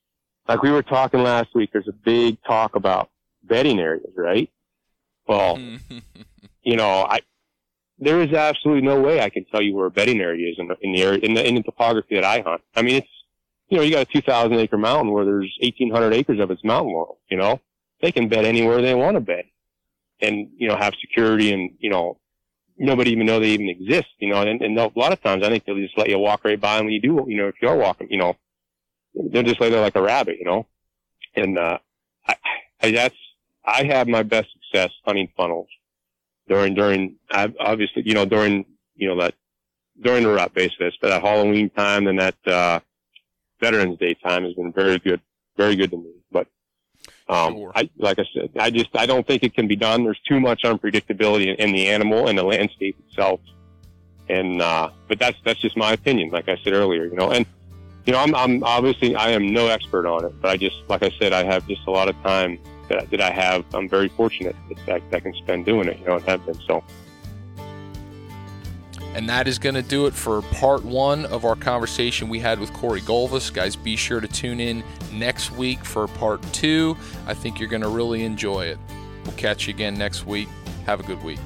like 0.48 0.64
we 0.64 0.72
were 0.72 0.82
talking 0.82 1.22
last 1.22 1.54
week, 1.54 1.70
there's 1.72 1.88
a 1.88 1.94
big 1.94 2.42
talk 2.44 2.76
about 2.76 3.10
bedding 3.44 3.80
areas, 3.80 4.12
right? 4.16 4.50
Well, 5.28 5.60
you 6.64 6.76
know, 6.76 7.06
I, 7.08 7.20
there 8.00 8.22
is 8.22 8.34
absolutely 8.34 8.82
no 8.82 9.02
way 9.02 9.22
I 9.22 9.30
can 9.30 9.46
tell 9.46 9.62
you 9.62 9.76
where 9.76 9.86
a 9.86 9.92
bedding 9.92 10.22
area 10.22 10.50
is 10.50 10.56
in 10.58 10.68
the, 10.68 10.76
in 10.82 10.94
the 10.94 11.04
area, 11.04 11.20
in 11.20 11.34
the, 11.34 11.46
in 11.46 11.56
the 11.56 11.64
topography 11.64 12.16
that 12.16 12.24
I 12.24 12.42
hunt. 12.42 12.62
I 12.76 12.82
mean, 12.82 12.96
it's, 12.96 13.08
you 13.68 13.78
know, 13.78 13.84
you 13.84 13.92
got 13.92 14.08
a 14.10 14.12
2,000 14.12 14.54
acre 14.58 14.78
mountain 14.78 15.14
where 15.14 15.26
there's 15.26 15.54
1,800 15.62 16.14
acres 16.14 16.40
of 16.40 16.50
it's 16.50 16.64
mountain 16.64 16.94
laurel, 16.94 17.20
you 17.30 17.38
know, 17.38 17.60
they 18.02 18.12
can 18.12 18.30
bed 18.30 18.46
anywhere 18.46 18.82
they 18.82 18.96
want 18.96 19.16
to 19.16 19.22
bed 19.22 19.46
and, 20.22 20.50
you 20.58 20.68
know, 20.68 20.76
have 20.76 20.94
security 21.02 21.52
and, 21.52 21.72
you 21.80 21.90
know, 21.90 22.18
nobody 22.78 23.12
even 23.12 23.26
know 23.26 23.40
they 23.40 23.50
even 23.50 23.70
exist, 23.70 24.08
you 24.20 24.30
know, 24.30 24.42
and, 24.42 24.62
and 24.62 24.78
a 24.80 24.90
lot 24.96 25.12
of 25.12 25.22
times 25.22 25.44
I 25.44 25.50
think 25.50 25.66
they'll 25.66 25.76
just 25.76 25.98
let 25.98 26.10
you 26.10 26.18
walk 26.18 26.46
right 26.46 26.60
by 26.60 26.78
them 26.78 26.86
when 26.86 26.94
you 26.94 27.02
do, 27.02 27.26
you 27.28 27.38
know, 27.38 27.48
if 27.48 27.56
you're 27.62 27.76
walking, 27.76 28.08
you 28.10 28.18
know, 28.18 28.38
they'll 29.14 29.44
just 29.44 29.60
lay 29.60 29.70
there 29.70 29.82
like 29.82 29.98
a 29.98 30.02
rabbit, 30.02 30.38
you 30.40 30.46
know, 30.46 30.66
and, 31.36 31.60
uh, 31.60 31.78
I, 32.26 32.36
I 32.82 32.92
that's, 32.92 33.16
I 33.66 33.84
have 33.84 34.08
my 34.08 34.24
best 34.24 34.48
success 34.54 34.92
hunting 35.06 35.30
funnels 35.36 35.68
during 36.50 36.74
during 36.74 37.16
obviously 37.32 38.04
you 38.06 38.14
know 38.14 38.26
during 38.26 38.66
you 38.96 39.08
know 39.08 39.22
that 39.22 39.36
during 40.02 40.24
the 40.24 40.30
rut 40.30 40.54
basis, 40.54 40.96
but 41.02 41.10
that 41.10 41.22
Halloween 41.22 41.70
time 41.70 42.08
and 42.08 42.20
that 42.20 42.36
uh, 42.48 42.80
Veterans 43.60 43.98
Day 44.00 44.16
time 44.16 44.44
has 44.44 44.54
been 44.54 44.72
very 44.74 44.98
good, 45.00 45.22
very 45.58 45.76
good 45.76 45.92
to 45.92 45.98
me. 45.98 46.12
But 46.32 46.48
um, 47.28 47.54
sure. 47.54 47.72
I 47.76 47.90
like 47.98 48.20
I 48.20 48.26
said, 48.34 48.52
I 48.60 48.70
just 48.70 48.90
I 48.96 49.06
don't 49.06 49.26
think 49.26 49.44
it 49.44 49.54
can 49.54 49.68
be 49.68 49.76
done. 49.76 50.04
There's 50.04 50.20
too 50.28 50.40
much 50.40 50.64
unpredictability 50.64 51.48
in, 51.48 51.56
in 51.56 51.72
the 51.72 51.88
animal 51.88 52.28
and 52.28 52.38
the 52.38 52.44
landscape 52.44 52.98
itself. 53.08 53.40
And 54.28 54.62
uh, 54.62 54.90
but 55.08 55.20
that's 55.20 55.38
that's 55.44 55.60
just 55.60 55.78
my 55.78 55.94
opinion. 55.94 56.30
Like 56.30 56.50
I 56.50 56.58
said 56.64 56.74
earlier, 56.74 57.06
you 57.06 57.16
know, 57.16 57.32
and 57.32 57.46
you 58.06 58.14
know 58.14 58.20
I'm 58.20 58.36
I'm 58.36 58.64
obviously 58.64 59.16
I 59.16 59.30
am 59.30 59.52
no 59.54 59.68
expert 59.68 60.06
on 60.06 60.26
it, 60.26 60.34
but 60.42 60.50
I 60.50 60.58
just 60.58 60.78
like 60.88 61.04
I 61.04 61.12
said 61.20 61.34
I 61.34 61.44
have 61.44 61.68
just 61.68 61.82
a 61.88 61.92
lot 61.92 62.10
of 62.10 62.16
time 62.22 62.60
that, 62.90 63.10
that 63.12 63.22
I 63.22 63.32
have. 63.32 63.64
I'm 63.74 63.88
very 63.88 64.10
fortunate 64.10 64.56
that 64.86 65.02
I 65.12 65.20
can 65.20 65.34
spend 65.36 65.66
doing 65.66 65.88
it, 65.88 66.00
you 66.00 66.06
know, 66.06 66.16
and 66.16 66.26
have 66.26 66.46
been 66.46 66.60
so. 66.68 66.84
And 69.16 69.28
that 69.28 69.48
is 69.48 69.58
going 69.58 69.76
to 69.76 69.82
do 69.82 70.06
it 70.06 70.14
for 70.14 70.42
part 70.44 70.84
one 70.84 71.26
of 71.26 71.44
our 71.44 71.56
conversation 71.56 72.30
we 72.30 72.40
had 72.40 72.60
with 72.60 72.72
Corey 72.74 73.02
Golvis. 73.02 73.52
Guys, 73.52 73.76
be 73.76 73.96
sure 73.96 74.20
to 74.20 74.28
tune 74.28 74.60
in 74.60 74.84
next 75.12 75.52
week 75.52 75.84
for 75.84 76.08
part 76.08 76.42
two. 76.54 76.96
I 77.26 77.34
think 77.34 77.60
you're 77.60 77.70
going 77.70 77.82
to 77.82 77.90
really 77.90 78.24
enjoy 78.24 78.66
it. 78.66 78.78
We'll 79.26 79.36
catch 79.36 79.68
you 79.68 79.74
again 79.74 79.96
next 79.96 80.28
week. 80.28 80.48
Have 80.86 81.00
a 81.00 81.04
good 81.04 81.24
week. 81.24 81.40